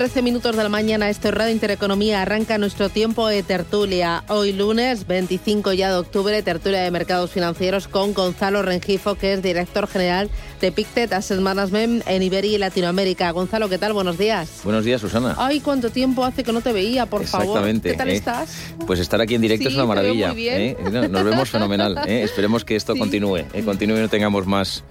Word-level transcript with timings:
13 0.00 0.22
minutos 0.22 0.56
de 0.56 0.62
la 0.62 0.70
mañana, 0.70 1.10
esto 1.10 1.28
es 1.28 1.34
Radio 1.34 1.52
Intereconomía, 1.52 2.22
arranca 2.22 2.56
nuestro 2.56 2.88
tiempo 2.88 3.28
de 3.28 3.42
tertulia. 3.42 4.24
Hoy 4.28 4.54
lunes 4.54 5.06
25 5.06 5.74
ya 5.74 5.90
de 5.90 5.98
octubre, 5.98 6.42
tertulia 6.42 6.80
de 6.80 6.90
mercados 6.90 7.30
financieros 7.30 7.86
con 7.86 8.14
Gonzalo 8.14 8.62
Rengifo, 8.62 9.16
que 9.16 9.34
es 9.34 9.42
director 9.42 9.86
general 9.86 10.30
de 10.62 10.72
Pictet 10.72 11.12
Asset 11.12 11.38
Management 11.40 12.02
en 12.06 12.22
Iberia 12.22 12.52
y 12.52 12.56
Latinoamérica. 12.56 13.30
Gonzalo, 13.32 13.68
¿qué 13.68 13.76
tal? 13.76 13.92
Buenos 13.92 14.16
días. 14.16 14.62
Buenos 14.64 14.86
días, 14.86 15.02
Susana. 15.02 15.34
Ay, 15.36 15.60
cuánto 15.60 15.90
tiempo 15.90 16.24
hace 16.24 16.44
que 16.44 16.52
no 16.54 16.62
te 16.62 16.72
veía, 16.72 17.04
por 17.04 17.26
favor. 17.26 17.62
¿Qué 17.82 17.92
tal 17.92 18.08
¿eh? 18.08 18.16
estás? 18.16 18.72
Pues 18.86 19.00
estar 19.00 19.20
aquí 19.20 19.34
en 19.34 19.42
directo 19.42 19.68
es 19.68 19.74
una 19.74 19.84
maravilla. 19.84 20.32
¿eh? 20.34 20.78
Nos 21.10 21.24
vemos 21.24 21.50
fenomenal. 21.50 21.98
¿eh? 22.06 22.22
Esperemos 22.22 22.64
que 22.64 22.74
esto 22.74 22.96
continúe, 22.96 23.44
continúe 23.66 23.98
y 23.98 24.00
no 24.00 24.08
tengamos 24.08 24.46
más 24.46 24.82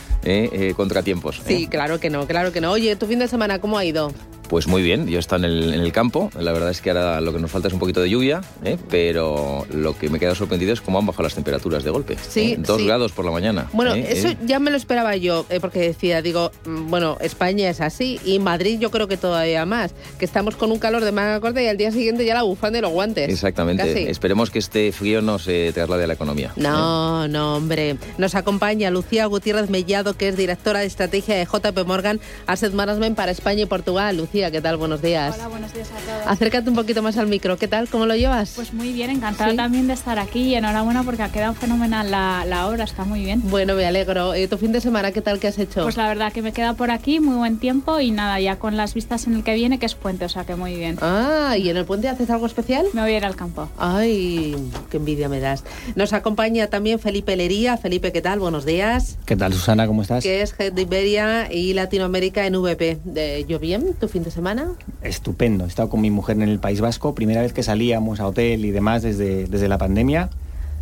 contratiempos. 0.76 1.42
Sí, 1.48 1.66
claro 1.66 2.00
que 2.00 2.12
no, 2.12 2.28
claro 2.28 2.54
que 2.54 2.62
no. 2.62 2.70
Oye, 2.70 2.96
¿tu 2.96 3.08
fin 3.08 3.18
de 3.18 3.28
semana 3.28 3.58
cómo 3.58 3.76
ha 3.76 3.86
ido? 3.86 4.14
Pues 4.50 4.66
muy 4.66 4.82
bien, 4.82 5.08
yo 5.08 5.20
estoy 5.20 5.38
en 5.38 5.46
el, 5.46 5.74
en 5.76 5.82
el, 5.82 5.92
campo. 5.92 6.32
La 6.40 6.52
verdad 6.52 6.72
es 6.72 6.82
que 6.82 6.90
ahora 6.90 7.22
lo 7.22 7.32
que 7.32 7.38
nos 7.40 7.52
falta 7.52 7.68
es 7.68 7.74
un 7.76 7.80
poquito 7.80 8.02
de 8.02 8.10
lluvia, 8.10 8.42
¿eh? 8.64 8.78
pero 8.90 9.68
lo 9.72 9.96
que 9.96 10.10
me 10.10 10.18
he 10.18 10.20
quedado 10.20 10.36
sorprendido 10.36 10.74
es 10.74 10.82
cómo 10.82 10.98
han 10.98 11.06
bajado 11.06 11.24
las 11.24 11.36
temperaturas 11.36 11.84
de 11.84 11.92
golpe. 11.92 12.18
Sí, 12.28 12.54
¿eh? 12.54 12.58
Dos 12.58 12.84
grados 12.84 13.12
por 13.12 13.26
la 13.26 13.32
mañana. 13.32 13.70
Bueno, 13.74 13.94
¿eh? 13.94 14.08
eso 14.10 14.30
ya 14.48 14.60
me 14.60 14.72
lo 14.72 14.78
esperaba 14.78 15.16
yo, 15.16 15.46
porque 15.62 15.80
decía, 15.82 16.24
digo, 16.24 16.50
mm, 16.66 16.90
bueno, 16.90 17.18
España 17.22 17.70
es 17.70 17.80
así 17.80 18.20
y 18.26 18.40
Madrid 18.40 18.80
yo 18.80 18.90
creo 18.90 19.08
que 19.08 19.18
todavía 19.18 19.68
más, 19.68 19.94
que 20.18 20.26
estamos 20.26 20.56
con 20.56 20.72
un 20.72 20.80
calor 20.80 21.06
de 21.06 21.12
manga 21.12 21.40
corta 21.40 21.62
y 21.62 21.68
al 21.68 21.78
día 21.78 21.92
siguiente 21.92 22.26
ya 22.26 22.34
la 22.34 22.42
bufanda 22.42 22.80
y 22.80 22.82
los 22.82 22.92
guantes. 22.92 23.30
Exactamente. 23.30 24.10
Esperemos 24.10 24.50
que 24.50 24.58
este 24.58 24.92
frío 24.92 25.22
no 25.22 25.38
se 25.38 25.72
traslade 25.74 26.06
a 26.06 26.08
la 26.08 26.14
economía. 26.16 26.54
No, 26.56 27.28
no, 27.28 27.58
hombre. 27.58 27.98
Nos 28.18 28.34
acompaña 28.34 28.90
Lucía 28.90 29.28
Gutiérrez 29.28 29.70
Mellado, 29.70 30.16
que 30.16 30.28
es 30.28 30.38
directora 30.38 30.80
de 30.80 30.88
estrategia 30.88 31.36
de 31.36 31.46
JP 31.46 31.86
Morgan 31.86 32.20
Asset 32.48 32.74
Management 32.74 33.16
para 33.16 33.32
España 33.32 33.62
y 33.62 33.66
Portugal. 33.68 34.18
Lucía, 34.18 34.39
¿qué 34.40 34.62
tal? 34.62 34.78
Buenos 34.78 35.02
días. 35.02 35.36
Hola, 35.36 35.50
buenos 35.50 35.74
días 35.74 35.90
a 35.92 36.00
todos. 36.00 36.28
Acércate 36.28 36.70
un 36.70 36.76
poquito 36.76 37.04
más 37.04 37.18
al 37.18 37.28
micro. 37.28 37.58
¿Qué 37.58 37.68
tal? 37.68 37.90
¿Cómo 37.90 38.06
lo 38.06 38.16
llevas? 38.16 38.54
Pues 38.56 38.74
muy 38.74 38.94
bien, 38.94 39.10
encantada 39.10 39.54
también 39.54 39.88
de 39.88 39.94
estar 39.94 40.18
aquí 40.18 40.44
y 40.44 40.56
enhorabuena 40.56 41.04
porque 41.04 41.24
ha 41.24 41.30
quedado 41.30 41.54
fenomenal 41.54 42.10
la, 42.10 42.46
la 42.46 42.68
obra, 42.68 42.86
está 42.86 43.04
muy 43.04 43.24
bien. 43.24 43.42
Bueno, 43.50 43.76
me 43.76 43.86
alegro. 43.86 44.32
¿Tu 44.50 44.58
fin 44.58 44.72
de 44.72 44.80
semana 44.80 45.12
qué 45.12 45.22
tal 45.22 45.40
que 45.40 45.48
has 45.48 45.60
hecho? 45.60 45.84
Pues 45.84 45.98
la 45.98 46.08
verdad 46.08 46.32
que 46.32 46.42
me 46.42 46.54
queda 46.54 46.74
por 46.74 46.90
aquí, 46.90 47.20
muy 47.20 47.36
buen 47.36 47.60
tiempo 47.60 48.00
y 48.00 48.12
nada, 48.12 48.40
ya 48.40 48.58
con 48.58 48.78
las 48.78 48.94
vistas 48.94 49.28
en 49.28 49.36
el 49.36 49.44
que 49.44 49.54
viene, 49.56 49.78
que 49.78 49.86
es 49.86 49.96
puente, 49.96 50.24
o 50.26 50.30
sea 50.30 50.46
que 50.46 50.56
muy 50.56 50.76
bien. 50.76 50.98
Ah, 51.02 51.56
¿y 51.58 51.70
en 51.70 51.76
el 51.76 51.84
puente 51.86 52.08
haces 52.08 52.30
algo 52.30 52.46
especial? 52.46 52.86
Me 52.94 53.02
voy 53.02 53.12
a 53.12 53.18
ir 53.18 53.26
al 53.26 53.36
campo. 53.36 53.68
Ay, 53.78 54.56
qué 54.90 54.98
envidia 54.98 55.28
me 55.28 55.42
das. 55.42 55.66
Nos 55.96 56.14
acompaña 56.14 56.68
también 56.68 57.00
Felipe 57.00 57.36
Lería. 57.36 57.78
Felipe, 57.78 58.14
¿qué 58.14 58.22
tal? 58.22 58.40
Buenos 58.40 58.66
días. 58.66 59.18
¿Qué 59.26 59.36
tal, 59.36 59.54
Susana? 59.54 59.86
¿Cómo 59.88 60.02
estás? 60.02 60.24
Que 60.24 60.42
es 60.42 60.56
Head 60.58 60.74
de 60.74 60.84
Iberia 60.84 61.52
y 61.52 61.74
Latinoamérica 61.74 62.46
en 62.46 62.54
VP. 62.54 63.00
¿De 63.04 63.46
¿Yo 63.48 63.60
bien 63.60 63.94
tu 64.00 64.08
fin 64.08 64.24
de 64.24 64.29
semana? 64.32 64.72
Estupendo 65.02 65.66
He 65.66 65.68
estado 65.68 65.90
con 65.90 66.02
mi 66.02 66.12
mujer 66.12 66.38
en 66.38 66.50
el 66.50 66.60
País 66.60 66.82
Vasco, 66.82 67.16
primera 67.16 67.42
vez 67.42 67.54
que 67.54 67.64
salíamos 67.64 68.20
a 68.20 68.28
hotel 68.28 68.66
y 68.66 68.72
demás 68.72 69.02
desde, 69.02 69.46
desde 69.46 69.68
la 69.68 69.78
pandemia. 69.78 70.30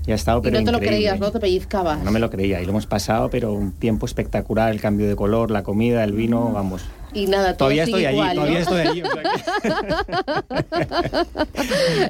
Ya 0.06 0.14
ha 0.14 0.16
estado, 0.16 0.42
pero 0.42 0.58
y 0.58 0.64
no 0.64 0.66
te 0.66 0.72
lo 0.72 0.80
creías, 0.80 1.20
¿no? 1.20 1.32
Te 1.32 1.40
pellizcabas. 1.40 2.02
No 2.02 2.12
me 2.12 2.20
lo 2.20 2.30
creía 2.30 2.62
y 2.62 2.66
lo 2.66 2.72
hemos 2.72 2.86
pasado, 2.86 3.30
pero 3.30 3.52
un 3.52 3.74
tiempo 3.74 4.06
espectacular, 4.06 4.72
el 4.72 4.80
cambio 4.80 5.08
de 5.08 5.18
color, 5.18 5.52
la 5.52 5.64
comida, 5.64 6.04
el 6.06 6.14
vino, 6.14 6.50
vamos, 6.54 6.86
y 7.14 7.26
nada, 7.28 7.56
todo 7.58 7.70
todavía 7.70 7.86
sigue 7.86 7.98
estoy 8.06 8.14
igual, 8.14 8.30
allí, 8.30 8.38
¿no? 8.38 8.44
todavía 8.44 8.60
estoy 8.60 8.82
allí. 8.82 9.02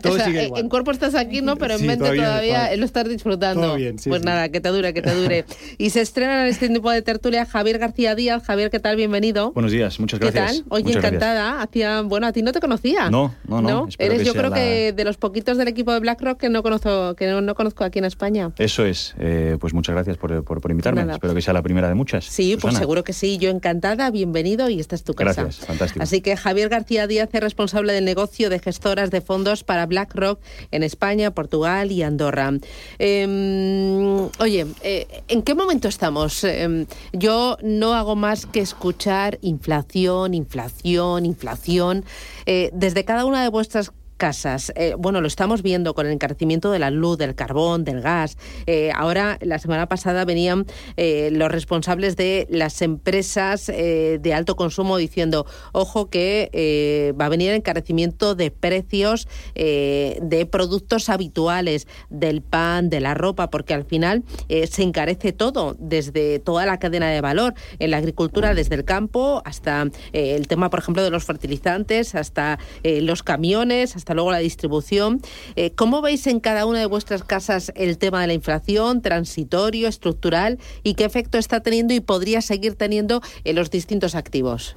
todo 0.01 0.13
o 0.13 0.17
sea, 0.17 0.25
sigue 0.25 0.39
en- 0.39 0.45
igual. 0.47 0.61
En 0.61 0.69
cuerpo 0.69 0.91
estás 0.91 1.15
aquí, 1.15 1.41
¿no? 1.41 1.55
Pero 1.57 1.73
en 1.73 1.79
Sí, 1.79 1.87
mente 1.87 2.03
todavía, 2.03 2.25
todavía, 2.25 2.75
lo 2.77 2.85
estás 2.85 3.07
disfrutando. 3.09 3.61
Todo 3.61 3.75
bien, 3.75 3.99
sí, 3.99 4.09
pues 4.09 4.21
sí. 4.21 4.25
nada, 4.25 4.49
que 4.49 4.61
te 4.61 4.69
dure, 4.69 4.93
que 4.93 5.01
te 5.01 5.13
dure. 5.13 5.45
y 5.77 5.89
se 5.91 6.01
estrena 6.01 6.41
en 6.43 6.47
este 6.47 6.69
tipo 6.69 6.91
de 6.91 7.01
tertulia 7.01 7.45
Javier 7.45 7.77
García 7.79 8.15
Díaz. 8.15 8.43
Javier, 8.43 8.69
¿qué 8.69 8.79
tal? 8.79 8.95
Bienvenido. 8.95 9.51
Buenos 9.51 9.71
días, 9.71 9.99
muchas 9.99 10.19
¿Qué 10.19 10.31
gracias. 10.31 10.57
tal? 10.57 10.65
Oye, 10.69 10.83
Muchas 10.83 11.01
gracias. 11.01 11.21
encantada. 11.21 11.61
Hacía, 11.61 12.01
bueno, 12.01 12.27
a 12.27 12.31
ti 12.31 12.41
no 12.41 12.51
te 12.51 12.59
conocía. 12.59 13.09
No, 13.09 13.33
no, 13.47 13.61
no, 13.61 13.87
Eres 13.97 14.19
que 14.19 14.25
yo 14.25 14.33
creo 14.33 14.49
la- 14.49 14.55
que 14.55 14.93
de 14.93 15.03
los 15.03 15.17
poquitos 15.17 15.57
del 15.57 15.67
equipo 15.67 15.93
de 15.93 15.99
BlackRock 15.99 16.39
que 16.39 16.49
no 16.49 16.63
conozco, 16.63 17.15
que 17.15 17.27
no, 17.27 17.41
no 17.41 17.55
conozco 17.55 17.83
aquí 17.83 17.99
en 17.99 18.05
España. 18.05 18.51
Eso 18.57 18.85
es, 18.85 19.15
eh, 19.19 19.57
pues 19.59 19.73
muchas 19.73 19.95
gracias 19.95 20.17
por, 20.17 20.43
por- 20.43 20.61
por 20.61 20.71
invitarme. 20.71 21.01
Nada. 21.01 21.13
Espero 21.13 21.33
que 21.33 21.41
sea 21.41 21.53
la 21.53 21.61
primera 21.61 21.87
de 21.87 21.95
muchas. 21.95 22.25
Sí, 22.25 22.57
pues 22.59 22.75
seguro 22.77 23.03
que 23.03 23.13
sí. 23.13 23.37
Yo 23.37 23.49
encantada, 23.49 24.09
bienvenido 24.11 24.69
y 24.69 24.79
esta 24.87 24.95
es 24.95 25.03
tu 25.03 25.13
casa. 25.13 25.41
Gracias, 25.43 25.65
fantástico. 25.65 26.01
Así 26.01 26.21
que 26.21 26.37
Javier 26.37 26.69
García 26.69 27.07
Díaz 27.07 27.29
es 27.33 27.41
responsable 27.41 27.91
del 27.91 28.05
negocio 28.05 28.49
de 28.49 28.59
gestoras 28.59 29.11
de 29.11 29.19
fondos 29.19 29.65
para 29.65 29.85
BlackRock 29.85 30.39
en 30.71 30.83
España, 30.83 31.31
Portugal 31.31 31.91
y 31.91 32.03
Andorra. 32.03 32.53
Eh, 32.99 34.29
oye, 34.39 34.65
eh, 34.83 35.23
¿en 35.27 35.41
qué 35.41 35.55
momento 35.55 35.89
estamos? 35.89 36.43
Eh, 36.45 36.85
yo 37.11 37.57
no 37.61 37.93
hago 37.93 38.15
más 38.15 38.45
que 38.45 38.61
escuchar 38.61 39.39
inflación, 39.41 40.33
inflación, 40.33 41.25
inflación. 41.25 42.05
Eh, 42.45 42.69
desde 42.73 43.03
cada 43.03 43.25
una 43.25 43.43
de 43.43 43.49
vuestras 43.49 43.91
casas. 44.17 44.73
Eh, 44.75 44.95
bueno, 44.97 45.21
lo 45.21 45.27
estamos 45.27 45.61
viendo 45.61 45.93
con 45.93 46.05
el 46.05 46.11
encarecimiento 46.11 46.71
de 46.71 46.79
la 46.79 46.89
luz, 46.89 47.17
del 47.17 47.35
carbón, 47.35 47.85
del 47.85 48.01
gas. 48.01 48.37
Eh, 48.65 48.91
ahora, 48.93 49.37
la 49.41 49.59
semana 49.59 49.87
pasada 49.87 50.25
venían 50.25 50.65
eh, 50.97 51.29
los 51.31 51.49
responsables 51.49 52.17
de 52.17 52.47
las 52.49 52.81
empresas 52.81 53.67
de 53.67 54.33
alto 54.33 54.55
consumo 54.55 54.97
diciendo, 54.97 55.45
ojo 55.71 56.09
que 56.09 57.13
va 57.19 57.25
a 57.25 57.29
venir 57.29 57.51
encarecimiento 57.51 58.33
de 58.33 58.49
precios 58.49 59.27
de 59.55 60.47
productos 60.51 61.09
habituales, 61.09 61.87
del 62.09 62.41
pan, 62.41 62.89
de 62.89 62.99
la 62.99 63.13
ropa, 63.13 63.49
porque 63.49 63.73
al 63.73 63.85
final 63.85 64.23
se 64.47 64.81
encarece 64.81 65.31
todo, 65.31 65.75
desde 65.79 66.39
toda 66.39 66.65
la 66.65 66.79
cadena 66.79 67.09
de 67.09 67.21
valor, 67.21 67.53
en 67.77 67.91
la 67.91 67.97
agricultura, 67.97 68.55
desde 68.55 68.75
el 68.75 68.85
campo 68.85 69.43
hasta 69.45 69.85
el 70.13 70.47
tema, 70.47 70.69
por 70.69 70.79
ejemplo, 70.79 71.03
de 71.03 71.11
los 71.11 71.23
fertilizantes, 71.23 72.15
hasta 72.15 72.57
los 72.83 73.21
camiones, 73.21 73.95
hasta 73.95 74.06
luego 74.13 74.31
la 74.31 74.39
distribución. 74.39 75.21
Eh, 75.55 75.71
¿Cómo 75.71 76.01
veis 76.01 76.27
en 76.27 76.39
cada 76.39 76.65
una 76.65 76.79
de 76.79 76.85
vuestras 76.85 77.23
casas 77.23 77.71
el 77.75 77.97
tema 77.97 78.21
de 78.21 78.27
la 78.27 78.33
inflación, 78.33 79.01
transitorio, 79.01 79.87
estructural, 79.87 80.59
y 80.83 80.93
qué 80.93 81.05
efecto 81.05 81.37
está 81.37 81.61
teniendo 81.61 81.93
y 81.93 81.99
podría 81.99 82.41
seguir 82.41 82.75
teniendo 82.75 83.21
en 83.43 83.55
los 83.55 83.69
distintos 83.69 84.15
activos? 84.15 84.75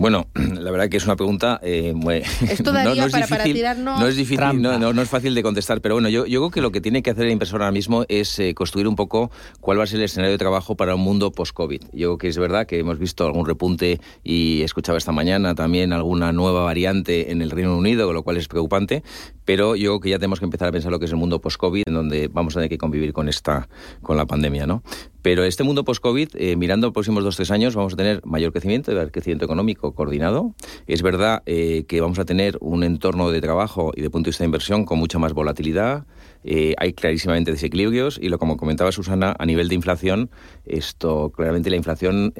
Bueno, 0.00 0.28
la 0.34 0.70
verdad 0.70 0.88
que 0.88 0.96
es 0.96 1.04
una 1.04 1.14
pregunta 1.14 1.60
eh, 1.62 1.92
muy- 1.94 2.14
Esto 2.48 2.72
daría 2.72 3.02
para- 3.10 3.26
para 3.28 3.44
difícil, 3.44 3.54
tirarnos- 3.62 4.00
no 4.00 4.06
es 4.08 4.16
difícil, 4.16 4.38
no, 4.62 4.78
no- 4.78 4.92
no 4.94 5.02
es 5.02 5.08
fácil 5.10 5.34
de 5.34 5.42
contestar, 5.42 5.82
pero 5.82 5.96
bueno, 5.96 6.08
yo, 6.08 6.24
yo 6.24 6.40
creo 6.40 6.50
que 6.50 6.60
lo 6.62 6.72
que 6.72 6.80
tiene 6.80 7.02
que 7.02 7.10
hacer 7.10 7.26
el 7.26 7.32
inversor 7.32 7.60
ahora 7.60 7.70
mismo 7.70 8.04
es 8.08 8.38
eh, 8.38 8.54
construir 8.54 8.88
un 8.88 8.96
poco 8.96 9.30
cuál 9.60 9.78
va 9.78 9.84
a 9.84 9.86
ser 9.86 9.98
el 9.98 10.04
escenario 10.06 10.32
de 10.32 10.38
trabajo 10.38 10.74
para 10.74 10.94
un 10.94 11.02
mundo 11.02 11.32
post-COVID. 11.32 11.82
Yo 11.92 12.08
creo 12.08 12.18
que 12.18 12.28
es 12.28 12.38
verdad 12.38 12.66
que 12.66 12.78
hemos 12.78 12.98
visto 12.98 13.26
algún 13.26 13.44
repunte 13.44 14.00
y 14.24 14.62
escuchaba 14.62 14.96
esta 14.96 15.12
mañana 15.12 15.54
también 15.54 15.92
alguna 15.92 16.32
nueva 16.32 16.62
variante 16.64 17.30
en 17.30 17.42
el 17.42 17.50
Reino 17.50 17.76
Unido, 17.76 18.06
con 18.06 18.14
lo 18.14 18.22
cual 18.22 18.38
es 18.38 18.48
preocupante, 18.48 19.02
pero 19.44 19.76
yo 19.76 19.90
creo 19.90 20.00
que 20.00 20.10
ya 20.10 20.18
tenemos 20.18 20.38
que 20.38 20.46
empezar 20.46 20.68
a 20.68 20.72
pensar 20.72 20.90
lo 20.90 20.98
que 20.98 21.04
es 21.04 21.10
el 21.10 21.18
mundo 21.18 21.42
post-COVID, 21.42 21.82
en 21.86 21.92
donde 21.94 22.28
vamos 22.28 22.54
a 22.56 22.60
tener 22.60 22.70
que 22.70 22.78
convivir 22.78 23.12
con 23.12 23.28
esta, 23.28 23.68
con 24.00 24.16
la 24.16 24.24
pandemia, 24.24 24.66
¿no? 24.66 24.82
Pero 25.22 25.44
este 25.44 25.64
mundo 25.64 25.84
post-COVID, 25.84 26.30
eh, 26.34 26.56
mirando 26.56 26.86
los 26.86 26.94
próximos 26.94 27.24
dos 27.24 27.34
o 27.34 27.36
tres 27.36 27.50
años, 27.50 27.74
vamos 27.74 27.94
a 27.94 27.96
tener 27.96 28.20
mayor 28.24 28.52
crecimiento, 28.52 28.92
crecimiento 29.10 29.44
económico 29.44 29.92
coordinado. 29.94 30.54
Es 30.86 31.02
verdad 31.02 31.42
eh, 31.46 31.84
que 31.86 32.00
vamos 32.00 32.18
a 32.18 32.24
tener 32.24 32.56
un 32.60 32.84
entorno 32.84 33.30
de 33.30 33.40
trabajo 33.40 33.92
y 33.94 34.00
de 34.00 34.10
punto 34.10 34.26
de 34.26 34.30
vista 34.30 34.44
de 34.44 34.46
inversión 34.46 34.84
con 34.84 34.98
mucha 34.98 35.18
más 35.18 35.32
volatilidad. 35.32 36.06
Eh, 36.42 36.74
hay 36.78 36.94
clarísimamente 36.94 37.50
desequilibrios 37.50 38.18
y 38.20 38.30
lo 38.30 38.38
como 38.38 38.56
comentaba 38.56 38.92
Susana, 38.92 39.36
a 39.38 39.44
nivel 39.44 39.68
de 39.68 39.74
inflación, 39.74 40.30
esto 40.64 41.30
claramente 41.30 41.68
la 41.68 41.76
inflación, 41.76 42.32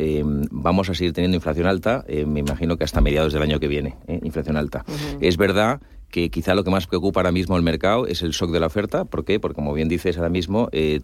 vamos 0.50 0.88
a 0.88 0.94
seguir 0.94 1.12
teniendo 1.12 1.36
inflación 1.36 1.66
alta, 1.66 2.04
me 2.26 2.40
imagino 2.40 2.78
que 2.78 2.84
hasta 2.84 3.02
mediados 3.02 3.34
del 3.34 3.42
año 3.42 3.60
que 3.60 3.68
viene, 3.68 3.96
inflación 4.22 4.56
alta. 4.56 4.86
Es 5.20 5.36
verdad 5.36 5.80
que 6.10 6.30
quizá 6.30 6.54
lo 6.54 6.64
que 6.64 6.70
más 6.70 6.86
preocupa 6.86 7.20
ahora 7.20 7.32
mismo 7.32 7.56
al 7.56 7.62
mercado 7.62 8.06
es 8.06 8.22
el 8.22 8.30
shock 8.30 8.50
de 8.50 8.60
la 8.60 8.66
oferta. 8.66 9.04
¿Por 9.04 9.24
qué? 9.24 9.40
Porque 9.40 9.54
como 9.54 9.72
bien 9.72 9.88
dices 9.88 10.16
ahora 10.16 10.28
mismo, 10.28 10.68
eh, 10.72 11.00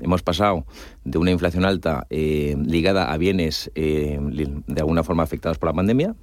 hemos 0.00 0.22
pasado 0.22 0.64
de 1.04 1.18
una 1.18 1.30
inflación 1.30 1.64
alta 1.64 2.06
eh, 2.10 2.56
ligada 2.64 3.12
a 3.12 3.16
bienes 3.18 3.70
eh, 3.74 4.18
de 4.20 4.80
alguna 4.80 5.02
forma 5.02 5.22
afectados 5.22 5.58
por 5.58 5.68
la 5.68 5.74
pandemia 5.74 6.14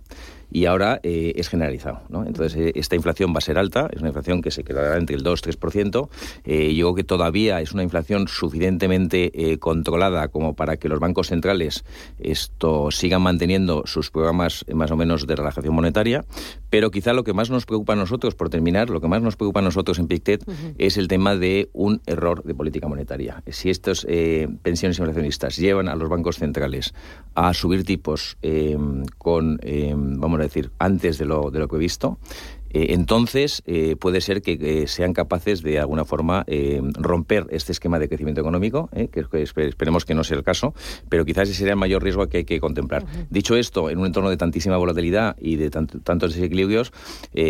y 0.54 0.66
ahora 0.66 1.00
eh, 1.02 1.34
es 1.36 1.50
generalizado. 1.50 2.02
¿no? 2.10 2.26
Entonces, 2.26 2.56
eh, 2.56 2.72
esta 2.76 2.96
inflación 2.96 3.34
va 3.34 3.40
a 3.40 3.42
ser 3.42 3.58
alta, 3.58 3.90
es 3.92 4.00
una 4.00 4.10
inflación 4.10 4.42
que 4.42 4.52
se 4.52 4.64
quedará 4.64 4.98
entre 4.98 5.16
el 5.16 5.24
2-3%. 5.24 6.10
Eh, 6.46 6.76
yo 6.76 6.86
creo 6.86 6.96
que 6.96 7.04
todavía 7.04 7.60
es 7.60 7.74
una 7.74 7.82
inflación 7.82 8.28
suficientemente 8.28 9.32
eh, 9.34 9.58
controlada 9.58 10.28
como 10.28 10.56
para 10.56 10.78
que 10.78 10.88
los 10.88 11.00
bancos 11.00 11.28
centrales 11.28 11.84
esto 12.20 12.92
sigan 12.92 13.24
manteniendo 13.24 13.84
sus 13.86 14.12
programas 14.12 14.64
más 14.72 14.92
o 14.92 14.96
menos 14.96 15.26
de 15.26 15.36
relajación 15.36 15.74
monetaria, 15.74 16.24
pero 16.70 16.92
quizá 16.92 17.14
lo 17.14 17.24
que 17.24 17.34
más 17.34 17.50
nos 17.50 17.66
preocupa 17.66 17.94
a 17.94 17.96
nosotros, 17.96 18.36
por 18.36 18.50
terminar, 18.50 18.92
lo 18.92 19.02
que 19.02 19.08
más 19.08 19.24
nos 19.24 19.36
preocupa 19.36 19.60
a 19.60 19.64
nosotros 19.64 19.98
en 19.98 20.06
uh 20.06 20.08
-huh. 20.08 20.76
es 20.78 20.98
el 20.98 21.08
tema 21.08 21.36
de 21.36 21.70
un 21.74 22.02
error 22.06 22.44
de 22.44 22.54
política 22.54 22.88
monetaria. 22.88 23.42
Si 23.48 23.72
estos 23.72 24.06
pensiones 24.62 25.00
inflacionistas 25.00 25.58
llevan 25.58 25.88
a 25.88 25.96
los 25.96 26.10
bancos 26.10 26.38
centrales 26.38 26.94
a 27.34 27.54
subir 27.54 27.84
tipos 27.84 28.38
con, 29.18 29.60
vamos 30.20 30.43
decir, 30.44 30.72
antes 30.80 31.18
de 31.18 31.26
lo, 31.26 31.52
de 31.52 31.60
lo 31.60 31.68
que 31.68 31.76
he 31.76 31.80
visto, 31.80 32.18
eh, 32.74 32.88
entonces 32.90 33.62
eh, 33.66 33.96
puede 33.96 34.20
ser 34.20 34.42
que 34.42 34.58
eh, 34.60 34.88
sean 34.88 35.14
capaces 35.14 35.62
de 35.62 35.80
alguna 35.80 36.06
forma 36.06 36.46
romper 36.96 37.46
este 37.52 37.72
esquema 37.72 38.00
de 38.00 38.08
crecimiento 38.08 38.42
económico, 38.42 38.90
que, 39.12 39.26
que, 39.30 39.42
esperemos 39.42 40.06
que 40.06 40.14
no 40.14 40.24
sea 40.24 40.38
el 40.38 40.44
caso, 40.44 40.74
pero 41.10 41.26
quizás 41.26 41.50
ese 41.50 41.60
sería 41.60 41.74
el 41.74 41.80
mayor 41.80 42.04
riesgo 42.04 42.28
que 42.28 42.38
hay 42.38 42.46
que 42.46 42.60
contemplar. 42.60 43.04
Uh 43.04 43.08
-huh. 43.08 43.28
Dicho 43.30 43.56
esto, 43.56 43.90
en 43.90 44.00
un 44.00 44.06
entorno 44.06 44.30
de 44.30 44.38
tantísima 44.38 44.78
volatilidad 44.78 45.36
y 45.40 45.56
de 45.56 45.70
tant 45.70 46.04
tantos 46.04 46.34
desequilibrios, 46.34 46.92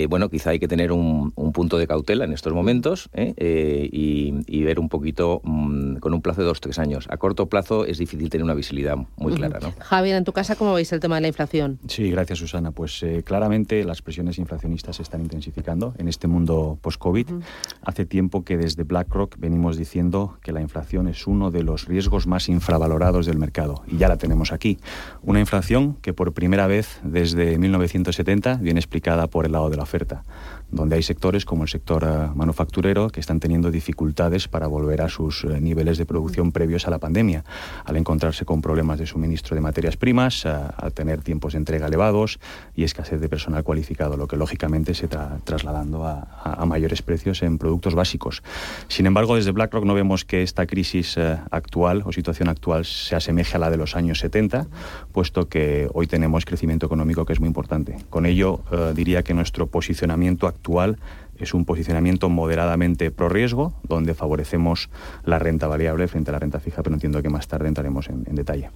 bueno, 0.09 0.29
quizá 0.29 0.51
hay 0.51 0.59
que 0.59 0.67
tener 0.67 0.91
un, 0.91 1.31
un, 1.35 1.51
punto 1.53 1.77
de 1.77 1.87
cautela 1.87 2.25
en 2.25 2.33
estos 2.33 2.53
momentos 2.53 3.09
y, 3.15 4.33
y, 4.47 4.63
ver 4.63 4.79
un 4.79 4.89
poquito 4.89 5.41
mmm, 5.43 5.97
con 5.97 6.13
un 6.13 6.21
plazo 6.21 6.41
de 6.41 6.47
dos 6.47 6.59
tres 6.59 6.79
años. 6.79 7.07
A 7.09 7.17
corto 7.17 7.47
plazo 7.47 7.85
es 7.85 7.97
difícil 7.97 8.29
tener 8.29 8.43
una 8.43 8.55
visibilidad 8.55 8.97
muy 9.15 9.33
clara. 9.33 9.59
¿no? 9.61 9.73
Javier, 9.79 10.17
en 10.17 10.23
tu 10.23 10.33
casa, 10.33 10.55
¿cómo 10.55 10.73
veis 10.73 10.91
el 10.91 10.99
tema 10.99 11.15
de 11.15 11.21
la 11.21 11.27
inflación? 11.27 11.79
Sí, 11.87 12.09
gracias, 12.11 12.39
Susana. 12.39 12.71
Pues 12.71 13.05
claramente 13.23 13.83
las 13.83 14.01
presiones 14.01 14.37
inflacionistas 14.37 14.99
están 14.99 15.12
están 15.13 15.21
intensificando 15.21 15.93
en 15.99 16.07
este 16.07 16.27
mundo 16.27 16.79
post-COVID. 16.81 17.29
Uh 17.29 17.33
-huh. 17.35 17.43
Hace 17.83 18.05
tiempo 18.05 18.43
que 18.43 18.57
desde 18.57 18.83
BlackRock 18.83 19.37
venimos 19.37 19.77
diciendo 19.77 20.37
que 20.41 20.51
la 20.51 20.61
inflación 20.61 21.07
es 21.07 21.27
uno 21.27 21.51
de 21.51 21.61
los 21.61 21.85
riesgos 21.85 22.25
más 22.25 22.49
infravalorados 22.49 23.27
del 23.27 23.37
mercado 23.37 23.83
y 23.87 23.97
ya 23.97 24.07
la 24.07 24.17
tenemos 24.17 24.51
aquí. 24.51 24.79
Una 25.21 25.39
inflación 25.39 25.97
que 26.01 26.13
por 26.13 26.33
primera 26.33 26.65
vez 26.65 26.99
desde 27.03 27.59
1970 27.59 28.55
viene 28.55 28.79
explicada 28.79 29.27
por 29.27 29.45
el 29.45 29.51
lado 29.51 29.69
de 29.69 29.77
la 29.77 29.83
oferta 29.83 30.23
donde 30.73 30.95
hay 30.95 31.03
sectores 31.03 31.45
como 31.45 31.63
el 31.63 31.69
sector 31.69 32.03
uh, 32.03 32.35
manufacturero 32.35 33.09
que 33.09 33.19
están 33.19 33.39
teniendo 33.39 33.69
dificultades 33.69 34.47
para 34.47 34.65
volver 34.67 35.01
a 35.01 35.09
sus 35.09 35.43
uh, 35.43 35.59
niveles 35.59 35.99
de 35.99 36.05
producción 36.05 36.51
previos 36.51 36.87
a 36.87 36.89
la 36.89 36.97
pandemia, 36.97 37.45
al 37.85 37.95
encontrarse 37.95 38.43
con 38.43 38.61
problemas 38.61 38.97
de 38.97 39.05
suministro 39.05 39.53
de 39.55 39.61
materias 39.61 39.97
primas, 39.97 40.45
uh, 40.45 40.49
al 40.75 40.91
tener 40.91 41.21
tiempos 41.21 41.53
de 41.53 41.59
entrega 41.59 41.87
elevados 41.87 42.39
y 42.75 42.83
escasez 42.83 43.21
de 43.21 43.29
personal 43.29 43.63
cualificado, 43.63 44.17
lo 44.17 44.27
que 44.27 44.35
lógicamente 44.35 44.95
se 44.95 45.05
está 45.05 45.37
trasladando 45.43 46.05
a, 46.05 46.27
a, 46.43 46.63
a, 46.63 46.65
mayores 46.65 47.03
precios 47.03 47.43
en 47.43 47.59
productos 47.59 47.93
básicos. 47.93 48.41
Sin 48.87 49.05
embargo, 49.05 49.35
desde 49.35 49.51
BlackRock 49.51 49.85
no 49.85 49.93
vemos 49.93 50.25
que 50.25 50.41
esta 50.41 50.65
crisis 50.65 51.17
actual 51.51 52.01
o 52.05 52.11
situación 52.11 52.49
actual 52.49 52.85
se 52.85 53.15
asemeje 53.15 53.57
a 53.57 53.59
la 53.59 53.69
de 53.69 53.77
los 53.77 53.95
años 53.95 54.19
70, 54.19 54.65
puesto 55.11 55.47
que 55.47 55.87
hoy 55.93 56.07
tenemos 56.07 56.45
crecimiento 56.45 56.87
económico 56.87 57.25
que 57.25 57.33
es 57.33 57.39
muy 57.39 57.47
importante. 57.47 57.97
Con 58.09 58.25
ello, 58.25 58.61
diría 58.95 59.21
que 59.21 59.33
nuestro 59.33 59.67
posicionamiento 59.67 60.47
actual 60.47 60.62
actual 60.63 60.97
es 61.37 61.53
un 61.53 61.65
posicionamiento 61.65 62.29
moderadamente 62.29 63.11
pro 63.11 63.27
riesgo, 63.27 63.73
donde 63.83 64.13
favorecemos 64.13 64.89
la 65.25 65.39
renta 65.39 65.67
variable 65.67 66.07
frente 66.07 66.31
a 66.31 66.33
la 66.33 66.39
renta 66.39 66.59
fija, 66.61 66.81
pero 66.83 66.95
entiendo 66.95 67.21
que 67.21 67.29
más 67.29 67.47
tarde 67.47 67.67
entraremos 67.67 68.07
en, 68.07 68.23
en 68.27 68.35
detalle. 68.35 68.69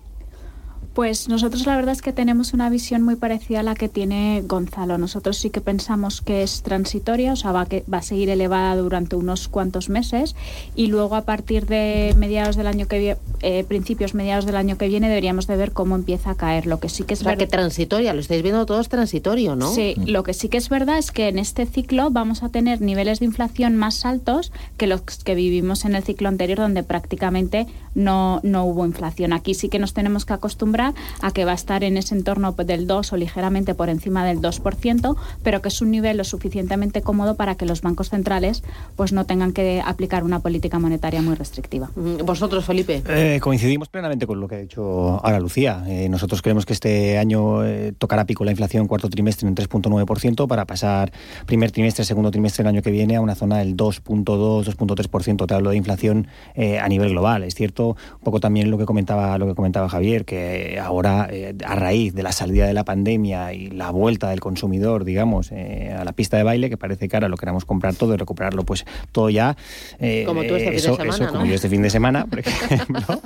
Pues 0.98 1.30
nosotros 1.30 1.68
la 1.68 1.76
verdad 1.76 1.92
es 1.92 2.02
que 2.02 2.12
tenemos 2.12 2.56
una 2.56 2.72
visión 2.72 3.04
muy 3.04 3.18
parecida 3.18 3.60
a 3.60 3.64
la 3.64 3.76
que 3.76 3.88
tiene 3.88 4.42
Gonzalo. 4.48 4.98
Nosotros 4.98 5.38
sí 5.38 5.52
que 5.52 5.62
pensamos 5.62 6.24
que 6.24 6.42
es 6.42 6.64
transitoria, 6.64 7.34
o 7.34 7.36
sea, 7.36 7.52
va, 7.52 7.68
que, 7.68 7.84
va 7.84 8.00
a 8.00 8.02
seguir 8.02 8.32
elevada 8.32 8.76
durante 8.78 9.16
unos 9.16 9.48
cuantos 9.48 9.90
meses 9.90 10.36
y 10.76 10.88
luego 10.88 11.16
a 11.16 11.22
partir 11.22 11.68
de 11.68 12.16
mediados 12.18 12.56
del 12.56 12.66
año 12.66 12.88
que 12.88 12.98
viene, 12.98 13.20
eh, 13.42 13.64
principios 13.68 14.16
mediados 14.16 14.48
del 14.48 14.56
año 14.56 14.80
que 14.80 14.88
viene 14.88 15.08
deberíamos 15.08 15.46
de 15.46 15.56
ver 15.56 15.72
cómo 15.72 15.94
empieza 15.94 16.32
a 16.32 16.36
caer. 16.36 16.66
Lo 16.66 16.80
que 16.80 16.90
sí 16.90 17.04
que 17.04 17.14
es 17.14 17.22
o 17.22 17.26
sea, 17.26 17.36
que 17.36 17.46
transitoria, 17.46 18.16
lo 18.16 18.20
estáis 18.22 18.42
viendo 18.42 18.66
todo 18.66 18.82
es 18.82 18.90
transitorio, 18.90 19.56
¿no? 19.56 19.72
Sí, 19.72 19.94
lo 20.04 20.24
que 20.24 20.34
sí 20.34 20.50
que 20.50 20.58
es 20.58 20.68
verdad 20.68 20.98
es 20.98 21.12
que 21.12 21.28
en 21.28 21.38
este 21.38 21.68
ciclo 21.68 22.10
vamos 22.10 22.42
a 22.42 22.50
tener 22.50 22.82
niveles 22.82 23.20
de 23.20 23.26
inflación 23.26 23.76
más 23.76 24.04
altos 24.04 24.52
que 24.78 24.88
los 24.88 25.02
que 25.02 25.36
vivimos 25.36 25.86
en 25.86 25.94
el 25.94 26.02
ciclo 26.02 26.28
anterior 26.28 26.58
donde 26.58 26.82
prácticamente 26.82 27.68
no, 27.94 28.40
no 28.42 28.66
hubo 28.66 28.84
inflación. 28.84 29.32
Aquí 29.32 29.54
sí 29.54 29.70
que 29.70 29.78
nos 29.78 29.94
tenemos 29.94 30.26
que 30.26 30.34
acostumbrar 30.34 30.87
a 31.22 31.32
que 31.32 31.46
va 31.46 31.52
a 31.52 31.56
estar 31.56 31.84
en 31.84 31.98
ese 31.98 32.16
entorno 32.16 32.54
del 32.54 32.88
2 32.88 33.14
o 33.14 33.18
ligeramente 33.18 33.74
por 33.76 33.90
encima 33.90 34.26
del 34.26 34.40
2%, 34.40 35.16
pero 35.44 35.62
que 35.62 35.68
es 35.70 35.82
un 35.82 35.92
nivel 35.92 36.18
lo 36.18 36.24
suficientemente 36.24 37.02
cómodo 37.02 37.36
para 37.36 37.56
que 37.56 37.66
los 37.66 37.82
bancos 37.82 38.10
centrales 38.10 38.64
pues 38.96 39.14
no 39.14 39.26
tengan 39.26 39.54
que 39.54 39.82
aplicar 39.86 40.24
una 40.24 40.40
política 40.40 40.80
monetaria 40.80 41.22
muy 41.22 41.36
restrictiva. 41.36 41.90
¿Vosotros, 41.96 42.66
Felipe? 42.66 43.04
Eh, 43.08 43.40
coincidimos 43.42 43.90
plenamente 43.90 44.28
con 44.28 44.40
lo 44.40 44.48
que 44.48 44.56
ha 44.56 44.60
dicho 44.60 45.20
ahora 45.24 45.40
Lucía. 45.40 45.84
Eh, 45.88 46.10
nosotros 46.10 46.42
creemos 46.42 46.66
que 46.66 46.74
este 46.74 47.18
año 47.18 47.66
eh, 47.66 47.94
tocará 47.98 48.26
pico 48.26 48.44
la 48.44 48.52
inflación 48.52 48.88
cuarto 48.88 49.10
trimestre 49.10 49.48
en 49.48 49.56
3.9% 49.56 50.48
para 50.48 50.66
pasar 50.66 51.12
primer 51.46 51.72
trimestre, 51.72 52.06
segundo 52.06 52.32
trimestre 52.32 52.64
del 52.64 52.74
año 52.76 52.82
que 52.82 52.92
viene 52.92 53.16
a 53.16 53.22
una 53.22 53.36
zona 53.36 53.58
del 53.58 53.76
2.2, 53.76 54.26
2.3%. 54.66 55.48
Te 55.48 55.54
hablo 55.54 55.70
de 55.72 55.78
inflación 55.78 56.28
a 56.58 56.88
nivel 56.88 57.10
global. 57.10 57.44
Es 57.44 57.56
cierto, 57.56 57.90
un 57.90 58.24
poco 58.24 58.40
también 58.40 58.72
lo 58.72 58.78
que 58.78 58.86
comentaba, 58.86 59.38
lo 59.38 59.48
que 59.48 59.56
comentaba 59.56 59.90
Javier, 59.90 60.26
que 60.26 60.77
ahora, 60.80 61.28
eh, 61.32 61.56
a 61.66 61.76
raíz 61.76 62.14
de 62.14 62.24
la 62.24 62.32
salida 62.32 62.68
de 62.68 62.74
la 62.74 62.84
pandemia 62.84 63.54
y 63.54 63.70
la 63.70 63.92
vuelta 63.92 64.30
del 64.30 64.40
consumidor, 64.40 65.06
digamos, 65.06 65.52
eh, 65.52 65.96
a 65.98 66.04
la 66.04 66.14
pista 66.14 66.38
de 66.38 66.44
baile, 66.44 66.70
que 66.70 66.78
parece 66.78 67.08
que 67.08 67.16
ahora 67.16 67.30
lo 67.30 67.38
queramos 67.38 67.66
comprar 67.66 67.96
todo 67.96 68.14
y 68.14 68.18
recuperarlo, 68.18 68.64
pues 68.64 68.86
todo 69.12 69.30
ya. 69.30 69.56
Eh, 70.00 70.24
como 70.26 70.44
tú 70.44 70.56
este 70.56 70.76
eso, 70.76 70.96
fin 70.96 71.06
de 71.08 71.12
semana, 71.12 71.16
eso, 71.16 71.26
¿no? 71.26 71.32
como 71.32 71.46
yo 71.46 71.56
este 71.56 71.70
fin 71.70 71.82
de 71.82 71.90
semana, 71.90 72.26
por 72.26 72.40
ejemplo, 72.46 73.22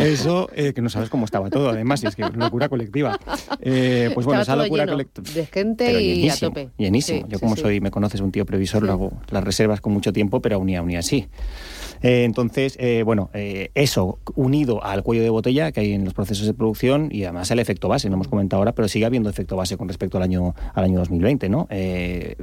eso, 0.00 0.48
que 0.54 0.80
no 0.82 0.88
sabes 0.88 1.08
cómo 1.08 1.24
estaba 1.24 1.50
todo, 1.50 1.70
además, 1.70 2.02
y 2.04 2.06
es 2.06 2.16
que 2.16 2.22
locura 2.22 2.68
colectiva. 2.68 3.18
pues 3.60 4.24
bueno, 4.26 4.42
esa 4.42 4.56
locura 4.56 4.86
colectiva. 4.86 5.30
De 5.34 5.46
gente 5.46 6.02
y 6.02 6.28
a 6.28 6.36
tope. 6.36 6.70
Llenísimo. 6.78 7.20
Sí, 7.20 7.24
yo, 7.28 7.38
como 7.38 7.56
sí, 7.56 7.62
soy, 7.62 7.80
me 7.80 7.90
conoces, 7.90 8.20
un 8.20 8.32
tío 8.32 8.46
previsor, 8.46 8.80
sí. 8.80 8.86
lo 8.86 8.92
hago 8.92 9.12
las 9.30 9.44
reservas 9.44 9.80
con 9.80 9.92
mucho 9.92 10.12
tiempo, 10.12 10.40
pero 10.40 10.56
aún 10.56 10.68
y, 10.68 10.76
aún 10.76 10.90
y 10.90 10.96
así. 10.96 11.28
Eh, 12.04 12.24
entonces, 12.24 12.76
eh, 12.78 13.02
bueno, 13.02 13.30
eh, 13.32 13.70
eso 13.74 14.18
unido 14.34 14.84
al 14.84 15.02
cuello 15.02 15.22
de 15.22 15.30
botella 15.30 15.72
que 15.72 15.80
hay 15.80 15.94
en 15.94 16.04
los 16.04 16.12
procesos 16.12 16.46
de 16.46 16.52
producción 16.52 17.08
y 17.10 17.24
además 17.24 17.50
el 17.50 17.60
efecto 17.60 17.88
base, 17.88 18.10
lo 18.10 18.14
hemos 18.16 18.28
comentado 18.28 18.60
ahora, 18.60 18.74
pero 18.74 18.88
sigue 18.88 19.06
habiendo 19.06 19.30
efecto 19.30 19.56
base 19.56 19.78
con 19.78 19.88
respecto 19.88 20.18
al 20.18 20.24
año, 20.24 20.54
al 20.74 20.84
año 20.84 20.98
2020, 20.98 21.48
¿no? 21.48 21.66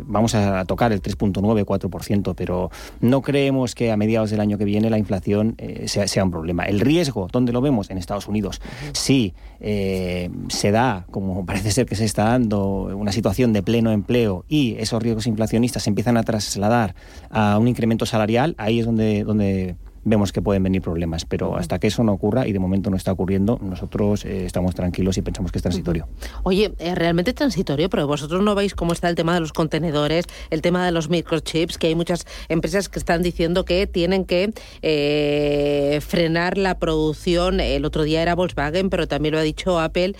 vamos 0.06 0.34
a 0.34 0.66
tocar 0.66 0.92
el 0.92 1.02
3.9, 1.02 1.64
4%, 1.64 2.34
pero 2.36 2.72
no 3.02 3.22
creemos 3.22 3.76
que 3.76 3.92
a 3.92 3.98
mediados 3.98 4.32
del 4.32 4.40
año 4.40 4.58
que 4.58 4.66
viene 4.66 4.90
la 4.90 4.98
inflación 4.98 5.56
sea, 5.86 6.08
sea, 6.08 6.24
un 6.24 6.32
problema. 6.32 6.64
El 6.66 6.80
riesgo, 6.80 7.28
¿dónde 7.32 7.52
lo 7.52 7.62
vemos? 7.62 7.92
En 7.92 8.00
Estados 8.00 8.28
Unidos. 8.28 8.62
Sí, 8.94 9.34
se 9.60 10.72
da, 10.72 11.06
como 11.12 11.46
parece 11.52 11.72
ser 11.72 11.86
que 11.86 11.96
se 11.96 12.06
está 12.06 12.24
dando, 12.26 12.90
una 12.98 13.12
situación 13.12 13.54
de 13.54 13.62
pleno 13.62 13.92
empleo 13.92 14.44
y 14.48 14.76
esos 14.80 15.02
riesgos 15.04 15.28
inflacionistas 15.28 15.84
se 15.84 15.90
empiezan 15.92 16.18
a 16.18 16.24
trasladar 16.24 16.96
a 17.30 17.60
un 17.60 17.68
incremento 17.68 18.08
salarial, 18.08 18.56
ahí 18.58 18.80
es 18.80 18.86
donde, 18.86 19.24
donde 19.24 19.51
vemos 20.04 20.32
que 20.32 20.42
pueden 20.42 20.64
venir 20.64 20.82
problemas, 20.82 21.26
pero 21.26 21.56
hasta 21.58 21.80
que 21.80 21.88
eso 21.88 22.04
no 22.04 22.14
ocurra 22.14 22.48
y 22.48 22.54
de 22.54 22.60
momento 22.60 22.90
no 22.90 22.98
está 22.98 23.12
ocurriendo, 23.12 23.60
nosotros 23.62 24.26
eh, 24.26 24.46
estamos 24.46 24.76
tranquilos 24.76 25.18
y 25.18 25.22
pensamos 25.22 25.52
que 25.52 25.60
es 25.60 25.62
transitorio. 25.62 26.08
Oye, 26.44 26.74
es 26.80 26.96
realmente 26.96 27.34
transitorio, 27.34 27.90
pero 27.90 28.08
vosotros 28.08 28.44
no 28.44 28.56
veis 28.56 28.74
cómo 28.74 28.94
está 28.94 29.10
el 29.10 29.16
tema 29.16 29.34
de 29.34 29.42
los 29.42 29.54
contenedores, 29.54 30.26
el 30.50 30.62
tema 30.62 30.86
de 30.86 30.92
los 30.92 31.10
microchips, 31.10 31.78
que 31.78 31.88
hay 31.88 31.96
muchas 31.96 32.26
empresas 32.50 32.90
que 32.90 33.00
están 33.00 33.22
diciendo 33.22 33.66
que 33.66 33.88
tienen 33.88 34.26
que 34.26 34.54
eh, 34.82 36.00
frenar 36.02 36.58
la 36.58 36.80
producción. 36.80 37.60
El 37.60 37.86
otro 37.86 38.04
día 38.04 38.22
era 38.22 38.36
Volkswagen, 38.36 38.90
pero 38.90 39.08
también 39.08 39.34
lo 39.34 39.40
ha 39.40 39.44
dicho 39.44 39.80
Apple. 39.80 40.16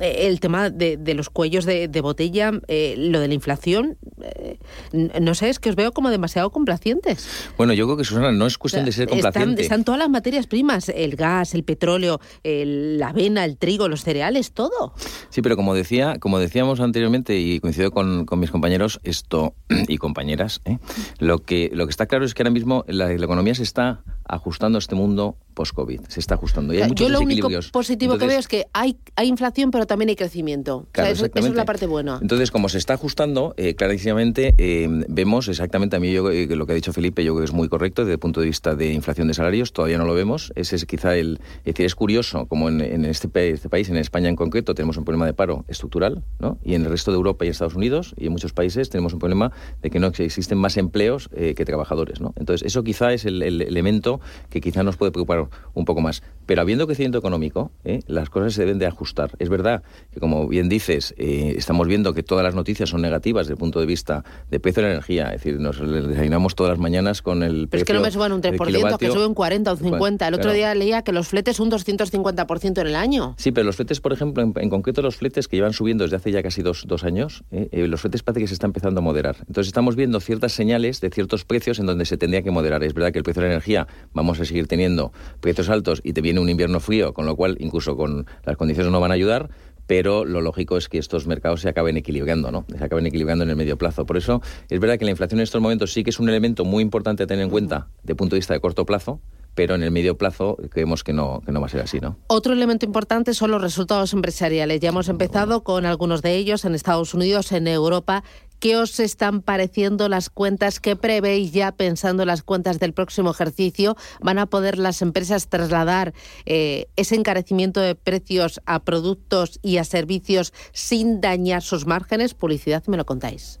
Eh, 0.00 0.26
el 0.26 0.40
tema 0.40 0.70
de, 0.70 0.96
de, 0.96 1.14
los 1.14 1.30
cuellos 1.30 1.64
de, 1.64 1.88
de 1.88 2.00
botella, 2.00 2.52
eh, 2.68 2.94
lo 2.98 3.20
de 3.20 3.28
la 3.28 3.34
inflación, 3.34 3.96
eh, 4.22 4.58
no 4.92 5.34
sé, 5.34 5.48
es 5.48 5.58
que 5.58 5.70
os 5.70 5.76
veo 5.76 5.92
como 5.92 6.10
demasiado 6.10 6.50
complacientes. 6.50 7.28
Bueno, 7.56 7.72
yo 7.72 7.86
creo 7.86 7.96
que 7.96 8.04
Susana, 8.04 8.32
no 8.32 8.46
es 8.46 8.58
cuestión 8.58 8.82
o 8.82 8.84
sea, 8.84 8.86
de 8.86 8.92
ser 8.92 9.08
complaciente. 9.08 9.62
Están, 9.62 9.62
están, 9.62 9.84
todas 9.84 9.98
las 9.98 10.10
materias 10.10 10.46
primas, 10.46 10.88
el 10.88 11.16
gas, 11.16 11.54
el 11.54 11.64
petróleo, 11.64 12.20
el, 12.42 12.98
la 12.98 13.08
avena, 13.08 13.44
el 13.44 13.56
trigo, 13.56 13.88
los 13.88 14.02
cereales, 14.02 14.52
todo. 14.52 14.94
Sí, 15.30 15.42
pero 15.42 15.56
como 15.56 15.74
decía, 15.74 16.16
como 16.18 16.38
decíamos 16.38 16.80
anteriormente 16.80 17.38
y 17.38 17.60
coincido 17.60 17.90
con, 17.90 18.26
con 18.26 18.38
mis 18.38 18.50
compañeros, 18.50 19.00
esto 19.04 19.54
y 19.88 19.98
compañeras, 19.98 20.60
¿eh? 20.64 20.78
lo 21.18 21.38
que 21.38 21.70
lo 21.72 21.86
que 21.86 21.90
está 21.90 22.06
claro 22.06 22.24
es 22.24 22.34
que 22.34 22.42
ahora 22.42 22.50
mismo 22.50 22.84
la, 22.88 23.08
la 23.08 23.24
economía 23.24 23.54
se 23.54 23.62
está 23.62 24.02
ajustando 24.28 24.78
a 24.78 24.80
este 24.80 24.94
mundo 24.94 25.36
post-COVID. 25.54 26.02
Se 26.08 26.20
está 26.20 26.34
ajustando. 26.34 26.74
Y 26.74 26.76
hay 26.76 26.82
O 26.82 26.84
sea, 26.84 26.88
muchos 26.88 27.06
yo 27.08 27.12
lo 27.12 27.20
único 27.20 27.48
positivo 27.72 28.18
que 28.18 28.26
veo 28.26 28.38
es 28.38 28.46
que 28.46 28.66
hay, 28.72 28.98
hay 29.16 29.28
inflación, 29.28 29.70
pero 29.70 29.86
también 29.86 30.10
hay 30.10 30.16
crecimiento. 30.16 30.76
O 30.76 30.80
sea, 30.82 30.90
Claro, 30.92 31.10
eso, 31.10 31.26
eso 31.34 31.46
es 31.48 31.54
la 31.54 31.64
parte 31.64 31.86
buena. 31.86 32.18
Entonces, 32.20 32.50
como 32.50 32.68
se 32.68 32.78
está 32.78 32.94
ajustando, 32.94 33.54
eh, 33.56 33.74
clarísimamente 33.74 34.54
eh, 34.58 34.86
vemos 35.08 35.48
exactamente, 35.48 35.96
a 35.96 36.00
mí 36.00 36.12
yo, 36.12 36.30
eh, 36.30 36.46
lo 36.54 36.66
que 36.66 36.72
ha 36.72 36.74
dicho 36.74 36.92
Felipe, 36.92 37.24
yo 37.24 37.32
creo 37.32 37.40
que 37.40 37.46
es 37.46 37.54
muy 37.54 37.68
correcto 37.68 38.02
desde 38.02 38.12
el 38.12 38.18
punto 38.18 38.40
de 38.40 38.46
vista 38.46 38.74
de 38.74 38.92
inflación 38.92 39.28
de 39.28 39.34
salarios, 39.34 39.72
todavía 39.72 39.98
no 39.98 40.04
lo 40.04 40.14
vemos. 40.14 40.52
Ese 40.54 40.76
es 40.76 40.84
quizá 40.84 41.16
el. 41.16 41.40
Es 41.58 41.74
decir, 41.74 41.86
es 41.86 41.94
curioso, 41.94 42.46
como 42.46 42.68
en, 42.68 42.82
en 42.82 43.04
este, 43.06 43.30
este 43.50 43.68
país, 43.68 43.88
en 43.88 43.96
España 43.96 44.28
en 44.28 44.36
concreto, 44.36 44.74
tenemos 44.74 44.98
un 44.98 45.04
problema 45.04 45.24
de 45.24 45.32
paro 45.32 45.64
estructural, 45.68 46.22
¿no? 46.38 46.58
Y 46.62 46.74
en 46.74 46.82
el 46.82 46.90
resto 46.90 47.10
de 47.10 47.16
Europa 47.16 47.46
y 47.46 47.48
Estados 47.48 47.74
Unidos 47.74 48.14
y 48.18 48.26
en 48.26 48.32
muchos 48.32 48.52
países 48.52 48.90
tenemos 48.90 49.14
un 49.14 49.18
problema 49.18 49.52
de 49.80 49.90
que 49.90 50.00
no 50.00 50.08
existen 50.08 50.58
más 50.58 50.76
empleos 50.76 51.30
eh, 51.34 51.54
que 51.54 51.64
trabajadores, 51.64 52.20
¿no? 52.20 52.34
Entonces, 52.36 52.66
eso 52.66 52.84
quizá 52.84 53.12
es 53.12 53.24
el, 53.24 53.42
el 53.42 53.62
elemento 53.62 54.15
que 54.50 54.60
quizá 54.60 54.82
nos 54.82 54.96
puede 54.96 55.12
preocupar 55.12 55.48
un 55.74 55.84
poco 55.84 56.00
más. 56.00 56.22
Pero 56.46 56.60
habiendo 56.62 56.86
crecimiento 56.86 57.18
económico, 57.18 57.72
¿eh? 57.84 58.00
las 58.06 58.30
cosas 58.30 58.54
se 58.54 58.60
deben 58.62 58.78
de 58.78 58.86
ajustar. 58.86 59.32
Es 59.38 59.48
verdad 59.48 59.82
que, 60.12 60.20
como 60.20 60.46
bien 60.46 60.68
dices, 60.68 61.14
eh, 61.18 61.54
estamos 61.56 61.88
viendo 61.88 62.14
que 62.14 62.22
todas 62.22 62.44
las 62.44 62.54
noticias 62.54 62.88
son 62.88 63.02
negativas 63.02 63.46
desde 63.46 63.54
el 63.54 63.58
punto 63.58 63.80
de 63.80 63.86
vista 63.86 64.24
de 64.50 64.60
precio 64.60 64.82
de 64.82 64.88
la 64.88 64.94
energía. 64.94 65.24
Es 65.34 65.42
decir, 65.42 65.58
nos 65.60 65.80
desayunamos 65.80 66.54
todas 66.54 66.70
las 66.70 66.78
mañanas 66.78 67.20
con 67.22 67.42
el 67.42 67.66
Pero 67.68 67.80
es 67.82 67.84
que 67.86 67.92
no 67.92 68.00
me 68.00 68.10
suban 68.10 68.32
un 68.32 68.42
3%, 68.42 68.96
que 68.98 69.10
suben 69.10 69.28
un 69.28 69.34
40 69.34 69.72
o 69.72 69.74
un 69.74 69.80
50. 69.80 70.28
El 70.28 70.34
otro 70.34 70.42
Claro. 70.44 70.56
día 70.56 70.74
leía 70.76 71.02
que 71.02 71.10
los 71.12 71.26
fletes 71.28 71.58
un 71.58 71.70
250% 71.70 72.80
en 72.80 72.86
el 72.86 72.94
año. 72.96 73.34
Sí, 73.38 73.50
pero 73.52 73.64
los 73.66 73.76
fletes, 73.76 74.00
por 74.00 74.12
ejemplo, 74.12 74.42
en, 74.42 74.52
en 74.56 74.70
concreto 74.70 75.02
los 75.02 75.16
fletes 75.16 75.48
que 75.48 75.56
llevan 75.56 75.72
subiendo 75.72 76.04
desde 76.04 76.16
hace 76.16 76.30
ya 76.30 76.42
casi 76.42 76.62
dos, 76.62 76.84
dos 76.86 77.04
años, 77.04 77.42
eh, 77.50 77.86
los 77.88 78.00
fletes 78.00 78.22
parece 78.22 78.40
que 78.42 78.46
se 78.48 78.54
está 78.54 78.66
empezando 78.66 79.00
a 79.00 79.02
moderar. 79.02 79.36
Entonces 79.40 79.66
estamos 79.68 79.96
viendo 79.96 80.20
ciertas 80.20 80.52
señales 80.52 81.00
de 81.00 81.10
ciertos 81.10 81.44
precios 81.44 81.78
en 81.78 81.86
donde 81.86 82.04
se 82.04 82.16
tendría 82.16 82.42
que 82.42 82.50
moderar. 82.50 82.82
Es 82.84 82.94
verdad 82.94 83.12
que 83.12 83.18
el 83.18 83.24
precio 83.24 83.42
de 83.42 83.48
la 83.48 83.54
energía 83.54 83.86
vamos 84.12 84.40
a 84.40 84.44
seguir 84.44 84.66
teniendo 84.66 85.12
precios 85.40 85.68
altos 85.68 86.00
y 86.04 86.12
te 86.12 86.20
viene 86.20 86.40
un 86.40 86.48
invierno 86.48 86.80
frío, 86.80 87.14
con 87.14 87.26
lo 87.26 87.36
cual 87.36 87.56
incluso 87.60 87.96
con 87.96 88.26
las 88.44 88.56
condiciones 88.56 88.92
no 88.92 89.00
van 89.00 89.10
a 89.10 89.14
ayudar. 89.14 89.50
Pero 89.86 90.24
lo 90.24 90.40
lógico 90.40 90.76
es 90.76 90.88
que 90.88 90.98
estos 90.98 91.28
mercados 91.28 91.60
se 91.60 91.68
acaben 91.68 91.96
equilibrando, 91.96 92.50
¿no? 92.50 92.64
Se 92.76 92.84
acaben 92.84 93.06
equilibrando 93.06 93.44
en 93.44 93.50
el 93.50 93.56
medio 93.56 93.78
plazo. 93.78 94.04
Por 94.04 94.16
eso 94.16 94.42
es 94.68 94.80
verdad 94.80 94.98
que 94.98 95.04
la 95.04 95.12
inflación 95.12 95.38
en 95.38 95.44
estos 95.44 95.60
momentos 95.60 95.92
sí 95.92 96.02
que 96.02 96.10
es 96.10 96.18
un 96.18 96.28
elemento 96.28 96.64
muy 96.64 96.82
importante 96.82 97.22
a 97.22 97.26
tener 97.28 97.44
en 97.44 97.50
cuenta 97.50 97.86
de 98.02 98.16
punto 98.16 98.34
de 98.34 98.40
vista 98.40 98.52
de 98.52 98.58
corto 98.58 98.84
plazo, 98.84 99.20
pero 99.56 99.74
en 99.74 99.82
el 99.82 99.90
medio 99.90 100.18
plazo 100.18 100.58
creemos 100.70 101.02
que 101.02 101.12
no, 101.12 101.40
que 101.44 101.50
no 101.50 101.60
va 101.60 101.66
a 101.66 101.70
ser 101.70 101.80
así, 101.80 101.98
¿no? 101.98 102.18
Otro 102.26 102.52
elemento 102.52 102.84
importante 102.84 103.32
son 103.32 103.50
los 103.50 103.62
resultados 103.62 104.12
empresariales. 104.12 104.80
Ya 104.80 104.90
hemos 104.90 105.08
empezado 105.08 105.64
con 105.64 105.86
algunos 105.86 106.20
de 106.20 106.36
ellos 106.36 106.64
en 106.64 106.74
Estados 106.74 107.14
Unidos, 107.14 107.50
en 107.52 107.66
Europa. 107.66 108.22
¿Qué 108.58 108.76
os 108.76 108.98
están 109.00 109.42
pareciendo 109.42 110.08
las 110.08 110.30
cuentas 110.30 110.80
que 110.80 110.96
prevéis 110.96 111.52
ya 111.52 111.72
pensando 111.72 112.22
en 112.22 112.28
las 112.28 112.42
cuentas 112.42 112.78
del 112.78 112.92
próximo 112.92 113.30
ejercicio? 113.30 113.96
¿Van 114.20 114.38
a 114.38 114.46
poder 114.46 114.78
las 114.78 115.02
empresas 115.02 115.48
trasladar 115.48 116.14
eh, 116.46 116.86
ese 116.96 117.16
encarecimiento 117.16 117.80
de 117.80 117.94
precios 117.94 118.60
a 118.66 118.80
productos 118.82 119.58
y 119.62 119.76
a 119.76 119.84
servicios 119.84 120.52
sin 120.72 121.20
dañar 121.20 121.62
sus 121.62 121.86
márgenes? 121.86 122.34
Publicidad, 122.34 122.84
me 122.86 122.96
lo 122.96 123.04
contáis. 123.04 123.60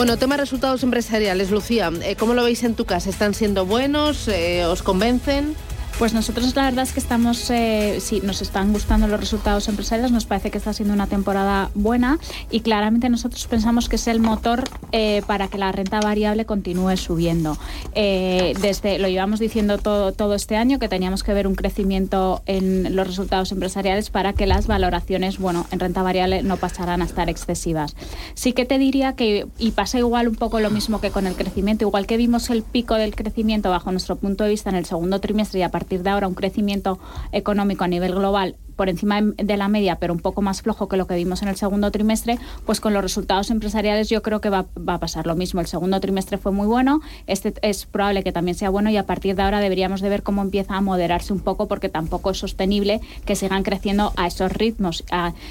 Bueno, 0.00 0.16
tema 0.16 0.38
resultados 0.38 0.82
empresariales. 0.82 1.50
Lucía, 1.50 1.92
eh, 2.02 2.16
¿cómo 2.16 2.32
lo 2.32 2.42
veis 2.42 2.64
en 2.64 2.74
tu 2.74 2.86
casa? 2.86 3.10
¿Están 3.10 3.34
siendo 3.34 3.66
buenos? 3.66 4.28
Eh, 4.28 4.64
¿Os 4.64 4.82
convencen? 4.82 5.54
Pues 6.00 6.14
nosotros 6.14 6.56
la 6.56 6.64
verdad 6.64 6.84
es 6.84 6.94
que 6.94 6.98
estamos, 6.98 7.50
eh, 7.50 7.98
sí, 8.00 8.22
nos 8.24 8.40
están 8.40 8.72
gustando 8.72 9.06
los 9.06 9.20
resultados 9.20 9.68
empresariales, 9.68 10.10
nos 10.10 10.24
parece 10.24 10.50
que 10.50 10.56
está 10.56 10.72
siendo 10.72 10.94
una 10.94 11.06
temporada 11.06 11.70
buena 11.74 12.18
y 12.50 12.60
claramente 12.60 13.10
nosotros 13.10 13.46
pensamos 13.48 13.90
que 13.90 13.96
es 13.96 14.06
el 14.08 14.18
motor 14.18 14.64
eh, 14.92 15.20
para 15.26 15.48
que 15.48 15.58
la 15.58 15.70
renta 15.72 16.00
variable 16.00 16.46
continúe 16.46 16.96
subiendo. 16.96 17.58
Eh, 17.94 18.54
desde 18.62 18.98
Lo 18.98 19.08
llevamos 19.08 19.40
diciendo 19.40 19.76
todo, 19.76 20.12
todo 20.12 20.34
este 20.34 20.56
año 20.56 20.78
que 20.78 20.88
teníamos 20.88 21.22
que 21.22 21.34
ver 21.34 21.46
un 21.46 21.54
crecimiento 21.54 22.40
en 22.46 22.96
los 22.96 23.06
resultados 23.06 23.52
empresariales 23.52 24.08
para 24.08 24.32
que 24.32 24.46
las 24.46 24.66
valoraciones, 24.66 25.38
bueno, 25.38 25.66
en 25.70 25.80
renta 25.80 26.02
variable 26.02 26.42
no 26.42 26.56
pasaran 26.56 27.02
a 27.02 27.04
estar 27.04 27.28
excesivas. 27.28 27.94
Sí 28.32 28.54
que 28.54 28.64
te 28.64 28.78
diría 28.78 29.16
que, 29.16 29.48
y 29.58 29.72
pasa 29.72 29.98
igual 29.98 30.28
un 30.28 30.36
poco 30.36 30.60
lo 30.60 30.70
mismo 30.70 30.98
que 31.02 31.10
con 31.10 31.26
el 31.26 31.34
crecimiento, 31.34 31.84
igual 31.84 32.06
que 32.06 32.16
vimos 32.16 32.48
el 32.48 32.62
pico 32.62 32.94
del 32.94 33.14
crecimiento 33.14 33.68
bajo 33.68 33.92
nuestro 33.92 34.16
punto 34.16 34.44
de 34.44 34.50
vista 34.50 34.70
en 34.70 34.76
el 34.76 34.86
segundo 34.86 35.20
trimestre 35.20 35.60
y 35.60 35.62
a 35.62 35.70
partir 35.70 35.89
de 35.98 36.10
ahora 36.10 36.28
un 36.28 36.34
crecimiento 36.34 36.98
económico 37.32 37.84
a 37.84 37.88
nivel 37.88 38.14
global 38.14 38.56
por 38.80 38.88
encima 38.88 39.20
de 39.20 39.56
la 39.58 39.68
media, 39.68 39.96
pero 39.96 40.14
un 40.14 40.20
poco 40.20 40.40
más 40.40 40.62
flojo 40.62 40.88
que 40.88 40.96
lo 40.96 41.06
que 41.06 41.14
vimos 41.14 41.42
en 41.42 41.48
el 41.48 41.56
segundo 41.56 41.90
trimestre, 41.90 42.38
pues 42.64 42.80
con 42.80 42.94
los 42.94 43.02
resultados 43.02 43.50
empresariales 43.50 44.08
yo 44.08 44.22
creo 44.22 44.40
que 44.40 44.48
va, 44.48 44.68
a 44.86 44.98
pasar 44.98 45.26
lo 45.26 45.36
mismo. 45.36 45.60
El 45.60 45.66
segundo 45.66 46.00
trimestre 46.00 46.38
fue 46.38 46.50
muy 46.50 46.66
bueno, 46.66 47.02
este 47.26 47.52
es 47.60 47.84
probable 47.84 48.24
que 48.24 48.32
también 48.32 48.54
sea 48.54 48.70
bueno 48.70 48.88
y 48.88 48.96
a 48.96 49.04
partir 49.04 49.36
de 49.36 49.42
ahora 49.42 49.60
deberíamos 49.60 50.00
de 50.00 50.08
ver 50.08 50.22
cómo 50.22 50.40
empieza 50.40 50.76
a 50.76 50.80
moderarse 50.80 51.34
un 51.34 51.40
poco 51.40 51.68
porque 51.68 51.90
tampoco 51.90 52.30
es 52.30 52.38
sostenible 52.38 53.02
que 53.26 53.36
sigan 53.36 53.64
creciendo 53.64 54.14
a 54.16 54.26
esos 54.26 54.50
ritmos. 54.50 55.04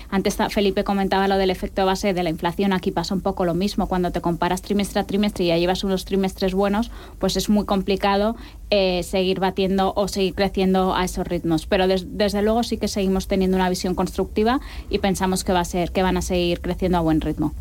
Antes 0.10 0.38
Felipe 0.50 0.84
comentaba 0.84 1.28
lo 1.28 1.38
del 1.38 1.52
efecto 1.52 1.86
base 1.86 2.16
de 2.16 2.24
la 2.24 2.32
inflación, 2.32 2.74
aquí 2.74 2.90
pasa 2.90 3.14
un 3.14 3.22
poco 3.22 3.46
lo 3.46 3.54
mismo. 3.54 3.88
Cuando 3.88 4.12
te 4.12 4.22
comparas 4.22 4.64
trimestre 4.64 5.02
a 5.02 5.04
trimestre 5.04 5.46
y 5.46 5.48
ya 5.50 5.58
llevas 5.58 5.84
unos 5.84 6.04
trimestres 6.04 6.56
buenos, 6.56 6.90
pues 7.20 7.38
es 7.38 7.48
muy 7.48 7.66
complicado 7.66 8.36
eh, 8.70 9.04
seguir 9.04 9.40
batiendo 9.40 9.94
o 9.96 10.08
seguir 10.08 10.36
creciendo 10.36 10.96
a 10.96 11.06
esos 11.06 11.28
ritmos. 11.28 11.66
Pero 11.66 11.88
des, 11.88 12.18
desde 12.18 12.42
luego 12.42 12.64
sí 12.64 12.78
que 12.78 12.88
seguimos 12.88 13.28
teniendo 13.28 13.58
una 13.58 13.70
visión 13.70 13.96
constructiva 13.96 14.60
y 14.90 15.00
pensamos 15.00 15.44
que 15.44 15.54
va 15.54 15.62
a 15.62 15.66
ser 15.66 15.92
que 15.92 16.04
van 16.04 16.18
a 16.18 16.22
seguir 16.22 16.62
creciendo 16.62 16.98
a 16.98 17.02
buen 17.02 17.22
ritmo. 17.22 17.54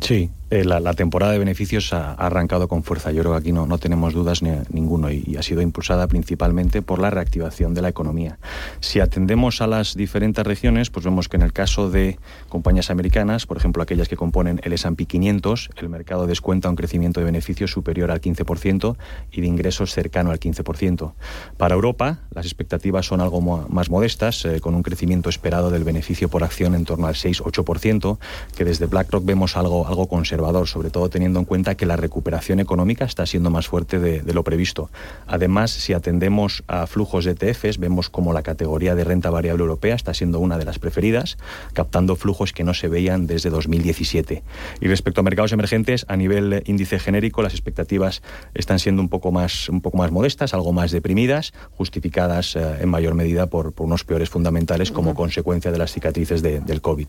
Sí, 0.00 0.30
eh, 0.52 0.66
la, 0.66 0.92
temporada 0.92 1.32
de 1.32 1.38
beneficios 1.38 1.94
ha, 1.94 2.12
arrancado 2.12 2.68
con 2.68 2.82
fuerza. 2.82 3.10
Yo 3.10 3.22
creo 3.22 3.32
que 3.32 3.38
aquí 3.38 3.52
no, 3.52 3.66
no 3.66 3.78
tenemos 3.78 4.12
dudas 4.12 4.42
ni, 4.42 4.50
ninguno 4.70 5.10
y, 5.10 5.24
y, 5.26 5.36
ha 5.36 5.42
sido 5.42 5.62
impulsada 5.62 6.06
principalmente 6.08 6.82
por 6.82 6.98
la 6.98 7.08
reactivación 7.08 7.72
de 7.72 7.80
la 7.80 7.88
economía. 7.88 8.38
Si 8.80 9.00
atendemos 9.00 9.62
a 9.62 9.66
las 9.66 9.96
diferentes 9.96 10.46
regiones, 10.46 10.90
pues 10.90 11.06
vemos 11.06 11.30
que 11.30 11.38
en 11.38 11.42
el 11.42 11.54
caso 11.54 11.88
de 11.88 12.18
compañías 12.50 12.90
americanas, 12.90 13.46
por 13.46 13.56
ejemplo 13.56 13.82
aquellas 13.82 14.08
que 14.08 14.16
componen 14.16 14.60
el 14.62 14.74
S&P 14.74 15.06
500, 15.06 15.70
el 15.76 15.88
mercado 15.88 16.26
descuenta 16.26 16.68
un 16.68 16.76
crecimiento 16.76 17.20
de 17.20 17.24
beneficios 17.24 17.70
superior 17.70 18.10
al 18.10 18.20
15% 18.20 18.96
y 19.30 19.40
de 19.40 19.46
ingresos 19.46 19.94
cercano 19.94 20.32
al 20.32 20.38
15%. 20.38 21.14
Para 21.56 21.74
Europa, 21.74 22.18
las 22.30 22.44
expectativas 22.44 23.06
son 23.06 23.22
algo 23.22 23.40
más 23.40 23.88
modestas, 23.88 24.44
eh, 24.44 24.60
con 24.60 24.74
un 24.74 24.82
crecimiento 24.82 25.30
esperado 25.30 25.70
del 25.70 25.84
beneficio 25.84 26.28
por 26.28 26.44
acción 26.44 26.74
en 26.74 26.84
torno 26.84 27.06
al 27.06 27.14
6-8%, 27.14 28.18
que 28.54 28.66
desde 28.66 28.84
BlackRock 28.84 29.24
vemos 29.24 29.56
algo, 29.56 29.88
algo 29.88 30.08
conservador, 30.08 30.41
sobre 30.66 30.90
todo 30.90 31.08
teniendo 31.08 31.38
en 31.38 31.44
cuenta 31.44 31.76
que 31.76 31.86
la 31.86 31.96
recuperación 31.96 32.60
económica 32.60 33.04
está 33.04 33.26
siendo 33.26 33.50
más 33.50 33.68
fuerte 33.68 33.98
de, 33.98 34.20
de 34.20 34.34
lo 34.34 34.42
previsto. 34.42 34.90
Además, 35.26 35.70
si 35.70 35.92
atendemos 35.92 36.64
a 36.66 36.86
flujos 36.86 37.24
de 37.24 37.32
ETFs, 37.32 37.78
vemos 37.78 38.10
como 38.10 38.32
la 38.32 38.42
categoría 38.42 38.94
de 38.94 39.04
renta 39.04 39.30
variable 39.30 39.62
europea 39.62 39.94
está 39.94 40.14
siendo 40.14 40.40
una 40.40 40.58
de 40.58 40.64
las 40.64 40.78
preferidas, 40.78 41.38
captando 41.72 42.16
flujos 42.16 42.52
que 42.52 42.64
no 42.64 42.74
se 42.74 42.88
veían 42.88 43.26
desde 43.26 43.50
2017. 43.50 44.42
Y 44.80 44.88
respecto 44.88 45.20
a 45.20 45.24
mercados 45.24 45.52
emergentes, 45.52 46.04
a 46.08 46.16
nivel 46.16 46.62
índice 46.66 46.98
genérico, 46.98 47.42
las 47.42 47.52
expectativas 47.52 48.22
están 48.54 48.78
siendo 48.78 49.02
un 49.02 49.08
poco 49.08 49.32
más, 49.32 49.68
un 49.68 49.80
poco 49.80 49.98
más 49.98 50.10
modestas, 50.10 50.54
algo 50.54 50.72
más 50.72 50.90
deprimidas, 50.90 51.52
justificadas 51.76 52.56
eh, 52.56 52.78
en 52.80 52.88
mayor 52.88 53.14
medida 53.14 53.46
por, 53.46 53.72
por, 53.72 53.86
unos 53.86 54.04
peores 54.04 54.30
fundamentales 54.30 54.90
como 54.90 55.10
uh 55.10 55.12
-huh. 55.12 55.16
consecuencia 55.16 55.70
de 55.70 55.78
las 55.78 55.92
cicatrices 55.92 56.42
de, 56.42 56.60
del 56.60 56.80
COVID. 56.80 57.08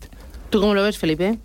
¿Tú 0.50 0.60
cómo 0.60 0.74
lo 0.74 0.82
ves, 0.82 0.98
Felipe? 0.98 1.38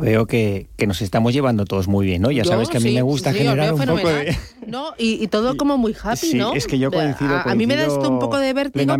Veo 0.00 0.26
que, 0.26 0.68
que, 0.76 0.86
nos 0.86 1.02
estamos 1.02 1.32
llevando 1.32 1.64
todos 1.64 1.88
muy 1.88 2.06
bien, 2.06 2.22
¿no? 2.22 2.30
Ya 2.30 2.42
Yo, 2.42 2.50
sabes 2.50 2.68
que 2.68 2.78
a 2.78 2.80
mí 2.80 2.90
sí, 2.90 2.94
me 2.94 3.02
gusta 3.02 3.32
sí, 3.32 3.38
generar 3.38 3.72
un 3.74 3.80
poco 3.80 4.08
de, 4.08 4.36
No, 4.68 4.92
y, 4.98 5.26
todo 5.28 5.56
como 5.56 5.78
muy 5.78 5.94
happy, 6.00 6.16
sí, 6.16 6.36
¿no? 6.36 6.54
es 6.54 6.66
que 6.66 6.78
yo 6.78 6.90
coincido, 6.90 7.34
a, 7.34 7.42
a, 7.42 7.54
mí 7.54 7.66
me 7.66 7.76
da 7.76 7.86
esto 7.86 8.08
un 8.08 8.18
poco 8.18 8.38
de 8.38 8.52
vértigo. 8.52 8.94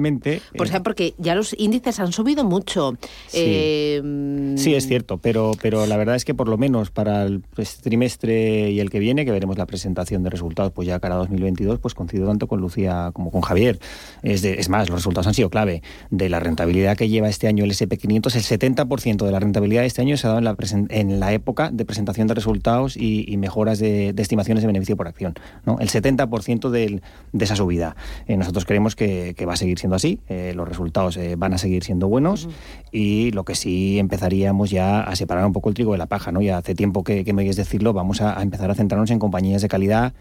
O 0.58 0.66
sea, 0.66 0.82
porque 0.82 1.14
ya 1.18 1.34
los 1.34 1.54
índices 1.58 2.00
han 2.00 2.12
subido 2.12 2.44
mucho. 2.44 2.96
Sí, 3.26 3.38
eh, 3.40 4.54
sí 4.56 4.74
es 4.74 4.86
cierto, 4.86 5.18
pero, 5.18 5.52
pero 5.60 5.86
la 5.86 5.96
verdad 5.96 6.16
es 6.16 6.24
que 6.24 6.34
por 6.34 6.48
lo 6.48 6.56
menos 6.56 6.90
para 6.90 7.24
el 7.24 7.40
pues, 7.40 7.78
trimestre 7.78 8.70
y 8.70 8.80
el 8.80 8.90
que 8.90 8.98
viene, 8.98 9.24
que 9.24 9.30
veremos 9.30 9.58
la 9.58 9.66
presentación 9.66 10.22
de 10.22 10.30
resultados 10.30 10.72
pues 10.72 10.88
ya 10.88 10.98
cara 11.00 11.16
a 11.16 11.18
2022, 11.18 11.78
pues 11.78 11.94
coincido 11.94 12.26
tanto 12.26 12.46
con 12.46 12.60
Lucía 12.60 13.10
como 13.12 13.30
con 13.30 13.42
Javier. 13.42 13.78
Es, 14.22 14.42
de, 14.42 14.54
es 14.54 14.68
más, 14.68 14.88
los 14.88 15.00
resultados 15.00 15.26
han 15.26 15.34
sido 15.34 15.50
clave. 15.50 15.82
De 16.10 16.28
la 16.28 16.40
rentabilidad 16.40 16.96
que 16.96 17.08
lleva 17.08 17.28
este 17.28 17.46
año 17.46 17.64
el 17.64 17.70
SP500, 17.72 18.34
el 18.34 18.42
70% 18.42 19.24
de 19.24 19.32
la 19.32 19.40
rentabilidad 19.40 19.82
de 19.82 19.86
este 19.86 20.02
año 20.02 20.16
se 20.16 20.26
ha 20.26 20.30
dado 20.30 20.38
en 20.38 20.44
la, 20.44 20.56
en 20.90 21.20
la 21.20 21.32
época 21.32 21.70
de 21.70 21.84
presentación 21.84 22.26
de 22.26 22.34
resultados 22.34 22.96
y, 22.96 23.24
y 23.28 23.36
mejoras 23.36 23.78
de, 23.78 24.12
de, 24.12 24.22
estimaciones 24.22 24.62
de 24.62 24.66
beneficio 24.66 24.96
por 24.96 25.08
acción. 25.08 25.34
¿No? 25.64 25.78
El 25.80 25.88
70% 25.88 26.70
del, 26.70 27.02
de 27.32 27.44
esa 27.44 27.56
subida. 27.56 27.96
Eh, 28.26 28.36
nosotros 28.36 28.64
creemos 28.64 28.96
que, 28.96 29.34
que, 29.36 29.46
va 29.46 29.54
a 29.54 29.56
seguir 29.56 29.78
siendo 29.78 29.96
así, 29.96 30.20
eh, 30.28 30.52
los 30.54 30.68
resultados 30.68 31.16
eh, 31.16 31.36
van 31.36 31.54
a 31.54 31.58
seguir 31.58 31.84
siendo 31.84 32.08
buenos 32.08 32.46
uh 32.46 32.48
-huh. 32.48 32.52
y 32.92 33.30
lo 33.32 33.44
que 33.44 33.54
sí 33.54 33.98
empezaríamos 33.98 34.70
ya 34.70 35.00
a 35.00 35.16
separar 35.16 35.44
un 35.46 35.52
poco 35.52 35.68
el 35.68 35.74
trigo 35.74 35.92
de 35.92 35.98
la 35.98 36.06
paja. 36.06 36.32
¿no? 36.32 36.40
Ya 36.40 36.58
hace 36.58 36.74
tiempo 36.74 37.04
que, 37.04 37.24
que 37.24 37.32
me 37.32 37.42
oyes 37.42 37.56
decirlo, 37.56 37.92
vamos 37.92 38.20
a, 38.20 38.38
a, 38.38 38.42
empezar 38.42 38.70
a 38.70 38.74
centrarnos 38.74 39.10
en 39.10 39.18
compañías 39.18 39.62
de 39.62 39.68
calidad, 39.68 40.12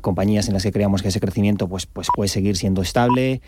compañías 0.00 0.48
en 0.48 0.54
las 0.54 0.64
que 0.64 0.72
creamos 0.72 1.02
que 1.02 1.08
ese 1.08 1.20
crecimiento 1.20 1.68
pues, 1.68 1.86
pues 1.86 2.08
puede 2.14 2.28
seguir 2.28 2.56
siendo 2.56 2.82
estable, 2.82 3.40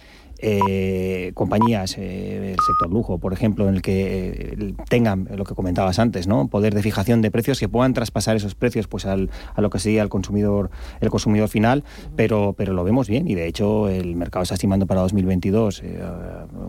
eh, 0.46 1.32
compañías, 1.32 1.96
eh, 1.96 2.52
el 2.52 2.60
sector 2.60 2.90
lujo, 2.90 3.18
por 3.18 3.32
ejemplo, 3.32 3.66
en 3.66 3.76
el 3.76 3.82
que 3.82 4.56
eh, 4.58 4.74
tengan 4.90 5.26
lo 5.34 5.44
que 5.44 5.54
comentabas 5.54 5.98
antes, 5.98 6.26
¿no? 6.26 6.48
Poder 6.48 6.74
de 6.74 6.82
fijación 6.82 7.22
de 7.22 7.30
precios 7.30 7.58
que 7.58 7.68
puedan 7.68 7.94
traspasar 7.94 8.36
esos 8.36 8.54
precios 8.54 8.86
pues 8.86 9.06
al, 9.06 9.30
a 9.54 9.62
lo 9.62 9.70
que 9.70 9.78
sería 9.78 10.02
el 10.02 10.10
consumidor, 10.10 10.70
el 11.00 11.08
consumidor 11.08 11.48
final, 11.48 11.78
uh 11.78 11.82
-huh. 11.82 12.12
pero, 12.14 12.54
pero 12.58 12.74
lo 12.74 12.84
vemos 12.84 13.08
bien 13.08 13.26
y 13.26 13.34
de 13.34 13.46
hecho 13.46 13.88
el 13.88 14.16
mercado 14.16 14.42
está 14.42 14.54
estimando 14.54 14.86
para 14.86 15.00
2022 15.00 15.82
eh, 15.82 16.02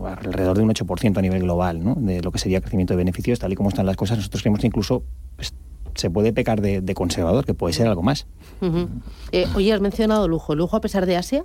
alrededor 0.06 0.56
de 0.56 0.62
un 0.62 0.70
8% 0.70 1.18
a 1.18 1.22
nivel 1.22 1.42
global, 1.42 1.84
¿no? 1.84 1.94
De 1.96 2.22
lo 2.22 2.32
que 2.32 2.38
sería 2.38 2.60
crecimiento 2.62 2.94
de 2.94 2.98
beneficios, 2.98 3.38
tal 3.38 3.52
y 3.52 3.56
como 3.56 3.68
están 3.68 3.84
las 3.84 3.96
cosas, 3.96 4.16
nosotros 4.16 4.42
creemos 4.42 4.60
que 4.60 4.68
incluso 4.68 5.02
pues, 5.36 5.52
se 5.94 6.08
puede 6.08 6.32
pecar 6.32 6.62
de, 6.62 6.80
de, 6.80 6.94
conservador, 6.94 7.44
que 7.44 7.52
puede 7.52 7.74
ser 7.74 7.88
algo 7.88 8.02
más. 8.02 8.26
Uh 8.62 8.66
-huh. 8.66 9.54
oye, 9.54 9.72
has 9.72 9.80
mencionado 9.80 10.28
lujo. 10.28 10.54
¿Lujo 10.54 10.76
a 10.76 10.80
pesar 10.80 11.04
de 11.04 11.16
Asia? 11.16 11.44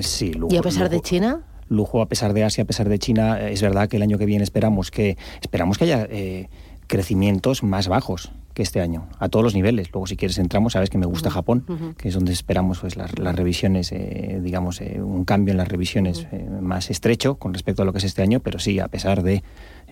Sí, 0.00 0.32
lujo, 0.32 0.54
¿Y 0.54 0.58
a 0.58 0.62
pesar 0.62 0.84
lujo, 0.84 0.94
de 0.94 1.00
China? 1.00 1.42
Lujo 1.68 2.00
a 2.02 2.06
pesar 2.06 2.32
de 2.32 2.44
Asia, 2.44 2.64
a 2.64 2.66
pesar 2.66 2.88
de 2.88 2.98
China, 2.98 3.40
es 3.40 3.60
verdad 3.62 3.88
que 3.88 3.96
el 3.96 4.02
año 4.02 4.18
que 4.18 4.26
viene 4.26 4.44
esperamos 4.44 4.90
que 4.90 5.16
esperamos 5.40 5.78
que 5.78 5.84
haya 5.84 6.06
eh, 6.10 6.48
crecimientos 6.86 7.62
más 7.62 7.88
bajos 7.88 8.32
que 8.54 8.62
este 8.62 8.80
año, 8.80 9.06
a 9.18 9.28
todos 9.28 9.44
los 9.44 9.54
niveles. 9.54 9.92
Luego, 9.92 10.06
si 10.06 10.16
quieres, 10.16 10.38
entramos, 10.38 10.72
sabes 10.72 10.88
que 10.88 10.96
me 10.96 11.04
gusta 11.04 11.28
uh 11.28 11.32
-huh. 11.32 11.34
Japón, 11.34 11.64
uh 11.68 11.72
-huh. 11.72 11.94
que 11.94 12.08
es 12.08 12.14
donde 12.14 12.32
esperamos 12.32 12.78
pues, 12.78 12.96
las, 12.96 13.18
las 13.18 13.36
revisiones, 13.36 13.92
eh, 13.92 14.40
digamos, 14.42 14.80
eh, 14.80 15.02
un 15.02 15.26
cambio 15.26 15.52
en 15.52 15.58
las 15.58 15.68
revisiones 15.68 16.26
uh 16.32 16.36
-huh. 16.36 16.60
más 16.62 16.90
estrecho 16.90 17.34
con 17.34 17.52
respecto 17.52 17.82
a 17.82 17.84
lo 17.84 17.92
que 17.92 17.98
es 17.98 18.04
este 18.04 18.22
año, 18.22 18.40
pero 18.40 18.58
sí, 18.58 18.80
a 18.80 18.88
pesar 18.88 19.22
de 19.22 19.42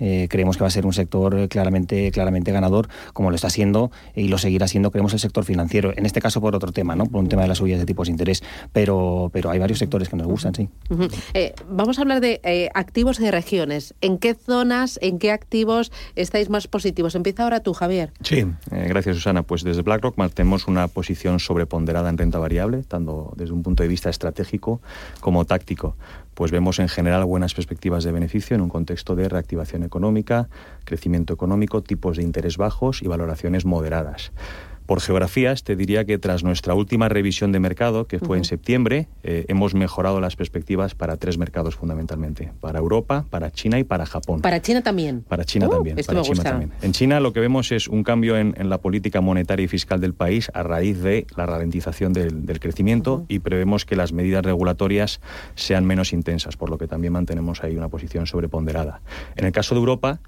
eh, 0.01 0.27
creemos 0.31 0.57
que 0.57 0.63
va 0.63 0.69
a 0.69 0.71
ser 0.71 0.87
un 0.87 0.93
sector 0.93 1.49
claramente, 1.49 2.11
claramente 2.11 2.53
ganador, 2.53 2.89
como 3.13 3.31
lo 3.31 3.37
está 3.37 3.51
siendo 3.51 3.91
y 4.15 4.29
lo 4.29 4.39
seguirá 4.39 4.69
siendo, 4.69 4.91
creemos, 4.91 5.13
el 5.13 5.21
sector 5.21 5.45
financiero. 5.45 5.93
En 5.97 6.07
este 6.07 6.21
caso, 6.21 6.41
por 6.41 6.55
otro 6.55 6.73
tema, 6.73 6.97
¿no? 6.97 7.07
por 7.07 7.21
un 7.21 7.29
tema 7.29 7.43
de 7.43 7.49
las 7.49 7.59
subidas 7.59 7.81
de 7.81 7.87
tipos 7.87 8.09
de 8.09 8.13
interés, 8.13 8.43
pero, 8.73 9.31
pero 9.33 9.51
hay 9.51 9.59
varios 9.59 9.79
sectores 9.79 10.09
que 10.09 10.17
nos 10.17 10.27
gustan, 10.27 10.55
sí. 10.55 10.69
Uh 10.91 10.95
-huh. 10.95 11.13
eh, 11.35 11.55
vamos 11.69 11.99
a 11.99 12.03
hablar 12.03 12.21
de 12.21 12.41
eh, 12.43 12.71
activos 12.75 13.21
y 13.21 13.25
de 13.25 13.31
regiones. 13.31 13.95
¿En 14.01 14.19
qué 14.19 14.35
zonas, 14.35 14.99
en 15.03 15.19
qué 15.19 15.31
activos 15.31 15.93
estáis 16.17 16.51
más 16.51 16.67
positivos? 16.67 17.15
Empieza 17.15 17.45
ahora 17.45 17.61
tú, 17.61 17.73
Javier. 17.73 18.13
Sí, 18.23 18.45
eh, 18.71 18.87
gracias, 18.89 19.17
Susana. 19.17 19.43
Pues 19.43 19.63
desde 19.63 19.83
BlackRock 19.83 20.17
mantenemos 20.19 20.67
una 20.67 20.89
posición 20.89 21.41
sobreponderada 21.41 22.09
en 22.11 22.19
renta 22.19 22.39
variable, 22.39 22.83
tanto 22.83 23.33
desde 23.37 23.53
un 23.53 23.63
punto 23.63 23.83
de 23.83 23.89
vista 23.89 24.11
estratégico 24.11 24.81
como 25.21 25.45
táctico 25.45 25.97
pues 26.35 26.51
vemos 26.51 26.79
en 26.81 26.89
general 26.89 27.25
buenas 27.25 27.55
perspectivas 27.55 28.05
de 28.05 28.13
beneficio 28.13 28.57
en 28.57 28.61
un 28.61 28.69
contexto 28.69 29.15
de 29.15 29.29
reactivación 29.29 29.84
económica, 29.85 30.49
crecimiento 30.85 31.33
económico, 31.33 31.83
tipos 31.83 32.17
de 32.17 32.23
interés 32.23 32.57
bajos 32.57 33.03
y 33.03 33.09
valoraciones 33.09 33.65
moderadas. 33.65 34.33
Por 34.87 35.01
geografías, 35.01 35.65
te 35.65 35.77
diría 35.77 36.05
que 36.05 36.19
tras 36.19 36.45
nuestra 36.45 36.75
última 36.75 37.09
revisión 37.09 37.53
de 37.53 37.61
mercado, 37.61 38.07
que 38.07 38.19
fue 38.19 38.29
uh 38.29 38.33
-huh. 38.33 38.39
en 38.39 38.45
septiembre, 38.45 39.09
eh, 39.23 39.47
hemos 39.49 39.75
mejorado 39.75 40.21
las 40.21 40.37
perspectivas 40.37 40.95
para 40.95 41.17
tres 41.17 41.39
mercados 41.39 41.75
fundamentalmente: 41.75 42.53
para 42.61 42.79
Europa, 42.81 43.25
para 43.31 43.51
China 43.51 43.79
y 43.79 43.85
para 43.85 44.05
Japón. 44.05 44.43
¿Para 44.43 44.61
China 44.61 44.83
también? 44.83 45.23
Para 45.23 45.45
China 45.45 45.69
uh, 45.69 45.71
también. 45.71 45.99
Esto 45.99 46.11
para 46.13 46.21
me 46.21 46.25
China 46.25 46.35
gusta. 46.37 46.51
también. 46.51 46.73
En 46.83 46.93
China 46.93 47.21
lo 47.21 47.33
que 47.33 47.41
vemos 47.41 47.73
es 47.73 47.89
un 47.89 48.03
cambio 48.03 48.37
en, 48.37 48.55
en, 48.59 48.69
la 48.69 48.79
política 48.79 49.21
monetaria 49.21 49.65
y 49.65 49.69
fiscal 49.69 50.01
del 50.01 50.13
país 50.13 50.51
a 50.53 50.63
raíz 50.63 51.01
de 51.01 51.27
la 51.37 51.47
ralentización 51.47 52.13
del, 52.13 52.45
del 52.45 52.61
crecimiento 52.61 53.15
uh 53.15 53.19
-huh. 53.21 53.27
y 53.29 53.39
prevemos 53.39 53.85
que 53.87 53.97
las 53.97 54.13
medidas 54.13 54.45
regulatorias 54.45 55.21
sean 55.55 55.87
menos 55.87 56.13
intensas, 56.13 56.57
por 56.57 56.69
lo 56.69 56.77
que 56.77 56.87
también 56.89 57.13
mantenemos 57.15 57.63
ahí 57.65 57.77
una 57.77 57.89
posición 57.89 58.27
sobreponderada. 58.27 59.01
En 59.37 59.47
el 59.47 59.53
caso 59.53 59.75
de 59.75 59.79
Europa, 59.81 60.21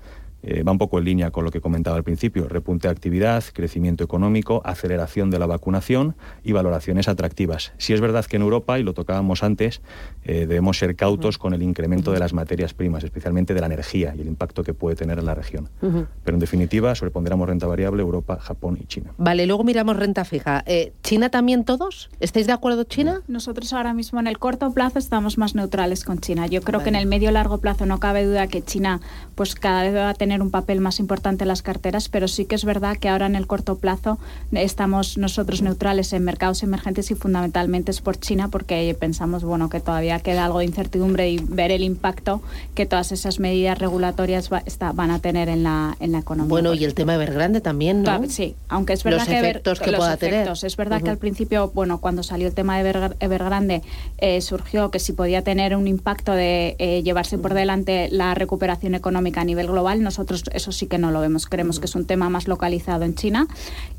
eh, 0.42 0.62
va 0.62 0.72
un 0.72 0.78
poco 0.78 0.98
en 0.98 1.04
línea 1.04 1.30
con 1.30 1.44
lo 1.44 1.50
que 1.50 1.60
comentaba 1.60 1.96
al 1.96 2.04
principio, 2.04 2.48
repunte 2.48 2.88
de 2.88 2.92
actividad, 2.92 3.42
crecimiento 3.52 4.04
económico, 4.04 4.62
aceleración 4.64 5.30
de 5.30 5.38
la 5.38 5.46
vacunación 5.46 6.14
y 6.44 6.52
valoraciones 6.52 7.08
atractivas. 7.08 7.72
Si 7.78 7.92
es 7.92 8.00
verdad 8.00 8.24
que 8.24 8.36
en 8.36 8.42
Europa, 8.42 8.78
y 8.78 8.82
lo 8.82 8.94
tocábamos 8.94 9.42
antes, 9.42 9.80
eh, 10.24 10.46
debemos 10.46 10.78
ser 10.78 10.94
cautos 10.96 11.38
con 11.38 11.54
el 11.54 11.62
incremento 11.62 12.12
de 12.12 12.18
las 12.20 12.32
materias 12.32 12.74
primas, 12.74 13.02
especialmente 13.04 13.54
de 13.54 13.60
la 13.60 13.66
energía 13.66 14.14
y 14.16 14.20
el 14.20 14.28
impacto 14.28 14.62
que 14.62 14.74
puede 14.74 14.96
tener 14.96 15.18
en 15.18 15.26
la 15.26 15.34
región. 15.34 15.68
Uh 15.82 15.86
-huh. 15.86 16.06
Pero 16.24 16.36
en 16.36 16.40
definitiva, 16.40 16.94
sobreponderamos 16.94 17.48
renta 17.48 17.66
variable 17.66 18.02
Europa, 18.02 18.38
Japón 18.40 18.78
y 18.80 18.86
China. 18.86 19.12
Vale, 19.18 19.46
luego 19.46 19.64
miramos 19.64 19.96
renta 19.96 20.24
fija. 20.24 20.62
Eh, 20.66 20.92
¿China 21.02 21.28
también 21.30 21.64
todos? 21.64 22.10
¿Estáis 22.20 22.46
de 22.46 22.52
acuerdo, 22.52 22.84
China? 22.84 23.22
Nosotros 23.26 23.72
ahora 23.72 23.94
mismo 23.94 24.20
en 24.20 24.26
el 24.26 24.38
corto 24.38 24.72
plazo 24.72 24.98
estamos 24.98 25.38
más 25.38 25.54
neutrales 25.54 26.04
con 26.04 26.18
China. 26.18 26.46
Yo 26.46 26.60
creo 26.60 26.78
vale. 26.78 26.84
que 26.84 26.96
en 26.96 27.02
el 27.02 27.06
medio 27.06 27.30
largo 27.30 27.58
plazo 27.58 27.86
no 27.86 27.98
cabe 27.98 28.24
duda 28.24 28.46
que 28.46 28.62
China 28.62 29.00
pues 29.34 29.54
cada 29.54 29.82
vez 29.82 29.94
va 29.94 30.10
a 30.10 30.14
tener 30.14 30.25
un 30.42 30.50
papel 30.50 30.80
más 30.80 31.00
importante 31.00 31.44
en 31.44 31.48
las 31.48 31.62
carteras, 31.62 32.08
pero 32.08 32.28
sí 32.28 32.44
que 32.44 32.54
es 32.54 32.64
verdad 32.64 32.96
que 32.96 33.08
ahora 33.08 33.26
en 33.26 33.36
el 33.36 33.46
corto 33.46 33.76
plazo 33.76 34.18
estamos 34.52 35.18
nosotros 35.18 35.62
neutrales 35.62 36.12
en 36.12 36.24
mercados 36.24 36.62
emergentes 36.62 37.10
y 37.10 37.14
fundamentalmente 37.14 37.90
es 37.90 38.00
por 38.00 38.18
China 38.18 38.48
porque 38.48 38.96
pensamos 38.98 39.44
bueno 39.44 39.68
que 39.68 39.80
todavía 39.80 40.18
queda 40.20 40.44
algo 40.44 40.58
de 40.58 40.66
incertidumbre 40.66 41.30
y 41.30 41.38
ver 41.38 41.70
el 41.70 41.82
impacto 41.82 42.42
que 42.74 42.86
todas 42.86 43.12
esas 43.12 43.38
medidas 43.40 43.78
regulatorias 43.78 44.52
va, 44.52 44.62
está, 44.66 44.92
van 44.92 45.10
a 45.10 45.18
tener 45.20 45.48
en 45.48 45.62
la, 45.62 45.96
en 46.00 46.12
la 46.12 46.18
economía. 46.18 46.48
Bueno, 46.48 46.74
y 46.74 46.84
el 46.84 46.94
tema 46.94 47.14
Evergrande 47.14 47.60
también, 47.60 48.02
¿no? 48.02 48.20
Sí, 48.28 48.54
aunque 48.68 48.92
es 48.92 49.04
verdad 49.04 49.20
los 49.20 49.28
que 49.28 49.38
efectos 49.38 49.80
que 49.80 49.90
los 49.90 49.98
pueda 49.98 50.14
efectos, 50.14 50.60
tener. 50.60 50.66
Es 50.66 50.76
verdad 50.76 50.98
uh 50.98 51.00
-huh. 51.00 51.04
que 51.04 51.10
al 51.10 51.18
principio, 51.18 51.70
bueno, 51.74 51.98
cuando 52.00 52.22
salió 52.22 52.48
el 52.48 52.54
tema 52.54 52.74
de 52.74 52.88
Ever, 52.88 53.16
Evergrande 53.20 53.82
eh, 54.18 54.40
surgió 54.40 54.90
que 54.90 54.98
si 54.98 55.12
podía 55.12 55.42
tener 55.42 55.76
un 55.76 55.86
impacto 55.86 56.32
de 56.32 56.76
eh, 56.78 57.02
llevarse 57.02 57.38
por 57.38 57.54
delante 57.54 58.08
la 58.10 58.34
recuperación 58.34 58.94
económica 58.94 59.40
a 59.40 59.44
nivel 59.44 59.66
global, 59.66 60.02
nosotros 60.16 60.44
eso 60.52 60.72
sí 60.72 60.86
que 60.86 60.96
no 60.96 61.10
lo 61.10 61.20
vemos. 61.20 61.44
Creemos 61.44 61.78
que 61.78 61.84
es 61.84 61.94
un 61.94 62.06
tema 62.06 62.30
más 62.30 62.48
localizado 62.48 63.04
en 63.04 63.14
China. 63.14 63.46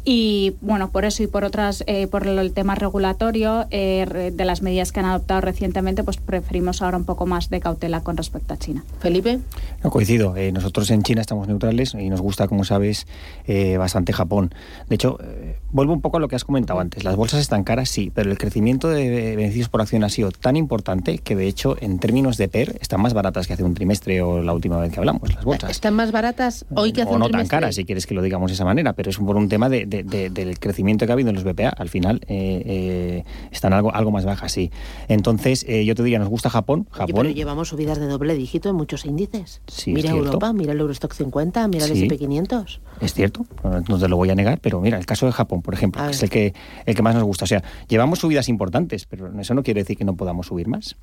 Y 0.04 0.56
bueno, 0.62 0.90
por 0.90 1.06
eso 1.06 1.22
y 1.22 1.28
por 1.28 1.44
otras, 1.44 1.84
eh, 1.86 2.08
por 2.08 2.26
el 2.26 2.54
tema 2.54 2.74
regulatorio 2.74 3.68
eh, 3.70 4.32
de 4.34 4.46
las 4.46 4.64
medidas 4.64 4.92
que 4.92 5.00
han 5.00 5.06
adoptado 5.06 5.42
recientemente, 5.42 6.04
pues 6.04 6.18
preferimos 6.18 6.82
ahora 6.82 6.98
un 6.98 7.06
poco 7.06 7.28
más 7.28 7.52
de 7.52 7.60
cautela 7.60 8.02
con 8.02 8.18
respecto 8.18 8.56
a 8.56 8.58
China. 8.58 8.84
Felipe. 9.00 9.40
No 9.84 9.92
coincido. 9.92 10.36
Eh, 10.36 10.52
nosotros 10.52 10.90
en 10.90 11.04
China 11.04 11.22
estamos 11.22 11.48
neutrales 11.48 11.94
y 11.94 12.10
nos 12.10 12.22
gusta, 12.22 12.48
como 12.48 12.64
sabes, 12.64 13.06
eh, 13.46 13.78
bastante 13.78 14.12
Japón. 14.12 14.54
De 14.90 14.96
hecho, 14.96 15.20
eh, 15.22 15.58
vuelvo 15.72 15.94
un 15.94 16.02
poco 16.02 16.18
a 16.18 16.20
lo 16.20 16.28
que 16.28 16.36
has 16.36 16.44
comentado 16.46 16.80
antes. 16.80 17.04
Las 17.04 17.16
bolsas 17.16 17.40
están 17.40 17.64
caras, 17.64 17.90
sí, 17.90 18.12
pero 18.14 18.32
el 18.32 18.38
crecimiento 18.38 18.90
de 18.90 19.36
beneficios 19.36 19.70
por 19.70 19.82
acción 19.82 20.04
ha 20.04 20.10
sido 20.10 20.32
tan 20.32 20.56
importante 20.56 21.18
que, 21.20 21.36
de 21.36 21.48
hecho, 21.48 21.76
en 21.82 22.00
términos 22.00 22.38
de 22.38 22.48
PER, 22.48 22.78
están 22.82 23.02
más 23.02 23.14
baratas 23.14 23.48
que 23.48 23.54
hace 23.54 23.64
un 23.64 23.74
trimestre 23.74 24.22
o 24.22 24.42
la 24.42 24.54
última 24.54 24.78
vez 24.78 24.92
que 24.92 25.00
hablamos, 25.00 25.34
las 25.34 25.44
bolsas. 25.44 25.70
¿Están 25.72 25.94
más 25.96 26.12
baratas 26.12 26.66
hoy 26.76 26.92
que 26.94 27.02
hace 27.02 27.12
o 27.12 27.14
un 27.16 27.20
no 27.20 27.26
trimestre? 27.26 27.50
tan 27.50 27.60
caras, 27.62 27.76
si 27.76 27.86
quieres 27.86 28.06
que 28.06 28.14
lo 28.14 28.22
digamos 28.22 28.52
de 28.52 28.56
esa 28.56 28.66
manera, 28.66 28.94
pero 28.94 29.10
es 29.10 29.18
por 29.18 29.36
un 29.36 29.50
tema 29.50 29.70
de, 29.70 29.86
de, 29.86 30.04
de, 30.04 30.30
del 30.30 30.60
crecimiento 30.60 31.06
que 31.06 31.12
ha 31.12 31.14
habido 31.14 31.30
en 31.30 31.36
los 31.36 31.44
BPA. 31.44 31.70
Al 31.70 31.90
final 31.90 32.22
eh, 32.28 32.64
eh, 32.66 33.24
están 33.52 33.74
algo, 33.74 33.94
algo 33.94 34.12
más 34.12 34.26
bajas, 34.26 34.52
sí. 34.52 34.72
Entonces, 35.08 35.66
eh, 35.68 35.86
yo 35.86 35.96
te 35.96 36.04
diría, 36.04 36.20
nos 36.20 36.30
gusta 36.30 36.50
Japón. 36.50 36.88
Japón 36.92 37.04
Oye, 37.04 37.14
pero 37.14 37.30
llevamos 37.36 37.70
subidas 37.70 38.00
de 38.00 38.08
doble 38.08 38.36
dígito 38.36 38.70
en 38.70 38.76
muchos 38.76 39.06
índices. 39.06 39.62
Sí, 39.68 39.94
mira 39.94 40.12
Europa, 40.12 40.54
mira 40.54 40.74
el 40.74 40.80
Eurostock 40.80 41.14
50, 41.14 41.68
mira 41.68 41.86
Sí. 41.88 42.04
el 42.04 42.12
SP500. 42.12 42.80
Es 43.02 43.14
cierto, 43.14 43.46
no 43.88 43.98
te 44.00 44.08
lo 44.08 44.18
voy 44.18 44.30
a 44.30 44.36
negar, 44.36 44.60
pero 44.60 44.82
mira, 44.82 44.98
el 44.98 45.06
caso 45.06 45.26
de 45.26 45.32
Japón, 45.32 45.57
por 45.62 45.74
ejemplo, 45.74 46.04
que 46.06 46.12
es 46.12 46.24
el 46.24 46.30
que, 46.30 46.54
el 46.86 46.96
que 46.96 47.02
más 47.02 47.16
nos 47.16 47.24
gusta. 47.24 47.46
O 47.46 47.48
sea, 47.48 47.64
llevamos 47.88 48.20
subidas 48.20 48.50
importantes, 48.50 49.06
pero 49.06 49.32
eso 49.40 49.54
no 49.54 49.64
quiere 49.64 49.82
decir 49.82 49.98
que 49.98 50.06
no 50.06 50.16
podamos 50.16 50.48
subir 50.48 50.68
más. 50.68 50.98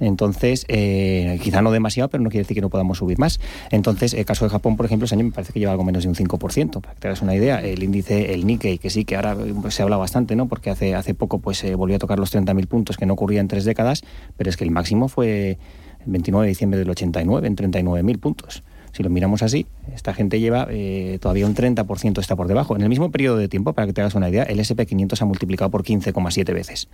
Entonces, 0.00 0.64
eh, 0.68 1.38
quizá 1.42 1.62
no 1.62 1.70
demasiado, 1.70 2.08
pero 2.10 2.22
no 2.22 2.30
quiere 2.30 2.42
decir 2.42 2.54
que 2.54 2.60
no 2.60 2.70
podamos 2.70 2.98
subir 2.98 3.18
más. 3.18 3.40
Entonces, 3.70 4.14
el 4.14 4.24
caso 4.24 4.44
de 4.44 4.50
Japón, 4.50 4.76
por 4.76 4.86
ejemplo, 4.86 5.06
ese 5.06 5.14
año 5.14 5.24
me 5.24 5.32
parece 5.32 5.52
que 5.52 5.58
lleva 5.58 5.72
algo 5.72 5.84
menos 5.84 6.02
de 6.02 6.08
un 6.08 6.14
5%. 6.14 6.80
Para 6.80 6.94
que 6.94 7.00
te 7.00 7.08
hagas 7.08 7.22
una 7.22 7.34
idea, 7.34 7.60
el 7.60 7.82
índice, 7.82 8.34
el 8.34 8.46
Nikkei, 8.46 8.78
que 8.78 8.90
sí, 8.90 9.04
que 9.04 9.16
ahora 9.16 9.36
pues, 9.62 9.74
se 9.74 9.82
habla 9.82 9.96
bastante, 9.96 10.36
¿no? 10.36 10.48
Porque 10.48 10.70
hace, 10.70 10.94
hace 10.94 11.14
poco 11.14 11.38
pues 11.38 11.62
eh, 11.64 11.74
volvió 11.74 11.96
a 11.96 11.98
tocar 11.98 12.18
los 12.18 12.34
30.000 12.34 12.66
puntos, 12.66 12.96
que 12.96 13.06
no 13.06 13.14
ocurría 13.14 13.40
en 13.40 13.48
tres 13.48 13.64
décadas, 13.64 14.02
pero 14.36 14.50
es 14.50 14.56
que 14.56 14.64
el 14.64 14.70
máximo 14.70 15.08
fue 15.08 15.58
el 16.04 16.12
29 16.12 16.46
de 16.46 16.48
diciembre 16.48 16.78
del 16.78 16.90
89, 16.90 17.46
en 17.46 17.56
39.000 17.56 18.18
puntos. 18.18 18.62
Si 18.96 19.02
lo 19.02 19.10
miramos 19.10 19.42
así, 19.42 19.66
esta 19.94 20.14
gente 20.14 20.40
lleva 20.40 20.68
eh, 20.70 21.18
todavía 21.20 21.44
un 21.44 21.54
30% 21.54 22.18
está 22.18 22.34
por 22.34 22.48
debajo. 22.48 22.76
En 22.76 22.80
el 22.80 22.88
mismo 22.88 23.10
periodo 23.10 23.36
de 23.36 23.46
tiempo, 23.46 23.74
para 23.74 23.86
que 23.86 23.92
te 23.92 24.00
hagas 24.00 24.14
una 24.14 24.30
idea, 24.30 24.44
el 24.44 24.58
SP500 24.58 25.20
ha 25.20 25.26
multiplicado 25.26 25.70
por 25.70 25.84
15,7 25.84 26.54
veces. 26.54 26.88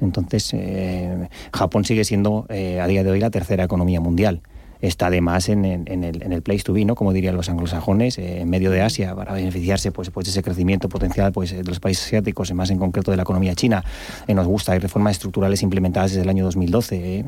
Entonces, 0.00 0.54
eh, 0.54 1.28
Japón 1.52 1.84
sigue 1.84 2.04
siendo 2.04 2.46
eh, 2.50 2.80
a 2.80 2.86
día 2.86 3.02
de 3.02 3.10
hoy 3.10 3.18
la 3.18 3.30
tercera 3.30 3.64
economía 3.64 4.00
mundial 4.00 4.42
está 4.80 5.06
además 5.06 5.48
en, 5.48 5.64
en, 5.64 6.04
el, 6.04 6.22
en, 6.22 6.32
el, 6.32 6.42
place 6.42 6.62
to 6.62 6.72
be, 6.72 6.84
¿no? 6.84 6.94
como 6.94 7.12
dirían 7.12 7.36
los 7.36 7.48
anglosajones, 7.48 8.18
eh, 8.18 8.40
en 8.40 8.50
medio 8.50 8.70
de 8.70 8.82
Asia, 8.82 9.14
para 9.14 9.32
beneficiarse 9.32 9.92
pues, 9.92 10.10
pues, 10.10 10.26
de 10.26 10.30
ese 10.30 10.42
crecimiento 10.42 10.88
potencial 10.88 11.32
pues, 11.32 11.52
de 11.52 11.64
los 11.64 11.80
países 11.80 12.06
asiáticos, 12.06 12.52
más 12.54 12.70
en 12.70 12.78
concreto 12.78 13.10
de 13.10 13.16
la 13.16 13.22
economía 13.22 13.54
china. 13.54 13.84
Eh, 14.26 14.34
nos 14.34 14.46
gusta, 14.46 14.72
hay 14.72 14.78
reformas 14.78 15.12
estructurales 15.12 15.62
implementadas 15.62 16.12
desde 16.12 16.22
el 16.22 16.28
año 16.28 16.44
2012, 16.44 17.24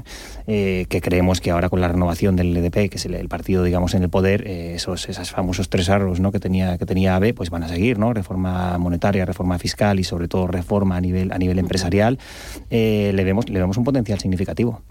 eh, 0.46 0.86
que 0.88 1.00
creemos 1.00 1.40
que 1.40 1.50
ahora 1.50 1.68
con 1.68 1.80
la 1.80 1.88
renovación 1.88 2.36
del 2.36 2.56
EDP, 2.56 2.90
que 2.90 2.96
es 2.96 3.06
el, 3.06 3.26
partido 3.28 3.64
digamos 3.64 3.94
en 3.94 4.02
el 4.02 4.08
poder, 4.08 4.46
esos, 4.46 5.08
esos 5.08 5.30
famosos 5.30 5.68
tres 5.68 5.88
arros 5.88 6.20
¿no? 6.20 6.30
que, 6.30 6.38
tenía, 6.38 6.78
que 6.78 6.86
tenía 6.86 7.16
AB, 7.16 7.34
pues 7.34 7.50
van 7.50 7.64
a 7.64 7.68
seguir, 7.68 7.98
¿no? 7.98 8.12
reforma 8.12 8.78
monetaria, 8.78 9.24
reforma 9.24 9.58
fiscal 9.58 9.98
y 9.98 10.04
sobre 10.04 10.28
todo 10.28 10.46
reforma 10.46 10.96
a 10.96 11.00
nivel, 11.00 11.32
a 11.32 11.38
nivel 11.38 11.58
empresarial, 11.58 12.18
le, 12.70 13.12
vemos, 13.12 13.48
le 13.48 13.58
vemos 13.58 13.76
un 13.76 13.84
potencial 13.84 14.20
significativo. 14.20 14.82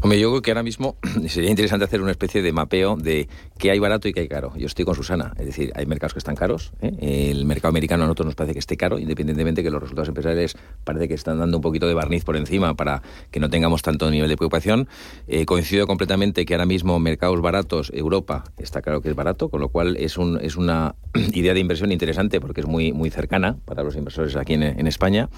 Hombre, 0.00 0.20
yo 0.20 0.30
creo 0.30 0.42
que 0.42 0.50
ahora 0.50 0.62
mismo 0.62 0.96
sería 1.28 1.50
interesante 1.50 1.84
hacer 1.84 2.00
una 2.00 2.10
especie 2.10 2.42
de 2.42 2.52
mapeo 2.52 2.96
de 2.96 3.28
qué 3.58 3.70
hay 3.70 3.78
barato 3.78 4.08
y 4.08 4.12
qué 4.12 4.20
hay 4.20 4.28
caro. 4.28 4.52
Yo 4.56 4.66
estoy 4.66 4.84
con 4.84 4.94
Susana, 4.94 5.32
es 5.38 5.46
decir, 5.46 5.72
hay 5.74 5.86
mercados 5.86 6.14
que 6.14 6.18
están 6.18 6.36
caros. 6.36 6.72
¿eh? 6.80 7.28
El 7.30 7.44
mercado 7.44 7.70
americano 7.70 8.04
a 8.04 8.06
nosotros 8.06 8.26
nos 8.26 8.34
parece 8.34 8.54
que 8.54 8.58
esté 8.58 8.76
caro, 8.76 8.98
independientemente 8.98 9.62
que 9.62 9.70
los 9.70 9.80
resultados 9.80 10.08
empresariales 10.08 10.56
parece 10.84 11.08
que 11.08 11.14
están 11.14 11.38
dando 11.38 11.58
un 11.58 11.62
poquito 11.62 11.86
de 11.86 11.94
barniz 11.94 12.24
por 12.24 12.36
encima 12.36 12.74
para 12.74 13.02
que 13.30 13.40
no 13.40 13.50
tengamos 13.50 13.82
tanto 13.82 14.10
nivel 14.10 14.28
de 14.28 14.36
preocupación. 14.36 14.88
Eh, 15.26 15.46
coincido 15.46 15.86
completamente 15.86 16.44
que 16.44 16.54
ahora 16.54 16.66
mismo 16.66 16.98
mercados 16.98 17.40
baratos, 17.40 17.90
Europa 17.94 18.44
está 18.58 18.82
claro 18.82 19.00
que 19.00 19.08
es 19.08 19.14
barato, 19.14 19.48
con 19.48 19.60
lo 19.60 19.68
cual 19.68 19.96
es, 19.96 20.18
un, 20.18 20.38
es 20.40 20.56
una 20.56 20.94
idea 21.32 21.54
de 21.54 21.60
inversión 21.60 21.92
interesante 21.92 22.40
porque 22.40 22.60
es 22.60 22.66
muy, 22.66 22.92
muy 22.92 23.10
cercana 23.10 23.56
para 23.64 23.82
los 23.82 23.96
inversores 23.96 24.36
aquí 24.36 24.54
en 24.54 24.86
España 24.86 25.28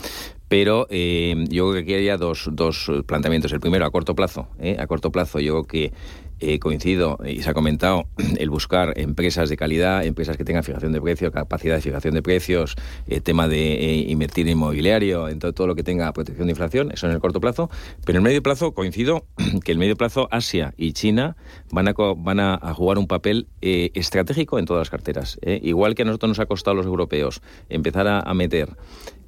pero 0.48 0.87
eh, 0.90 1.35
yo 1.48 1.70
creo 1.70 1.72
que 1.72 1.78
aquí 1.80 1.94
había 1.94 2.16
dos, 2.16 2.48
dos 2.52 2.90
planteamientos. 3.06 3.52
El 3.52 3.61
primero, 3.61 3.85
a 3.85 3.90
corto 3.90 4.14
plazo. 4.14 4.48
¿eh? 4.61 4.76
A 4.78 4.87
corto 4.87 5.11
plazo, 5.11 5.40
yo 5.40 5.64
que 5.64 5.92
eh, 6.38 6.59
coincido 6.59 7.18
y 7.26 7.42
se 7.42 7.48
ha 7.48 7.54
comentado 7.54 8.04
el 8.38 8.50
buscar 8.50 8.92
empresas 8.96 9.48
de 9.48 9.56
calidad, 9.56 10.04
empresas 10.04 10.37
que 10.37 10.44
tengan 10.44 10.62
fijación 10.62 10.92
de 10.92 11.00
precios, 11.00 11.32
capacidad 11.32 11.76
de 11.76 11.80
fijación 11.80 12.14
de 12.14 12.22
precios, 12.22 12.76
el 13.09 13.22
tema 13.22 13.48
de 13.48 14.04
invertir 14.09 14.46
en 14.46 14.52
inmobiliario, 14.52 15.28
en 15.28 15.38
todo, 15.38 15.66
lo 15.66 15.74
que 15.74 15.82
tenga 15.82 16.12
protección 16.12 16.46
de 16.46 16.52
inflación, 16.52 16.92
eso 16.92 17.06
en 17.06 17.14
el 17.14 17.20
corto 17.20 17.40
plazo. 17.40 17.70
Pero 18.04 18.18
en 18.18 18.24
el 18.24 18.30
medio 18.30 18.42
plazo 18.42 18.72
coincido 18.72 19.26
que 19.64 19.72
en 19.72 19.76
el 19.76 19.78
medio 19.78 19.96
plazo 19.96 20.28
Asia 20.30 20.74
y 20.76 20.92
China 20.92 21.37
van 21.72 21.88
a, 21.88 21.94
van 22.16 22.38
a, 22.38 22.59
jugar 22.74 22.98
un 22.98 23.06
papel 23.06 23.48
estratégico 23.61 24.59
en 24.59 24.66
todas 24.66 24.82
las 24.82 24.90
carteras. 24.90 25.38
Igual 25.42 25.94
que 25.94 26.02
a 26.02 26.04
nosotros 26.04 26.28
nos 26.28 26.38
ha 26.38 26.46
costado 26.46 26.72
a 26.72 26.76
los 26.76 26.87
europeos 26.87 27.40
empezar 27.68 28.06
a 28.06 28.35
meter 28.35 28.76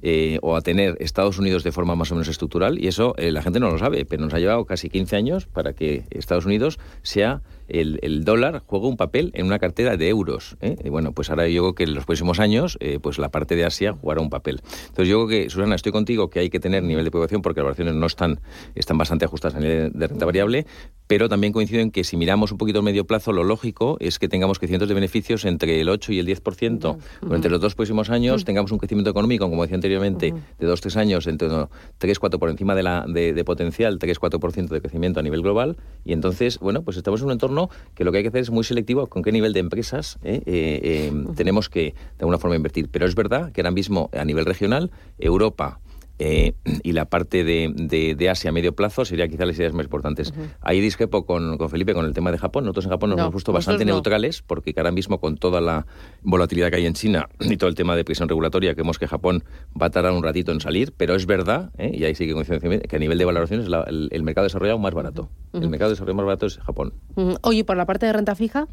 eh, 0.01 0.39
o 0.41 0.55
a 0.55 0.61
tener 0.61 0.97
Estados 0.99 1.39
Unidos 1.39 1.63
de 1.63 1.71
forma 1.71 1.95
más 1.95 2.11
o 2.11 2.15
menos 2.15 2.27
estructural 2.27 2.79
y 2.79 2.87
eso 2.87 3.13
eh, 3.17 3.31
la 3.31 3.41
gente 3.41 3.59
no 3.59 3.69
lo 3.69 3.77
sabe, 3.77 4.05
pero 4.05 4.23
nos 4.23 4.33
ha 4.33 4.39
llevado 4.39 4.65
casi 4.65 4.89
15 4.89 5.15
años 5.15 5.45
para 5.45 5.73
que 5.73 6.03
Estados 6.09 6.45
Unidos 6.45 6.79
sea 7.01 7.41
el, 7.69 8.23
dólar 8.23 8.63
juega 8.65 8.87
un 8.87 8.97
papel 8.97 9.31
en 9.35 9.45
una 9.45 9.59
cartera 9.59 9.97
de 9.97 10.09
euros. 10.09 10.57
¿eh? 10.61 10.75
Y 10.83 10.89
bueno, 10.89 11.11
pues 11.13 11.29
ahora 11.29 11.47
yo 11.47 11.61
creo 11.61 11.75
que 11.75 11.83
en 11.83 11.93
los 11.93 12.05
próximos 12.05 12.39
años, 12.39 12.77
eh, 12.79 12.99
pues 13.01 13.17
la 13.17 13.29
parte 13.29 13.55
de 13.55 13.65
Asia 13.65 13.93
jugará 13.93 14.21
un 14.21 14.29
papel. 14.29 14.61
Entonces 14.87 15.07
yo 15.07 15.25
creo 15.25 15.27
que, 15.27 15.49
Susana, 15.49 15.75
estoy 15.75 15.91
contigo 15.91 16.29
que 16.29 16.39
hay 16.39 16.49
que 16.49 16.59
tener 16.59 16.83
nivel 16.83 17.05
de 17.05 17.11
población 17.11 17.41
porque 17.41 17.59
las 17.59 17.65
valoraciones 17.65 17.95
no 17.95 18.07
están, 18.07 18.39
están 18.75 18.97
bastante 18.97 19.25
ajustadas 19.25 19.57
a 19.57 19.59
nivel 19.59 19.91
de 19.93 20.07
renta 20.07 20.25
variable, 20.25 20.65
pero 21.09 21.27
también 21.27 21.51
coincido 21.51 21.81
en 21.81 21.89
que 21.89 22.03
si 22.03 22.17
miramos 22.17 22.51
un 22.51 22.59
poquito 22.59 22.79
a 22.79 22.81
medio 22.83 23.03
plazo, 23.03 23.33
lo 23.33 23.43
lógico 23.43 23.97
es 23.99 24.19
que 24.19 24.29
tengamos 24.29 24.59
crecimientos 24.59 24.87
de 24.89 24.93
beneficios 24.93 25.43
entre 25.43 25.81
el 25.81 25.89
8 25.89 26.13
y 26.13 26.19
el 26.19 26.27
10%. 26.27 26.97
Durante 27.21 27.49
los 27.49 27.59
dos 27.59 27.73
próximos 27.73 28.11
años 28.11 28.45
tengamos 28.45 28.71
un 28.71 28.77
crecimiento 28.77 29.09
económico, 29.09 29.49
como 29.49 29.63
decía 29.63 29.73
anteriormente, 29.73 30.35
de 30.59 30.67
2-3 30.67 30.97
años, 30.97 31.25
entre 31.25 31.47
3-4 31.47 32.37
por 32.37 32.51
encima 32.51 32.75
de, 32.75 32.83
la, 32.83 33.05
de, 33.07 33.33
de 33.33 33.43
potencial, 33.43 33.97
3-4% 33.97 34.67
de 34.67 34.81
crecimiento 34.81 35.19
a 35.19 35.23
nivel 35.23 35.41
global. 35.41 35.77
Y 36.05 36.13
entonces, 36.13 36.59
bueno, 36.59 36.83
pues 36.83 36.95
estamos 36.95 37.21
en 37.21 37.25
un 37.25 37.31
entorno 37.31 37.71
que 37.95 38.03
lo 38.03 38.11
que 38.11 38.19
hay 38.19 38.23
que 38.23 38.29
hacer 38.29 38.41
es 38.41 38.51
muy 38.51 38.63
selectivo 38.63 39.07
con 39.07 39.23
qué 39.23 39.31
nivel 39.31 39.51
de 39.51 39.61
empresas 39.61 40.19
eh, 40.23 40.43
eh, 40.45 40.79
eh, 40.83 41.11
tenemos 41.35 41.69
que 41.69 41.95
de 41.95 42.19
alguna 42.19 42.37
forma 42.37 42.55
invertir. 42.55 42.87
Pero 42.91 43.07
es 43.07 43.15
verdad 43.15 43.51
que 43.51 43.61
ahora 43.61 43.71
mismo 43.71 44.11
a 44.13 44.25
nivel 44.25 44.45
regional, 44.45 44.91
Europa, 45.17 45.79
y 46.19 46.91
la 46.91 47.05
parte 47.05 47.43
de, 47.43 47.71
de, 48.17 48.29
Asia 48.29 48.49
a 48.49 48.53
medio 48.53 48.75
plazo 48.75 49.05
sería 49.05 49.27
quizá 49.27 49.45
las 49.45 49.57
ideas 49.57 49.73
más 49.73 49.85
importantes. 49.85 50.33
Ahí 50.61 50.81
discrepo 50.81 51.25
con, 51.25 51.57
con, 51.57 51.69
Felipe 51.69 51.93
con 51.93 52.05
el 52.05 52.13
tema 52.13 52.31
de 52.31 52.37
Japón. 52.37 52.65
Nosotros 52.65 52.85
en 52.85 52.91
Japón 52.91 53.11
nos 53.11 53.19
hemos 53.19 53.31
puesto 53.31 53.53
bastante 53.53 53.85
neutrales 53.85 54.41
porque 54.41 54.73
ahora 54.77 54.91
mismo 54.91 55.19
con 55.19 55.37
toda 55.37 55.61
la 55.61 55.85
volatilidad 56.21 56.69
que 56.69 56.77
hay 56.77 56.85
en 56.85 56.93
China 56.93 57.29
y 57.39 57.57
todo 57.57 57.69
el 57.69 57.75
tema 57.75 57.95
de 57.95 58.03
prisión 58.03 58.27
regulatoria, 58.27 58.73
creemos 58.73 58.99
que 58.99 59.07
Japón 59.07 59.43
va 59.79 59.87
a 59.87 59.89
tardar 59.89 60.11
un 60.11 60.23
ratito 60.23 60.51
en 60.51 60.59
salir, 60.59 60.93
pero 60.95 61.15
es 61.15 61.25
verdad, 61.25 61.71
y 61.77 62.03
ahí 62.03 62.15
sí 62.15 62.27
que 62.27 62.33
coincido 62.33 62.59
que 62.59 62.95
a 62.95 62.99
nivel 62.99 63.17
de 63.17 63.25
valoraciones 63.25 63.67
el, 63.67 64.09
el, 64.11 64.23
mercado 64.23 64.45
desarrollado 64.45 64.79
más 64.79 64.93
barato. 64.93 65.29
El 65.53 65.69
mercado 65.69 65.91
desarrollado 65.91 66.17
más 66.17 66.25
barato 66.25 66.45
es 66.45 66.57
Japón. 66.59 66.93
Oye, 67.41 67.63
por 67.63 67.77
la 67.77 67.85
parte 67.85 68.05
de 68.05 68.13
renta 68.13 68.35
fija. 68.35 68.67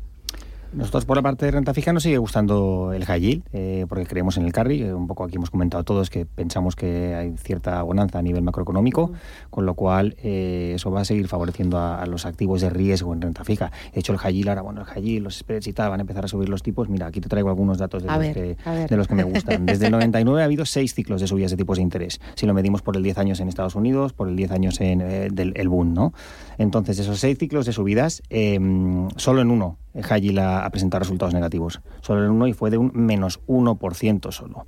Nosotros 0.72 1.05
por 1.05 1.16
la 1.16 1.22
parte 1.22 1.46
de 1.46 1.52
renta 1.52 1.72
fija 1.72 1.92
nos 1.92 2.02
sigue 2.02 2.18
gustando 2.18 2.92
el 2.92 3.05
high 3.05 3.42
eh, 3.52 3.87
porque 3.88 4.05
creemos 4.07 4.37
en 4.37 4.44
el 4.44 4.52
carry. 4.52 4.83
Eh, 4.83 4.94
un 4.94 5.07
poco 5.07 5.24
aquí 5.24 5.37
hemos 5.37 5.50
comentado 5.50 5.85
todos 5.85 6.11
que 6.11 6.26
pensamos 6.26 6.76
que 6.76 7.14
hay 7.14 7.35
cierta 7.38 7.83
bonanza 7.83 8.18
a 8.18 8.22
nivel 8.22 8.42
macroeconómico, 8.42 9.12
con 9.50 9.64
lo 9.64 9.74
cual 9.74 10.16
eh, 10.22 10.72
eso 10.74 10.90
va 10.90 11.00
a 11.00 11.05
seguir 11.05 11.29
favoreciendo 11.29 11.79
a, 11.79 12.05
los 12.07 12.26
activos 12.26 12.61
de 12.61 12.70
riesgo 12.70 13.14
en 13.14 13.22
renta 13.22 13.44
fija. 13.44 13.70
De 13.92 14.00
hecho, 14.00 14.12
el 14.12 14.18
high 14.18 14.48
ahora, 14.48 14.62
bueno, 14.62 14.83
el 14.83 14.87
high 14.87 15.20
los 15.20 15.37
spreads 15.37 15.66
y 15.66 15.72
tal 15.72 15.90
van 15.90 16.00
a 16.00 16.02
empezar 16.02 16.24
a 16.24 16.29
subir 16.29 16.48
los 16.48 16.62
tipos. 16.62 16.88
Mira, 16.88 17.07
aquí 17.07 17.20
te 17.20 17.29
traigo 17.29 17.48
algunos 17.48 17.79
datos 17.79 18.02
de, 18.02 18.09
los, 18.09 18.35
que, 18.35 18.57
de 18.88 18.96
los 18.96 19.09
que 19.09 19.14
me 19.14 19.24
gustan. 19.24 19.66
Desde 19.66 19.87
el 19.87 19.92
99 19.92 20.42
ha 20.42 20.44
habido 20.44 20.66
seis 20.66 20.94
ciclos 20.94 21.20
de 21.20 21.26
subidas 21.26 21.50
de 21.50 21.57
tipos 21.57 21.79
de 21.79 21.83
interés. 21.83 22.20
Si 22.35 22.46
lo 22.46 22.55
medimos 22.55 22.83
por 22.83 22.96
el 22.96 23.02
10 23.02 23.18
años 23.18 23.40
en 23.40 23.48
Estados 23.48 23.74
Unidos, 23.74 24.12
por 24.12 24.29
el 24.29 24.37
10 24.37 24.50
años 24.50 24.81
en 24.81 24.98
del 25.35 25.52
el 25.57 25.68
boom, 25.68 25.94
¿no? 25.94 26.12
Entonces, 26.59 26.98
esos 26.98 27.18
seis 27.18 27.38
ciclos 27.38 27.66
de 27.66 27.72
subidas, 27.72 28.22
solo 29.16 29.40
en 29.40 29.50
uno 29.50 29.79
Hagil 30.02 30.38
ha, 30.38 30.56
presentado 30.71 31.01
resultados 31.01 31.35
negativos. 31.35 31.81
Solo 32.01 32.25
en 32.25 32.31
uno 32.31 32.47
y 32.47 32.53
fue 32.53 32.71
de 32.71 32.79
un 32.79 32.90
menos 32.95 33.40
1% 33.47 34.33
solo. 34.33 34.66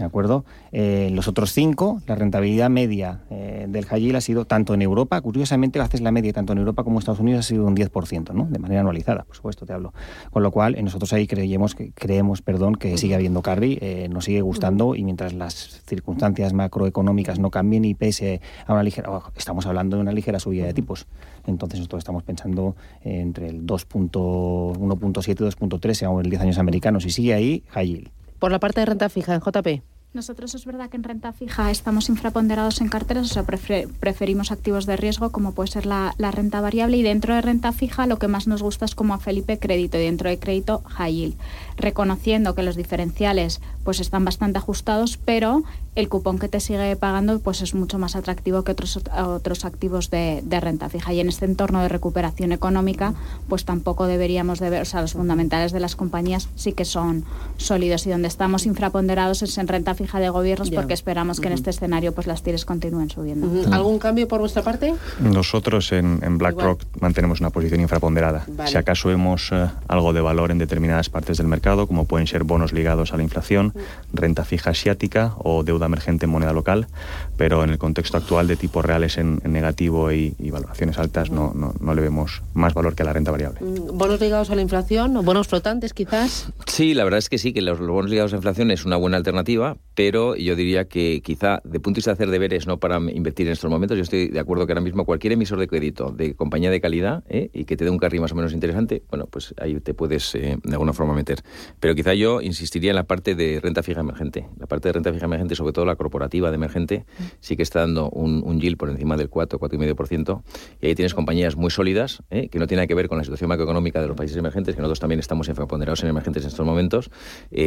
¿De 0.00 0.06
acuerdo? 0.06 0.46
Eh, 0.72 1.10
los 1.12 1.28
otros 1.28 1.52
cinco, 1.52 2.00
la 2.06 2.14
rentabilidad 2.14 2.70
media 2.70 3.20
eh, 3.28 3.66
del 3.68 3.86
Hagil 3.90 4.16
ha 4.16 4.22
sido 4.22 4.46
tanto 4.46 4.72
en 4.72 4.80
Europa, 4.80 5.20
curiosamente 5.20 5.78
haces 5.78 6.00
la 6.00 6.10
media 6.10 6.32
tanto 6.32 6.54
en 6.54 6.58
Europa 6.58 6.84
como 6.84 6.96
en 6.96 7.00
Estados 7.00 7.20
Unidos 7.20 7.40
ha 7.40 7.42
sido 7.42 7.66
un 7.66 7.76
10%, 7.76 8.32
¿no? 8.32 8.46
De 8.46 8.58
manera 8.58 8.80
anualizada, 8.80 9.24
por 9.24 9.36
supuesto, 9.36 9.66
te 9.66 9.74
hablo. 9.74 9.92
Con 10.30 10.42
lo 10.42 10.52
cual, 10.52 10.82
nosotros 10.82 11.12
ahí 11.12 11.26
creemos 11.26 11.74
que, 11.74 11.92
creemos, 11.92 12.40
perdón, 12.40 12.76
que 12.76 12.96
sigue 12.96 13.14
habiendo 13.14 13.42
carry, 13.42 13.76
eh, 13.82 14.08
nos 14.10 14.24
sigue 14.24 14.40
gustando 14.40 14.94
y 14.94 15.04
mientras 15.04 15.34
las 15.34 15.82
circunstancias 15.84 16.54
macroeconómicas 16.54 17.38
no 17.38 17.50
cambien 17.50 17.84
y 17.84 17.92
pese 17.92 18.40
a 18.66 18.72
una 18.72 18.82
ligera, 18.82 19.10
estamos 19.36 19.66
hablando 19.66 19.96
de 19.96 20.02
una 20.02 20.12
ligera 20.12 20.40
subida 20.40 20.64
de 20.64 20.72
tipos. 20.72 21.08
Entonces 21.46 21.78
nosotros 21.78 21.98
estamos 21.98 22.22
pensando 22.22 22.74
entre 23.02 23.50
el 23.50 23.66
2.1.7 23.66 25.28
y 25.28 25.34
2.3 25.34 25.92
según 25.92 26.24
el 26.24 26.30
10 26.30 26.40
años 26.40 26.58
americanos 26.58 27.04
y 27.04 27.10
sigue 27.10 27.34
ahí 27.34 27.64
Hagil. 27.74 28.10
Por 28.40 28.50
la 28.50 28.58
parte 28.58 28.80
de 28.80 28.86
renta 28.86 29.08
fija 29.08 29.34
en 29.34 29.40
JP. 29.40 29.82
Nosotros 30.12 30.56
es 30.56 30.64
verdad 30.64 30.90
que 30.90 30.96
en 30.96 31.04
renta 31.04 31.32
fija 31.32 31.70
estamos 31.70 32.08
infraponderados 32.08 32.80
en 32.80 32.88
carteras, 32.88 33.30
o 33.30 33.32
sea, 33.32 33.44
preferimos 33.44 34.50
activos 34.50 34.84
de 34.84 34.96
riesgo 34.96 35.30
como 35.30 35.54
puede 35.54 35.70
ser 35.70 35.86
la, 35.86 36.14
renta 36.18 36.60
variable 36.60 36.96
y 36.96 37.04
dentro 37.04 37.32
de 37.32 37.42
renta 37.42 37.70
fija 37.70 38.08
lo 38.08 38.18
que 38.18 38.26
más 38.26 38.48
nos 38.48 38.60
gusta 38.60 38.86
es 38.86 38.96
como 38.96 39.14
a 39.14 39.18
Felipe 39.18 39.60
crédito 39.60 39.98
y 39.98 40.00
dentro 40.00 40.28
de 40.28 40.40
crédito 40.40 40.82
high 40.86 41.14
yield, 41.14 41.34
reconociendo 41.80 42.54
que 42.54 42.62
los 42.62 42.76
diferenciales 42.76 43.60
pues 43.84 44.00
están 44.00 44.24
bastante 44.24 44.58
ajustados, 44.58 45.16
pero 45.16 45.62
el 45.96 46.08
cupón 46.08 46.38
que 46.38 46.48
te 46.48 46.60
sigue 46.60 46.94
pagando 46.96 47.40
pues 47.40 47.62
es 47.62 47.74
mucho 47.74 47.98
más 47.98 48.14
atractivo 48.14 48.62
que 48.62 48.72
otros 48.72 49.00
otros 49.18 49.64
activos 49.64 50.10
de, 50.10 50.42
renta 50.60 50.88
fija. 50.88 51.12
Y 51.12 51.20
en 51.20 51.28
este 51.28 51.46
entorno 51.46 51.82
de 51.82 51.88
recuperación 51.88 52.52
económica 52.52 53.14
pues 53.48 53.64
tampoco 53.64 54.06
deberíamos 54.06 54.60
de 54.60 54.70
ver, 54.70 54.82
o 54.82 54.84
sea, 54.84 55.00
los 55.00 55.12
fundamentales 55.14 55.72
de 55.72 55.80
las 55.80 55.96
compañías 55.96 56.48
sí 56.54 56.72
que 56.72 56.84
son 56.84 57.24
sólidos. 57.56 58.06
Y 58.06 58.10
donde 58.10 58.28
estamos 58.28 58.66
infraponderados 58.66 59.42
es 59.42 59.58
en 59.58 59.68
renta 59.68 59.94
fija 59.94 60.20
de 60.20 60.28
gobiernos 60.28 60.70
porque 60.70 60.94
esperamos 60.94 61.40
que 61.40 61.48
en 61.48 61.54
este 61.54 61.70
escenario 61.70 62.12
pues 62.12 62.26
las 62.26 62.42
tires 62.42 62.64
continúen 62.64 63.10
subiendo. 63.10 63.48
¿Algún 63.72 63.98
cambio 63.98 64.28
por 64.28 64.40
vuestra 64.40 64.62
parte? 64.62 64.94
Nosotros 65.20 65.92
en, 65.92 66.38
BlackRock 66.38 66.82
mantenemos 67.00 67.40
una 67.40 67.50
posición 67.50 67.80
infraponderada. 67.80 68.46
Si 68.66 68.76
acaso 68.76 69.08
vemos 69.08 69.50
eh, 69.52 69.68
algo 69.88 70.12
de 70.12 70.20
valor 70.20 70.50
en 70.50 70.58
determinadas 70.58 71.08
partes 71.08 71.38
del 71.38 71.46
mercado, 71.46 71.69
como 71.76 72.04
pueden 72.04 72.26
ser 72.26 72.44
bonos 72.44 72.72
ligados 72.72 73.12
a 73.12 73.16
la 73.16 73.22
inflación, 73.22 73.72
renta 74.12 74.44
fija 74.44 74.70
asiática 74.70 75.34
o 75.38 75.62
deuda 75.62 75.86
emergente 75.86 76.26
en 76.26 76.30
moneda 76.30 76.52
local, 76.52 76.88
pero 77.36 77.62
en 77.64 77.70
el 77.70 77.78
contexto 77.78 78.16
actual 78.16 78.46
de 78.46 78.56
tipos 78.56 78.84
reales 78.84 79.18
en, 79.18 79.40
negativo 79.44 80.12
y, 80.12 80.34
valoraciones 80.50 80.98
altas 80.98 81.30
no, 81.30 81.52
no, 81.54 81.94
le 81.94 82.02
vemos 82.02 82.42
más 82.54 82.74
valor 82.74 82.96
que 82.96 83.02
a 83.02 83.06
la 83.06 83.12
renta 83.12 83.30
variable. 83.30 83.60
Mm, 83.60 83.96
¿Bonos 83.96 84.20
ligados 84.20 84.50
a 84.50 84.56
la 84.56 84.62
inflación 84.62 85.16
o 85.16 85.22
bonos 85.22 85.46
flotantes 85.46 85.94
quizás? 85.94 86.52
Sí, 86.66 86.92
la 86.94 87.04
verdad 87.04 87.18
es 87.18 87.28
que 87.28 87.38
sí, 87.38 87.52
que 87.52 87.62
los, 87.62 87.78
bonos 87.78 88.10
ligados 88.10 88.32
a 88.32 88.36
la 88.36 88.38
inflación 88.38 88.70
es 88.70 88.84
una 88.84 88.96
buena 88.96 89.16
alternativa, 89.16 89.76
pero 89.94 90.34
yo 90.34 90.56
diría 90.56 90.86
que 90.86 91.22
quizá 91.22 91.60
de 91.62 91.78
punto 91.78 91.96
de 91.96 91.98
vista 91.98 92.10
de 92.10 92.14
hacer 92.14 92.30
deberes, 92.30 92.66
no 92.66 92.78
para 92.78 92.96
invertir 92.96 93.46
en 93.46 93.52
estos 93.52 93.70
momentos, 93.70 93.96
yo 93.96 94.02
estoy 94.02 94.28
de 94.28 94.40
acuerdo 94.40 94.66
que 94.66 94.72
ahora 94.72 94.80
mismo 94.80 95.04
cualquier 95.04 95.34
emisor 95.34 95.58
de 95.60 95.68
crédito 95.68 96.10
de 96.10 96.34
compañía 96.34 96.70
de 96.70 96.80
calidad 96.80 97.22
¿eh? 97.28 97.50
y 97.52 97.64
que 97.64 97.76
te 97.76 97.84
dé 97.84 97.90
un 97.90 97.98
carry 97.98 98.18
más 98.18 98.32
o 98.32 98.34
menos 98.34 98.52
interesante, 98.52 99.02
bueno, 99.08 99.26
pues 99.30 99.54
ahí 99.58 99.78
te 99.80 99.94
puedes 99.94 100.34
eh, 100.34 100.58
de 100.62 100.72
alguna 100.72 100.92
forma 100.92 101.14
meter. 101.14 101.42
Pero 101.80 101.94
quizá 101.94 102.14
yo 102.14 102.40
insistiría 102.40 102.90
en 102.90 102.96
la 102.96 103.04
parte 103.04 103.34
de 103.34 103.60
renta 103.60 103.82
fija 103.82 104.00
emergente. 104.00 104.46
La 104.58 104.66
parte 104.66 104.88
de 104.88 104.92
renta 104.92 105.12
fija 105.12 105.26
emergente, 105.26 105.54
sobre 105.54 105.72
todo 105.72 105.84
la 105.84 105.96
corporativa 105.96 106.50
de 106.50 106.56
emergente, 106.56 107.04
sí 107.40 107.56
que 107.56 107.62
está 107.62 107.80
dando 107.80 108.10
un, 108.10 108.42
un 108.44 108.60
yield 108.60 108.76
por 108.76 108.90
encima 108.90 109.16
del 109.16 109.28
4, 109.28 109.58
4,5%. 109.58 110.42
Y 110.80 110.86
ahí 110.86 110.94
tienes 110.94 111.14
compañías 111.14 111.56
muy 111.56 111.70
sólidas, 111.70 112.22
¿eh? 112.30 112.48
que 112.48 112.58
no 112.58 112.66
tienen 112.66 112.86
que 112.86 112.94
ver 112.94 113.08
con 113.08 113.18
la 113.18 113.24
situación 113.24 113.48
macroeconómica 113.48 114.00
de 114.00 114.08
los 114.08 114.16
países 114.16 114.36
emergentes, 114.36 114.74
que 114.74 114.80
nosotros 114.80 115.00
también 115.00 115.20
estamos 115.20 115.48
enfaponderados 115.48 116.02
en 116.02 116.10
emergentes 116.10 116.44
en 116.44 116.48
estos 116.48 116.66
momentos, 116.66 117.10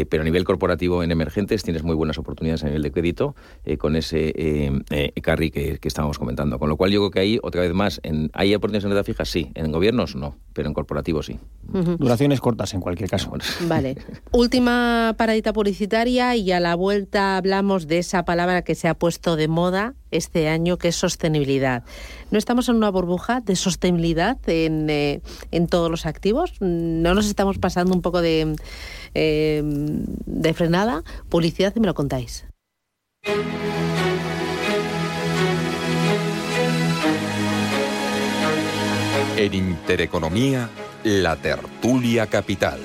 pero 0.09 0.21
a 0.21 0.25
nivel 0.25 0.43
corporativo 0.43 1.03
en 1.03 1.11
emergentes 1.11 1.63
tienes 1.63 1.83
muy 1.83 1.95
buenas 1.95 2.17
oportunidades 2.17 2.63
a 2.63 2.67
nivel 2.67 2.81
de 2.81 2.91
crédito 2.91 3.35
con 3.77 3.95
ese 3.95 4.83
carry 5.21 5.51
que, 5.51 5.79
que 5.79 5.87
estábamos 5.87 6.19
comentando. 6.19 6.59
Con 6.59 6.69
lo 6.69 6.77
cual 6.77 6.91
yo 6.91 6.99
creo 7.01 7.11
que 7.11 7.19
ahí, 7.19 7.39
otra 7.41 7.61
vez 7.61 7.73
más, 7.73 7.99
en, 8.03 8.29
¿hay 8.33 8.53
oportunidades 8.55 8.85
en 8.85 8.91
renta 8.91 9.03
fija? 9.03 9.25
Sí. 9.25 9.51
En 9.55 9.71
gobiernos, 9.71 10.15
no. 10.15 10.35
Pero 10.53 10.67
en 10.67 10.73
corporativos, 10.73 11.25
sí. 11.25 11.39
Duraciones 11.97 12.39
cortas, 12.39 12.73
en 12.73 12.81
cualquier 12.81 13.09
caso. 13.09 13.31
Última 14.31 15.15
paradita 15.17 15.53
publicitaria 15.53 16.35
y 16.35 16.51
a 16.51 16.59
la 16.59 16.75
vuelta 16.75 17.37
hablamos 17.37 17.87
de 17.87 17.99
esa 17.99 18.25
palabra 18.25 18.63
que 18.63 18.75
se 18.75 18.87
ha 18.87 18.93
puesto 18.93 19.35
de 19.35 19.47
moda 19.47 19.95
este 20.11 20.47
año, 20.49 20.77
que 20.77 20.89
es 20.89 20.95
sostenibilidad. 20.95 21.83
¿No 22.31 22.37
estamos 22.37 22.69
en 22.69 22.75
una 22.75 22.89
burbuja 22.89 23.41
de 23.41 23.55
sostenibilidad 23.55 24.37
en, 24.47 24.89
eh, 24.89 25.21
en 25.51 25.67
todos 25.67 25.89
los 25.89 26.05
activos? 26.05 26.53
¿No 26.59 27.13
nos 27.13 27.27
estamos 27.27 27.57
pasando 27.57 27.93
un 27.93 28.01
poco 28.01 28.21
de, 28.21 28.55
eh, 29.13 29.61
de 29.63 30.53
frenada? 30.53 31.03
Publicidad 31.29 31.73
y 31.75 31.79
me 31.79 31.87
lo 31.87 31.93
contáis. 31.93 32.45
En 39.35 39.53
Intereconomía, 39.53 40.69
la 41.03 41.35
tertulia 41.35 42.27
capital. 42.27 42.79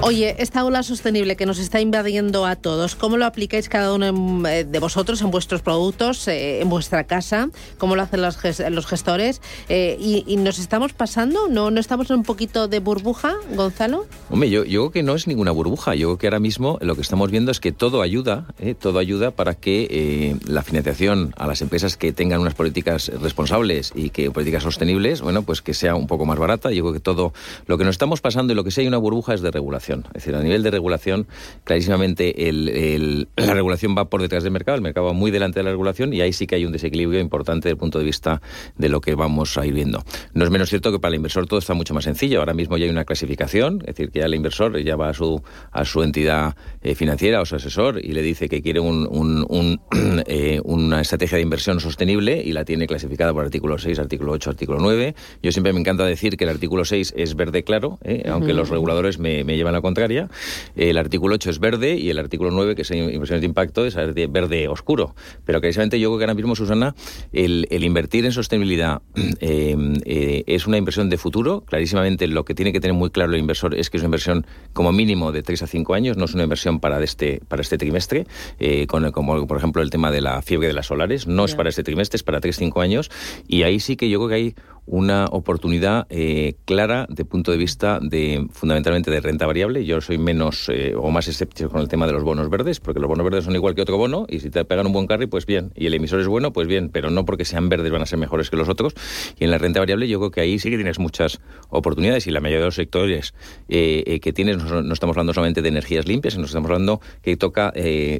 Oye, 0.00 0.36
esta 0.38 0.64
ola 0.64 0.84
sostenible 0.84 1.34
que 1.34 1.44
nos 1.44 1.58
está 1.58 1.80
invadiendo 1.80 2.46
a 2.46 2.54
todos, 2.54 2.94
¿cómo 2.94 3.16
lo 3.16 3.26
aplicáis 3.26 3.68
cada 3.68 3.92
uno 3.92 4.48
eh, 4.48 4.64
de 4.64 4.78
vosotros 4.78 5.20
en 5.22 5.32
vuestros 5.32 5.60
productos, 5.60 6.28
eh, 6.28 6.60
en 6.60 6.68
vuestra 6.68 7.04
casa? 7.04 7.50
¿Cómo 7.78 7.96
lo 7.96 8.02
hacen 8.02 8.22
los, 8.22 8.38
gestores? 8.86 9.42
Eh, 9.68 9.96
y, 9.98 10.36
nos 10.36 10.60
estamos 10.60 10.92
pasando? 10.92 11.48
¿No, 11.48 11.72
¿No 11.72 11.80
estamos 11.80 12.08
en 12.10 12.18
un 12.18 12.22
poquito 12.22 12.68
de 12.68 12.78
burbuja, 12.78 13.34
Gonzalo? 13.54 14.06
Hombre, 14.30 14.48
yo, 14.50 14.64
yo 14.64 14.82
creo 14.82 14.90
que 14.92 15.02
no 15.02 15.16
es 15.16 15.26
ninguna 15.26 15.50
burbuja. 15.50 15.96
Yo 15.96 16.06
creo 16.06 16.18
que 16.18 16.26
ahora 16.28 16.38
mismo 16.38 16.78
lo 16.80 16.94
que 16.94 17.02
estamos 17.02 17.32
viendo 17.32 17.50
es 17.50 17.58
que 17.58 17.72
todo 17.72 18.00
ayuda, 18.00 18.46
todo 18.80 19.00
ayuda 19.00 19.32
para 19.32 19.54
que 19.54 20.38
la 20.46 20.62
financiación 20.62 21.34
a 21.36 21.48
las 21.48 21.60
empresas 21.60 21.96
que 21.96 22.12
tengan 22.12 22.40
unas 22.40 22.54
políticas 22.54 23.10
responsables 23.20 23.92
y 23.96 24.10
que 24.10 24.30
políticas 24.30 24.62
sostenibles, 24.62 25.22
bueno, 25.22 25.42
pues 25.42 25.60
que 25.60 25.74
sea 25.74 25.96
un 25.96 26.06
poco 26.06 26.24
más 26.24 26.38
barata. 26.38 26.70
Yo 26.70 26.84
creo 26.84 26.94
que 26.94 27.00
todo 27.00 27.32
lo 27.66 27.78
que 27.78 27.84
nos 27.84 27.94
estamos 27.94 28.20
pasando 28.20 28.52
y 28.52 28.56
lo 28.56 28.62
que 28.62 28.70
sí 28.70 28.82
hay 28.82 28.86
una 28.86 28.98
burbuja 28.98 29.34
es 29.34 29.42
de 29.42 29.50
regulación. 29.50 29.97
Es 30.08 30.24
decir, 30.24 30.34
a 30.34 30.42
nivel 30.42 30.62
de 30.62 30.70
regulación, 30.70 31.26
clarísimamente 31.64 32.34
la 33.36 33.54
regulación 33.54 33.94
va 33.96 34.06
por 34.06 34.22
detrás 34.22 34.42
del 34.42 34.52
mercado, 34.52 34.76
el 34.76 34.82
mercado 34.82 35.06
va 35.06 35.12
muy 35.12 35.30
delante 35.30 35.60
de 35.60 35.64
la 35.64 35.70
regulación 35.70 36.12
y 36.12 36.20
ahí 36.20 36.32
sí 36.32 36.46
que 36.46 36.56
hay 36.56 36.64
un 36.64 36.72
desequilibrio 36.72 37.20
importante 37.20 37.68
desde 37.68 37.72
el 37.72 37.78
punto 37.78 37.98
de 37.98 38.04
vista 38.04 38.40
de 38.76 38.88
lo 38.88 39.00
que 39.00 39.14
vamos 39.14 39.56
a 39.58 39.66
ir 39.66 39.74
viendo. 39.74 40.04
No 40.34 40.44
es 40.44 40.50
menos 40.50 40.68
cierto 40.68 40.92
que 40.92 40.98
para 40.98 41.10
el 41.10 41.16
inversor 41.16 41.46
todo 41.46 41.58
está 41.58 41.74
mucho 41.74 41.94
más 41.94 42.04
sencillo. 42.04 42.40
Ahora 42.40 42.54
mismo 42.54 42.76
ya 42.76 42.84
hay 42.84 42.90
una 42.90 43.04
clasificación, 43.04 43.80
es 43.80 43.94
decir, 43.94 44.10
que 44.10 44.20
ya 44.20 44.26
el 44.26 44.34
inversor 44.34 44.78
ya 44.82 44.96
va 44.96 45.10
a 45.10 45.14
su, 45.14 45.42
a 45.72 45.84
su 45.84 46.02
entidad 46.02 46.56
eh, 46.82 46.94
financiera 46.94 47.40
o 47.40 47.46
su 47.46 47.56
asesor 47.56 48.04
y 48.04 48.12
le 48.12 48.22
dice 48.22 48.48
que 48.48 48.62
quiere 48.62 48.80
eh, 50.26 50.60
una 50.64 51.00
estrategia 51.00 51.36
de 51.36 51.42
inversión 51.42 51.80
sostenible 51.80 52.42
y 52.44 52.52
la 52.52 52.64
tiene 52.64 52.86
clasificada 52.86 53.32
por 53.32 53.44
artículo 53.44 53.78
6, 53.78 53.98
artículo 53.98 54.32
8, 54.32 54.50
artículo 54.50 54.78
9. 54.80 55.14
Yo 55.42 55.52
siempre 55.52 55.72
me 55.72 55.80
encanta 55.80 56.04
decir 56.04 56.36
que 56.36 56.44
el 56.44 56.50
artículo 56.50 56.84
6 56.84 57.14
es 57.16 57.34
verde 57.34 57.64
claro, 57.64 57.98
eh, 58.04 58.24
aunque 58.28 58.52
los 58.52 58.68
reguladores 58.68 59.18
me, 59.18 59.44
me 59.44 59.56
llevan 59.56 59.74
la 59.74 59.77
contraria. 59.80 60.28
El 60.76 60.98
artículo 60.98 61.34
8 61.34 61.50
es 61.50 61.58
verde 61.58 61.96
y 61.96 62.10
el 62.10 62.18
artículo 62.18 62.50
9, 62.50 62.74
que 62.74 62.82
es 62.82 62.90
inversiones 62.90 63.40
de 63.40 63.46
impacto, 63.46 63.86
es 63.86 63.94
verde 63.94 64.68
oscuro. 64.68 65.14
Pero 65.44 65.60
precisamente 65.60 65.98
yo 66.00 66.10
creo 66.10 66.18
que 66.18 66.24
ahora 66.24 66.34
mismo, 66.34 66.54
Susana, 66.54 66.94
el, 67.32 67.66
invertir 67.70 68.24
en 68.24 68.32
sostenibilidad 68.32 69.00
eh, 69.40 69.76
eh, 70.04 70.44
es 70.46 70.66
una 70.66 70.76
inversión 70.76 71.08
de 71.08 71.18
futuro. 71.18 71.62
Clarísimamente 71.66 72.26
lo 72.26 72.44
que 72.44 72.54
tiene 72.54 72.72
que 72.72 72.80
tener 72.80 72.94
muy 72.94 73.10
claro 73.10 73.32
el 73.32 73.38
inversor 73.38 73.74
es 73.74 73.90
que 73.90 73.96
es 73.96 74.02
una 74.02 74.08
inversión 74.08 74.46
como 74.72 74.92
mínimo 74.92 75.32
de 75.32 75.42
3 75.42 75.62
a 75.62 75.66
5 75.66 75.94
años, 75.94 76.16
no 76.16 76.24
es 76.24 76.34
una 76.34 76.44
inversión 76.44 76.80
para 76.80 77.02
este, 77.02 77.40
para 77.48 77.62
este 77.62 77.78
trimestre, 77.78 78.26
eh, 78.58 78.86
con, 78.86 79.10
como 79.12 79.46
por 79.46 79.56
ejemplo 79.56 79.82
el 79.82 79.90
tema 79.90 80.10
de 80.10 80.20
la 80.20 80.42
fiebre 80.42 80.68
de 80.68 80.74
las 80.74 80.86
solares, 80.86 81.26
no 81.26 81.44
es 81.44 81.54
para 81.54 81.68
este 81.68 81.82
trimestre, 81.82 82.16
es 82.16 82.22
para 82.22 82.40
3-5 82.40 82.82
años. 82.82 83.10
Y 83.46 83.62
ahí 83.62 83.80
sí 83.80 83.96
que 83.96 84.08
yo 84.08 84.18
creo 84.18 84.28
que 84.28 84.34
hay 84.34 84.54
una 84.88 85.26
oportunidad 85.26 86.06
eh, 86.10 86.54
clara 86.64 87.06
de 87.08 87.24
punto 87.24 87.52
de 87.52 87.58
vista 87.58 88.00
de 88.02 88.46
fundamentalmente 88.50 89.10
de 89.10 89.20
renta 89.20 89.46
variable. 89.46 89.84
Yo 89.84 90.00
soy 90.00 90.18
menos 90.18 90.68
eh, 90.68 90.94
o 90.96 91.10
más 91.10 91.28
escéptico 91.28 91.70
con 91.70 91.80
el 91.80 91.88
tema 91.88 92.06
de 92.06 92.12
los 92.12 92.24
bonos 92.24 92.48
verdes, 92.48 92.80
porque 92.80 93.00
los 93.00 93.08
bonos 93.08 93.24
verdes 93.24 93.44
son 93.44 93.54
igual 93.54 93.74
que 93.74 93.82
otro 93.82 93.98
bono 93.98 94.26
y 94.28 94.40
si 94.40 94.50
te 94.50 94.64
pegan 94.64 94.86
un 94.86 94.92
buen 94.92 95.06
carry, 95.06 95.26
pues 95.26 95.46
bien. 95.46 95.72
Y 95.74 95.86
el 95.86 95.94
emisor 95.94 96.20
es 96.20 96.26
bueno, 96.26 96.52
pues 96.52 96.66
bien, 96.66 96.88
pero 96.88 97.10
no 97.10 97.24
porque 97.24 97.44
sean 97.44 97.68
verdes 97.68 97.92
van 97.92 98.02
a 98.02 98.06
ser 98.06 98.18
mejores 98.18 98.50
que 98.50 98.56
los 98.56 98.68
otros. 98.68 98.94
Y 99.38 99.44
en 99.44 99.50
la 99.50 99.58
renta 99.58 99.80
variable 99.80 100.08
yo 100.08 100.18
creo 100.18 100.30
que 100.30 100.40
ahí 100.40 100.58
sí 100.58 100.70
que 100.70 100.76
tienes 100.76 100.98
muchas 100.98 101.40
oportunidades 101.68 102.26
y 102.26 102.30
la 102.30 102.40
mayoría 102.40 102.60
de 102.60 102.66
los 102.66 102.74
sectores 102.74 103.34
eh, 103.68 104.20
que 104.20 104.32
tienes 104.32 104.58
no, 104.58 104.92
estamos 104.92 105.16
hablando 105.16 105.34
solamente 105.34 105.62
de 105.62 105.68
energías 105.68 106.06
limpias, 106.06 106.34
sino 106.34 106.46
estamos 106.46 106.70
hablando 106.70 107.00
que 107.22 107.36
toca 107.36 107.72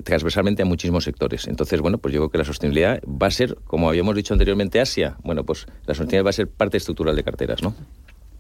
transversalmente 0.04 0.62
a 0.62 0.66
muchísimos 0.66 1.04
sectores. 1.04 1.46
Entonces, 1.46 1.80
bueno, 1.80 1.98
pues 1.98 2.12
yo 2.12 2.20
creo 2.20 2.30
que 2.30 2.38
la 2.38 2.44
sostenibilidad 2.44 3.02
va 3.04 3.28
a 3.28 3.30
ser, 3.30 3.56
como 3.64 3.88
habíamos 3.88 4.14
dicho 4.14 4.34
anteriormente, 4.34 4.80
Asia. 4.80 5.16
Bueno, 5.22 5.44
pues 5.44 5.66
la 5.86 5.94
sostenibilidad 5.94 6.26
va 6.26 6.30
a 6.30 6.32
ser 6.32 6.48
parte 6.58 6.76
estructural 6.76 7.16
de 7.16 7.24
carteras, 7.24 7.62
¿no? 7.62 7.74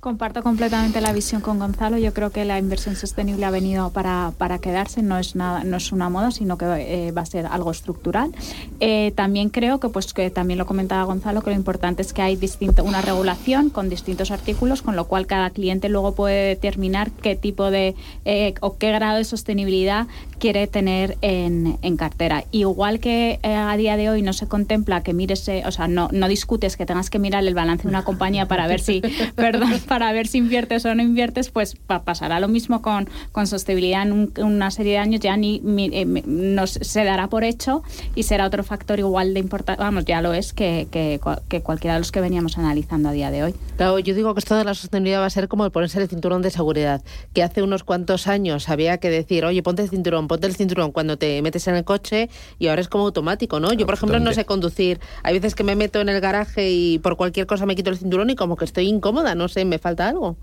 Comparto 0.00 0.44
completamente 0.44 1.00
la 1.00 1.12
visión 1.12 1.40
con 1.40 1.58
Gonzalo. 1.58 1.98
Yo 1.98 2.14
creo 2.14 2.30
que 2.30 2.44
la 2.44 2.56
inversión 2.60 2.94
sostenible 2.94 3.44
ha 3.46 3.50
venido 3.50 3.90
para, 3.90 4.32
para 4.38 4.60
quedarse, 4.60 5.02
no 5.02 5.18
es 5.18 5.34
nada, 5.34 5.64
no 5.64 5.76
es 5.76 5.90
una 5.90 6.08
moda, 6.08 6.30
sino 6.30 6.56
que 6.56 6.66
eh, 6.66 7.10
va 7.10 7.22
a 7.22 7.26
ser 7.26 7.46
algo 7.46 7.72
estructural. 7.72 8.30
Eh, 8.78 9.12
también 9.16 9.48
creo 9.48 9.80
que, 9.80 9.88
pues, 9.88 10.14
que 10.14 10.30
también 10.30 10.56
lo 10.56 10.66
comentaba 10.66 11.02
Gonzalo, 11.02 11.42
que 11.42 11.50
lo 11.50 11.56
importante 11.56 12.02
es 12.02 12.12
que 12.12 12.22
hay 12.22 12.36
distinto, 12.36 12.84
una 12.84 13.00
regulación 13.00 13.70
con 13.70 13.88
distintos 13.88 14.30
artículos, 14.30 14.82
con 14.82 14.94
lo 14.94 15.06
cual 15.06 15.26
cada 15.26 15.50
cliente 15.50 15.88
luego 15.88 16.14
puede 16.14 16.46
determinar 16.46 17.10
qué 17.10 17.34
tipo 17.34 17.72
de 17.72 17.96
eh, 18.24 18.54
o 18.60 18.78
qué 18.78 18.92
grado 18.92 19.18
de 19.18 19.24
sostenibilidad 19.24 20.06
quiere 20.38 20.68
tener 20.68 21.18
en, 21.22 21.76
en 21.82 21.96
cartera. 21.96 22.44
Igual 22.52 23.00
que 23.00 23.40
a 23.42 23.76
día 23.76 23.96
de 23.96 24.10
hoy 24.10 24.22
no 24.22 24.32
se 24.32 24.46
contempla 24.46 25.02
que 25.02 25.12
mires, 25.12 25.50
o 25.66 25.72
sea, 25.72 25.88
no, 25.88 26.08
no 26.12 26.28
discutes 26.28 26.76
que 26.76 26.86
tengas 26.86 27.10
que 27.10 27.18
mirar 27.18 27.44
el 27.44 27.54
balance 27.54 27.82
de 27.82 27.88
una 27.88 28.04
compañía 28.04 28.46
para 28.46 28.68
ver 28.68 28.78
si, 28.78 29.02
perdón, 29.34 29.72
para 29.88 30.12
ver 30.12 30.28
si 30.28 30.38
inviertes 30.38 30.84
o 30.84 30.94
no 30.94 31.02
inviertes, 31.02 31.50
pues 31.50 31.76
pasará 32.04 32.38
lo 32.38 32.46
mismo 32.46 32.82
con, 32.82 33.08
con 33.32 33.46
sostenibilidad 33.46 34.02
en 34.02 34.30
una 34.36 34.70
serie 34.70 34.92
de 34.92 34.98
años, 34.98 35.20
ya 35.20 35.36
ni 35.36 35.60
eh, 35.92 36.04
nos, 36.26 36.70
se 36.70 37.04
dará 37.04 37.28
por 37.28 37.42
hecho 37.42 37.82
y 38.14 38.22
será 38.22 38.46
otro 38.46 38.62
factor 38.62 39.00
igual 39.00 39.34
de 39.34 39.40
importante, 39.40 39.82
vamos, 39.82 40.04
ya 40.04 40.20
lo 40.22 40.32
es, 40.34 40.52
que, 40.52 40.86
que, 40.90 41.18
cualquiera 41.62 41.94
de 41.94 42.00
los 42.00 42.12
que 42.12 42.20
veníamos 42.20 42.58
analizando 42.58 43.08
a 43.08 43.12
día 43.12 43.30
de 43.30 43.42
hoy. 43.42 43.54
Claro, 43.76 43.98
yo 43.98 44.14
digo 44.14 44.34
que 44.34 44.40
esto 44.40 44.56
de 44.56 44.64
la 44.64 44.74
sostenibilidad 44.74 45.20
va 45.20 45.26
a 45.26 45.30
ser 45.30 45.48
como 45.48 45.64
el 45.64 45.70
ponerse 45.70 46.00
el 46.00 46.08
cinturón 46.08 46.42
de 46.42 46.50
seguridad, 46.50 47.02
que 47.32 47.42
hace 47.42 47.62
unos 47.62 47.82
cuantos 47.82 48.28
años 48.28 48.68
había 48.68 48.98
que 48.98 49.10
decir, 49.10 49.44
oye, 49.44 49.62
ponte 49.62 49.82
el 49.82 49.88
cinturón, 49.88 50.28
ponte 50.28 50.46
el 50.46 50.54
cinturón 50.54 50.92
cuando 50.92 51.16
te 51.16 51.40
metes 51.42 51.66
en 51.66 51.74
el 51.74 51.84
coche 51.84 52.28
y 52.58 52.68
ahora 52.68 52.82
es 52.82 52.88
como 52.88 53.04
automático, 53.04 53.58
¿no? 53.58 53.72
Yo, 53.72 53.86
por 53.86 53.94
ejemplo, 53.94 54.20
no 54.20 54.32
sé 54.32 54.44
conducir. 54.44 55.00
Hay 55.22 55.34
veces 55.34 55.54
que 55.54 55.64
me 55.64 55.76
meto 55.76 56.00
en 56.00 56.08
el 56.08 56.20
garaje 56.20 56.70
y 56.70 56.98
por 56.98 57.16
cualquier 57.16 57.46
cosa 57.46 57.66
me 57.66 57.74
quito 57.74 57.90
el 57.90 57.98
cinturón 57.98 58.30
y 58.30 58.36
como 58.36 58.56
que 58.56 58.64
estoy 58.64 58.88
incómoda, 58.88 59.34
no 59.34 59.48
sé, 59.48 59.64
me 59.64 59.77
falta 59.78 60.08
algo? 60.08 60.36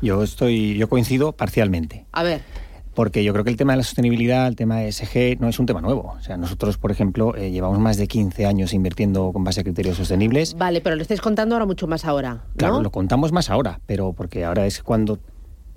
Yo 0.00 0.22
estoy, 0.22 0.76
yo 0.76 0.88
coincido 0.88 1.32
parcialmente. 1.32 2.06
A 2.12 2.22
ver. 2.22 2.42
Porque 2.94 3.22
yo 3.22 3.32
creo 3.32 3.44
que 3.44 3.50
el 3.50 3.56
tema 3.56 3.74
de 3.74 3.76
la 3.76 3.82
sostenibilidad, 3.84 4.48
el 4.48 4.56
tema 4.56 4.78
de 4.78 4.90
SG, 4.90 5.40
no 5.40 5.48
es 5.48 5.60
un 5.60 5.66
tema 5.66 5.80
nuevo. 5.80 6.16
O 6.18 6.20
sea, 6.20 6.36
nosotros, 6.36 6.78
por 6.78 6.90
ejemplo, 6.90 7.36
eh, 7.36 7.52
llevamos 7.52 7.78
más 7.78 7.96
de 7.96 8.08
15 8.08 8.44
años 8.44 8.72
invirtiendo 8.72 9.32
con 9.32 9.44
base 9.44 9.60
a 9.60 9.62
criterios 9.62 9.96
sostenibles. 9.96 10.56
Vale, 10.58 10.80
pero 10.80 10.96
lo 10.96 11.02
estáis 11.02 11.20
contando 11.20 11.54
ahora 11.54 11.64
mucho 11.64 11.86
más 11.86 12.04
ahora. 12.04 12.42
Claro, 12.56 12.82
lo 12.82 12.90
contamos 12.90 13.30
más 13.30 13.50
ahora, 13.50 13.80
pero 13.86 14.14
porque 14.14 14.44
ahora 14.44 14.66
es 14.66 14.82
cuando 14.82 15.20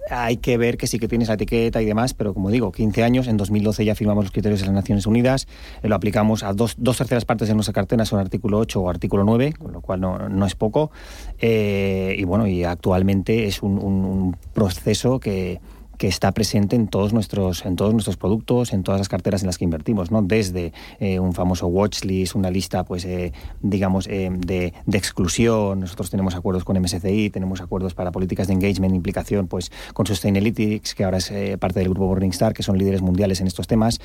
hay 0.09 0.37
que 0.37 0.57
ver 0.57 0.77
que 0.77 0.87
sí 0.87 0.99
que 0.99 1.07
tienes 1.07 1.27
la 1.27 1.35
etiqueta 1.35 1.81
y 1.81 1.85
demás, 1.85 2.13
pero 2.13 2.33
como 2.33 2.49
digo, 2.49 2.71
15 2.71 3.03
años, 3.03 3.27
en 3.27 3.37
2012 3.37 3.85
ya 3.85 3.95
firmamos 3.95 4.25
los 4.25 4.31
criterios 4.31 4.61
de 4.61 4.65
las 4.67 4.75
Naciones 4.75 5.05
Unidas, 5.05 5.47
eh, 5.83 5.87
lo 5.87 5.95
aplicamos 5.95 6.43
a 6.43 6.53
dos, 6.53 6.75
dos, 6.77 6.97
terceras 6.97 7.25
partes 7.25 7.47
de 7.47 7.53
nuestra 7.53 7.73
cartera, 7.73 8.05
son 8.05 8.19
artículo 8.19 8.57
8 8.59 8.81
o 8.81 8.89
artículo 8.89 9.23
9, 9.23 9.53
con 9.53 9.71
lo 9.71 9.81
cual 9.81 10.01
no, 10.01 10.29
no 10.29 10.45
es 10.45 10.55
poco. 10.55 10.91
Eh, 11.39 12.15
y 12.17 12.23
bueno, 12.23 12.47
y 12.47 12.63
actualmente 12.63 13.45
es 13.47 13.61
un, 13.61 13.77
un 13.77 14.35
proceso 14.53 15.19
que 15.19 15.59
que 16.01 16.07
está 16.07 16.31
presente 16.31 16.75
en 16.75 16.87
todos 16.87 17.13
nuestros, 17.13 17.63
en 17.63 17.75
todos 17.75 17.93
nuestros 17.93 18.17
productos, 18.17 18.73
en 18.73 18.81
todas 18.81 18.99
las 18.99 19.07
carteras 19.07 19.43
en 19.43 19.45
las 19.45 19.59
que 19.59 19.65
invertimos, 19.65 20.09
¿no? 20.09 20.23
Desde 20.23 20.73
eh, 20.99 21.19
un 21.19 21.33
famoso 21.33 21.67
watchlist, 21.67 22.33
una 22.33 22.49
lista, 22.49 22.83
pues, 22.83 23.05
eh, 23.05 23.33
digamos, 23.61 24.07
eh, 24.07 24.31
de, 24.35 24.73
de, 24.83 24.97
exclusión. 24.97 25.79
Nosotros 25.79 26.09
tenemos 26.09 26.33
acuerdos 26.33 26.63
con 26.63 26.75
MSCI, 26.81 27.29
tenemos 27.29 27.61
acuerdos 27.61 27.93
para 27.93 28.11
políticas 28.11 28.47
de 28.47 28.53
engagement, 28.53 28.95
implicación, 28.95 29.47
pues, 29.47 29.71
con 29.93 30.07
Sustainalytics, 30.07 30.95
que 30.95 31.03
ahora 31.03 31.19
es 31.19 31.31
parte 31.59 31.81
del 31.81 31.89
grupo 31.89 32.07
Morningstar, 32.07 32.55
que 32.55 32.63
son 32.63 32.79
líderes 32.79 33.03
mundiales 33.03 33.39
en 33.39 33.45
estos 33.45 33.67
temas, 33.67 33.99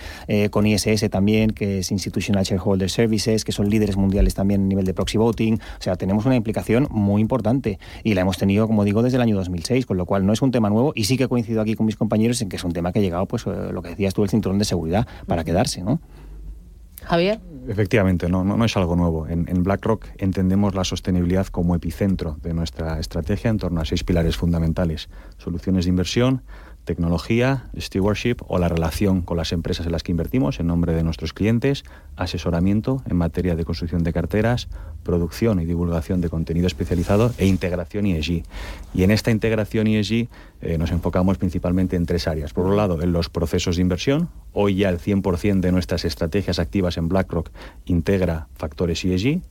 con 0.51 0.67
ISS 0.67 1.09
también, 1.09 1.49
que 1.49 1.79
es 1.79 1.91
Institutional 1.91 2.45
Shareholder 2.45 2.91
Services, 2.91 3.43
que 3.43 3.53
son 3.53 3.71
líderes 3.71 3.97
mundiales 3.97 4.35
también 4.35 4.65
a 4.65 4.67
nivel 4.67 4.85
de 4.85 4.93
proxy 4.93 5.17
voting. 5.17 5.55
O 5.55 5.83
sea, 5.83 5.97
tenemos 5.97 6.27
una 6.27 6.37
implicación 6.37 6.89
muy 6.91 7.23
importante 7.23 7.79
y 8.05 8.13
la 8.13 8.21
hemos 8.21 8.37
tenido, 8.37 8.67
como 8.67 8.85
digo, 8.85 9.03
desde 9.03 9.17
el 9.17 9.23
año 9.23 9.37
2006, 9.37 9.87
con 9.87 9.97
lo 9.97 10.05
cual 10.05 10.27
no 10.27 10.35
es 10.35 10.43
un 10.43 10.51
tema 10.51 10.69
nuevo 10.69 10.93
y 10.95 11.05
sí 11.05 11.17
que 11.17 11.27
coincido 11.27 11.63
aquí 11.63 11.75
con 11.75 11.86
mis 11.87 11.97
compañeros 11.97 12.41
en 12.43 12.49
que 12.49 12.57
es 12.57 12.65
un 12.65 12.73
tema 12.73 12.93
que 12.93 12.99
ha 12.99 13.03
llegado, 13.03 13.27
pues, 13.27 13.47
lo 13.47 13.83
que 13.83 13.91
decías 13.91 14.13
tú, 14.13 14.23
el 14.23 14.29
cinturón 14.29 14.59
de 14.59 14.65
seguridad 14.65 15.07
para 15.27 15.45
quedarse, 15.45 15.83
¿no? 15.83 16.01
Javier. 17.05 17.41
Efectivamente, 17.69 18.29
no, 18.29 18.45
no, 18.45 18.65
es 18.65 18.77
algo 18.77 18.97
nuevo. 18.97 19.27
En, 19.29 19.49
en, 19.49 19.63
BlackRock 19.63 20.07
entendemos 20.19 20.75
la 20.75 20.85
sostenibilidad 20.85 21.47
como 21.47 21.75
epicentro 21.75 22.37
de 22.43 22.53
nuestra 22.53 22.99
estrategia 22.99 23.51
en 23.51 23.59
torno 23.59 23.81
a 23.81 23.85
seis 23.85 24.03
pilares 24.03 24.37
fundamentales. 24.37 25.09
Soluciones 25.39 25.85
de 25.85 25.91
inversión, 25.91 26.43
tecnología, 26.87 27.67
stewardship 27.79 28.37
o 28.47 28.59
la 28.59 28.69
relación 28.69 29.21
con 29.21 29.37
las 29.37 29.53
empresas 29.53 29.85
en 29.85 29.93
las 29.93 30.03
que 30.03 30.13
invertimos 30.13 30.59
en 30.61 30.69
nombre 30.69 30.95
de 30.95 31.03
nuestros 31.03 31.35
clientes, 31.35 31.85
asesoramiento 32.17 33.03
en 33.11 33.17
materia 33.17 33.57
de 33.57 33.65
construcción 33.65 34.03
de 34.05 34.15
carteras, 34.15 34.69
producción 35.03 35.61
y 35.61 35.67
divulgación 35.67 36.23
de 36.23 36.31
contenido 36.31 36.67
especializado 36.67 37.33
e 37.37 37.47
integración 37.47 38.07
ESG. 38.07 38.45
Y 38.95 39.03
en 39.03 39.11
esta 39.11 39.31
integración 39.31 39.87
ESG 39.89 40.29
eh, 40.63 40.79
nos 40.79 40.91
enfocamos 40.93 41.37
principalmente 41.37 41.97
en 41.97 42.07
tres 42.07 42.27
áreas. 42.27 42.55
Por 42.55 42.65
un 42.65 42.77
lado, 42.77 43.03
en 43.03 43.13
los 43.13 43.29
procesos 43.29 43.77
de 43.77 43.83
inversión. 43.83 44.31
Hoy 44.53 44.77
ya 44.77 44.89
el 44.89 44.99
100% 44.99 45.61
de 45.61 45.73
nuestras 45.73 46.05
estrategias 46.05 46.59
activas 46.59 46.97
en 46.97 47.09
BlackRock 47.09 47.51
integra 47.85 48.49
factores 48.55 49.05
ESG. 49.05 49.43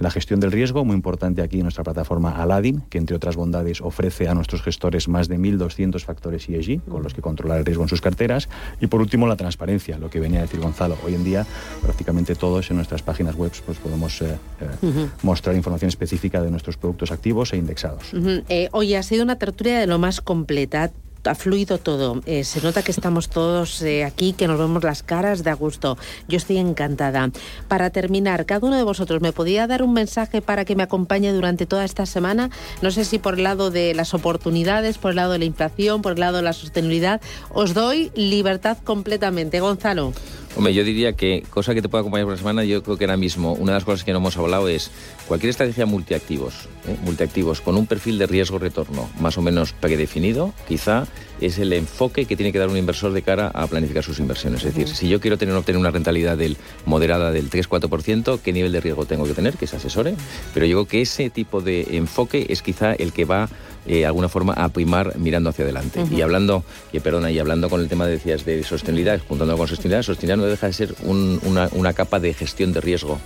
La 0.00 0.10
gestión 0.10 0.40
del 0.40 0.50
riesgo, 0.50 0.82
muy 0.86 0.96
importante 0.96 1.42
aquí 1.42 1.58
en 1.58 1.64
nuestra 1.64 1.84
plataforma 1.84 2.42
Aladdin, 2.42 2.80
que 2.88 2.96
entre 2.96 3.14
otras 3.14 3.36
bondades 3.36 3.82
ofrece 3.82 4.28
a 4.28 4.34
nuestros 4.34 4.62
gestores 4.62 5.08
más 5.08 5.28
de 5.28 5.38
1.200 5.38 6.02
factores 6.02 6.48
ESG 6.48 6.82
con 6.88 7.02
los 7.02 7.12
que 7.12 7.20
controlar 7.20 7.58
el 7.58 7.66
riesgo 7.66 7.82
en 7.82 7.90
sus 7.90 8.00
carteras. 8.00 8.48
Y 8.80 8.86
por 8.86 9.02
último, 9.02 9.26
la 9.26 9.36
transparencia, 9.36 9.98
lo 9.98 10.08
que 10.08 10.18
venía 10.18 10.38
a 10.38 10.42
decir 10.42 10.58
Gonzalo. 10.58 10.96
Hoy 11.04 11.14
en 11.14 11.22
día, 11.22 11.46
prácticamente 11.82 12.34
todos 12.34 12.70
en 12.70 12.76
nuestras 12.76 13.02
páginas 13.02 13.34
web 13.36 13.52
pues, 13.66 13.76
podemos 13.76 14.22
eh, 14.22 14.38
eh, 14.60 15.08
mostrar 15.22 15.54
información 15.54 15.90
específica 15.90 16.40
de 16.40 16.50
nuestros 16.50 16.78
productos 16.78 17.12
activos 17.12 17.52
e 17.52 17.58
indexados. 17.58 18.12
Eh, 18.48 18.70
hoy 18.72 18.94
ha 18.94 19.02
sido 19.02 19.22
una 19.22 19.36
tertulia 19.36 19.80
de 19.80 19.86
lo 19.86 19.98
más 19.98 20.22
completa 20.22 20.92
ha 21.24 21.34
fluido 21.34 21.78
todo. 21.78 22.20
Eh, 22.26 22.44
se 22.44 22.60
nota 22.60 22.82
que 22.82 22.92
estamos 22.92 23.28
todos 23.28 23.82
eh, 23.82 24.04
aquí, 24.04 24.32
que 24.32 24.46
nos 24.46 24.58
vemos 24.58 24.82
las 24.84 25.02
caras 25.02 25.44
de 25.44 25.50
a 25.50 25.54
gusto. 25.54 25.98
Yo 26.28 26.36
estoy 26.36 26.58
encantada. 26.58 27.30
Para 27.68 27.90
terminar, 27.90 28.46
cada 28.46 28.66
uno 28.66 28.76
de 28.76 28.82
vosotros 28.82 29.20
me 29.20 29.32
podía 29.32 29.66
dar 29.66 29.82
un 29.82 29.92
mensaje 29.92 30.42
para 30.42 30.64
que 30.64 30.76
me 30.76 30.82
acompañe 30.82 31.32
durante 31.32 31.66
toda 31.66 31.84
esta 31.84 32.06
semana. 32.06 32.50
No 32.82 32.90
sé 32.90 33.04
si 33.04 33.18
por 33.18 33.34
el 33.34 33.44
lado 33.44 33.70
de 33.70 33.94
las 33.94 34.14
oportunidades, 34.14 34.98
por 34.98 35.10
el 35.10 35.16
lado 35.16 35.32
de 35.32 35.38
la 35.38 35.44
inflación, 35.44 36.02
por 36.02 36.12
el 36.12 36.20
lado 36.20 36.38
de 36.38 36.42
la 36.42 36.52
sostenibilidad. 36.52 37.20
Os 37.50 37.74
doy 37.74 38.10
libertad 38.14 38.78
completamente. 38.84 39.60
Gonzalo. 39.60 40.12
Hombre, 40.56 40.74
yo 40.74 40.82
diría 40.82 41.12
que 41.12 41.44
cosa 41.48 41.74
que 41.74 41.82
te 41.82 41.88
pueda 41.88 42.00
acompañar 42.00 42.26
por 42.26 42.34
la 42.34 42.38
semana, 42.38 42.64
yo 42.64 42.82
creo 42.82 42.96
que 42.96 43.04
ahora 43.04 43.16
mismo 43.16 43.52
una 43.52 43.72
de 43.72 43.76
las 43.76 43.84
cosas 43.84 44.04
que 44.04 44.12
no 44.12 44.18
hemos 44.18 44.36
hablado 44.36 44.68
es 44.68 44.90
cualquier 45.28 45.50
estrategia 45.50 45.86
multiactivos, 45.86 46.68
¿eh? 46.88 46.96
multiactivos 47.04 47.60
con 47.60 47.76
un 47.76 47.86
perfil 47.86 48.18
de 48.18 48.26
riesgo-retorno 48.26 49.08
más 49.20 49.38
o 49.38 49.42
menos 49.42 49.72
predefinido, 49.72 50.52
quizá 50.66 51.06
es 51.40 51.58
el 51.58 51.72
enfoque 51.72 52.26
que 52.26 52.36
tiene 52.36 52.52
que 52.52 52.58
dar 52.58 52.68
un 52.68 52.76
inversor 52.76 53.12
de 53.12 53.22
cara 53.22 53.48
a 53.54 53.66
planificar 53.68 54.02
sus 54.02 54.18
inversiones. 54.18 54.64
Es 54.64 54.74
decir, 54.74 54.94
si 54.94 55.08
yo 55.08 55.20
quiero 55.20 55.38
tener, 55.38 55.54
obtener 55.54 55.78
una 55.78 55.90
rentabilidad 55.90 56.36
del, 56.36 56.56
moderada 56.84 57.30
del 57.30 57.48
3-4%, 57.48 58.40
¿qué 58.40 58.52
nivel 58.52 58.72
de 58.72 58.80
riesgo 58.80 59.06
tengo 59.06 59.24
que 59.24 59.34
tener? 59.34 59.56
Que 59.56 59.66
se 59.66 59.76
asesore. 59.76 60.14
Pero 60.52 60.66
yo 60.66 60.76
creo 60.78 60.88
que 60.88 61.00
ese 61.02 61.30
tipo 61.30 61.60
de 61.62 61.96
enfoque 61.96 62.46
es 62.50 62.60
quizá 62.60 62.92
el 62.92 63.12
que 63.12 63.24
va 63.24 63.48
de 63.86 64.06
alguna 64.06 64.28
forma 64.28 64.52
a 64.54 64.68
primar 64.68 65.16
mirando 65.18 65.50
hacia 65.50 65.64
adelante. 65.64 66.04
Y 66.10 66.20
hablando, 66.20 66.64
y 66.92 67.00
perdona, 67.00 67.30
y 67.30 67.38
hablando 67.38 67.68
con 67.68 67.80
el 67.80 67.88
tema 67.88 68.06
decías 68.06 68.44
de 68.44 68.62
sostenibilidad, 68.62 69.20
juntando 69.26 69.56
con 69.56 69.68
sostenibilidad, 69.68 70.02
sostenibilidad 70.02 70.44
no 70.44 70.50
deja 70.50 70.66
de 70.66 70.72
ser 70.72 70.94
una, 71.04 71.92
capa 71.92 72.20
de 72.20 72.32
gestión 72.34 72.72
de 72.72 72.80
riesgo 72.80 73.18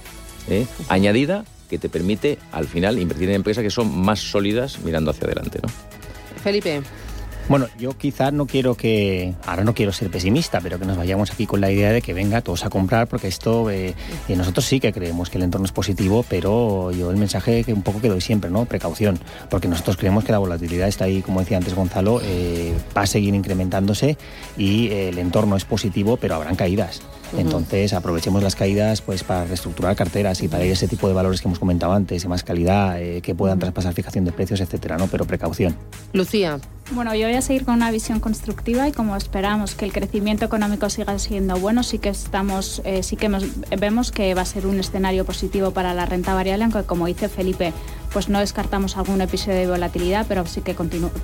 ¿eh? 0.49 0.67
añadida 0.89 1.45
que 1.69 1.79
te 1.79 1.89
permite 1.89 2.39
al 2.53 2.67
final 2.67 2.99
invertir 2.99 3.29
en 3.29 3.37
empresas 3.37 3.63
que 3.63 3.71
son 3.71 3.99
más 3.99 4.21
sólidas 4.21 4.81
mirando 4.81 5.11
hacia 5.11 5.27
adelante. 5.27 5.59
¿no? 5.63 5.69
Felipe. 6.43 6.83
Bueno, 7.49 7.67
yo 7.79 7.97
quizás 7.97 8.33
no 8.33 8.47
quiero 8.47 8.75
que, 8.75 9.35
ahora 9.47 9.65
no 9.65 9.75
quiero 9.75 9.93
ser 9.93 10.11
pesimista, 10.11 10.61
pero 10.63 10.79
que 10.79 10.87
nos 10.87 10.97
vayamos 10.97 11.31
aquí 11.31 11.47
con 11.47 11.61
la 11.61 11.71
idea 11.71 11.93
de 11.93 12.01
que 12.01 12.15
venga 12.15 12.41
todos 12.41 12.65
a 12.65 12.71
comprar, 12.71 13.07
porque 13.07 13.29
esto, 13.29 13.69
eh, 13.71 13.95
eh, 14.29 14.37
nosotros 14.37 14.65
sí 14.65 14.81
que 14.81 14.93
creemos 14.93 15.29
que 15.29 15.37
el 15.37 15.45
entorno 15.45 15.67
es 15.67 15.73
positivo, 15.73 16.25
pero 16.29 16.91
yo 16.93 17.11
el 17.11 17.19
mensaje 17.19 17.63
que 17.63 17.75
un 17.75 17.83
poco 17.83 18.01
que 18.01 18.09
doy 18.09 18.23
siempre, 18.23 18.51
¿no? 18.51 18.65
Precaución, 18.65 19.19
porque 19.51 19.69
nosotros 19.69 19.99
creemos 19.99 20.25
que 20.25 20.33
la 20.33 20.39
volatilidad 20.39 20.89
está 20.89 21.05
ahí, 21.05 21.21
como 21.21 21.41
decía 21.41 21.59
antes 21.59 21.75
Gonzalo, 21.75 22.21
eh, 22.23 22.73
va 22.97 23.03
a 23.03 23.07
seguir 23.07 23.35
incrementándose 23.35 24.17
y 24.57 24.91
el 24.91 25.19
entorno 25.19 25.57
es 25.57 25.67
positivo, 25.67 26.17
pero 26.17 26.37
habrán 26.37 26.57
caídas. 26.57 27.03
Entonces 27.39 27.93
aprovechemos 27.93 28.43
las 28.43 28.55
caídas 28.55 29.01
pues 29.01 29.25
para 29.25 29.45
reestructurar 29.45 29.97
carteras 29.97 30.43
y 30.43 30.49
para 30.49 30.65
ir 30.65 30.73
ese 30.73 30.89
tipo 30.89 31.09
de 31.09 31.15
valores 31.15 31.41
que 31.41 31.49
hemos 31.49 31.59
comentado 31.59 31.93
antes, 31.93 32.23
de 32.23 32.29
más 32.29 32.45
calidad, 32.45 33.01
eh, 33.01 33.21
que 33.23 33.35
puedan 33.35 33.59
traspasar 33.59 33.93
fijación 33.93 34.25
de 34.25 34.33
precios, 34.33 34.61
etcétera, 34.61 34.97
¿no? 34.99 35.09
Pero 35.09 35.27
precaución. 35.27 35.77
Lucía. 36.13 36.59
Bueno, 36.91 37.15
yo 37.15 37.27
voy 37.27 37.37
a 37.37 37.41
seguir 37.41 37.65
con 37.65 37.75
una 37.75 37.91
visión 37.91 38.21
constructiva 38.21 38.87
y 38.87 38.93
como 38.93 39.17
esperamos 39.17 39.75
que 39.75 39.87
el 39.87 39.93
crecimiento 39.93 40.45
económico 40.45 40.91
siga 40.91 41.19
siendo 41.19 41.57
bueno, 41.57 41.83
sí 41.83 41.99
que 41.99 42.11
estamos, 42.11 42.83
eh, 42.85 43.03
sí 43.03 43.17
que 43.17 43.31
vemos 43.79 44.13
que 44.13 44.35
va 44.35 44.43
a 44.43 44.45
ser 44.45 44.67
un 44.67 44.79
escenario 44.79 45.25
positivo 45.25 45.71
para 45.71 45.95
la 45.95 46.05
renta 46.05 46.35
variable, 46.35 46.65
aunque 46.65 46.83
como 46.83 47.07
dice 47.07 47.31
Felipe, 47.31 47.73
pues 48.13 48.29
no 48.29 48.39
descartamos 48.39 48.99
algún 48.99 49.23
episodio 49.23 49.59
de 49.61 49.67
volatilidad, 49.67 50.27
pero 50.29 50.47
sí 50.47 50.61
que 50.61 50.75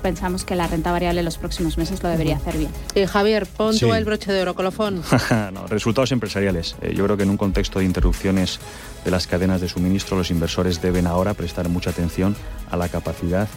pensamos 0.01 0.45
que 0.45 0.55
la 0.55 0.67
renta 0.67 0.91
variable 0.91 1.19
en 1.19 1.25
los 1.25 1.37
próximos 1.37 1.77
meses 1.77 2.01
lo 2.01 2.09
debería 2.09 2.37
hacer 2.37 2.57
bien. 2.57 2.71
Eh, 2.95 3.05
Javier, 3.05 3.45
pon 3.45 3.77
tú 3.77 3.93
el 3.93 4.03
broche 4.03 4.33
de 4.33 4.41
oro, 4.41 4.55
colofón. 4.55 5.03
no, 5.53 5.67
resultados 5.67 6.11
empresariales. 6.11 6.75
Eh, 6.81 6.93
yo 6.95 7.03
creo 7.05 7.17
que 7.17 7.23
en 7.23 7.29
un 7.29 7.37
contexto 7.37 7.79
de 7.79 7.85
interrupciones 7.85 8.59
de 9.05 9.11
las 9.11 9.27
cadenas 9.27 9.61
de 9.61 9.69
suministro, 9.69 10.17
los 10.17 10.31
inversores 10.31 10.81
deben 10.81 11.05
ahora 11.05 11.35
prestar 11.35 11.69
mucha 11.69 11.91
atención 11.91 12.35
a 12.71 12.77
la 12.77 12.89
capacidad 12.89 13.47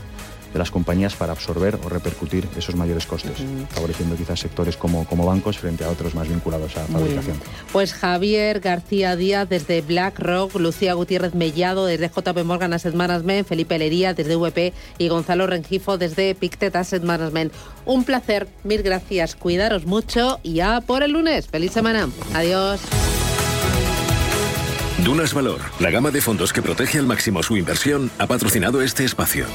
de 0.54 0.58
las 0.60 0.70
compañías 0.70 1.14
para 1.14 1.32
absorber 1.32 1.78
o 1.84 1.88
repercutir 1.90 2.48
esos 2.56 2.76
mayores 2.76 3.04
costes, 3.04 3.38
favoreciendo 3.70 4.16
quizás 4.16 4.40
sectores 4.40 4.76
como, 4.76 5.04
como 5.04 5.26
bancos 5.26 5.58
frente 5.58 5.84
a 5.84 5.90
otros 5.90 6.14
más 6.14 6.28
vinculados 6.28 6.76
a 6.76 6.86
fabricación. 6.86 7.36
Pues 7.72 7.92
Javier 7.92 8.60
García 8.60 9.16
Díaz 9.16 9.48
desde 9.48 9.82
BlackRock, 9.82 10.54
Lucía 10.54 10.94
Gutiérrez 10.94 11.34
Mellado 11.34 11.86
desde 11.86 12.08
JP 12.08 12.44
Morgan 12.44 12.72
Asset 12.72 12.94
Management, 12.94 13.48
Felipe 13.48 13.78
Lería 13.78 14.14
desde 14.14 14.36
VP 14.36 14.72
y 14.98 15.08
Gonzalo 15.08 15.48
Rengifo 15.48 15.98
desde 15.98 16.34
Pictet 16.36 16.76
Asset 16.76 17.02
Management. 17.02 17.52
Un 17.84 18.04
placer, 18.04 18.46
mil 18.62 18.82
gracias, 18.82 19.34
cuidaros 19.34 19.86
mucho 19.86 20.38
y 20.44 20.54
ya 20.54 20.80
por 20.80 21.02
el 21.02 21.12
lunes. 21.12 21.48
Feliz 21.48 21.72
semana. 21.72 22.08
Adiós. 22.32 22.80
Dunas 25.04 25.34
Valor, 25.34 25.60
la 25.80 25.90
gama 25.90 26.12
de 26.12 26.20
fondos 26.20 26.52
que 26.52 26.62
protege 26.62 26.98
al 26.98 27.06
máximo 27.06 27.42
su 27.42 27.56
inversión, 27.56 28.10
ha 28.18 28.26
patrocinado 28.28 28.80
este 28.80 29.04
espacio. 29.04 29.46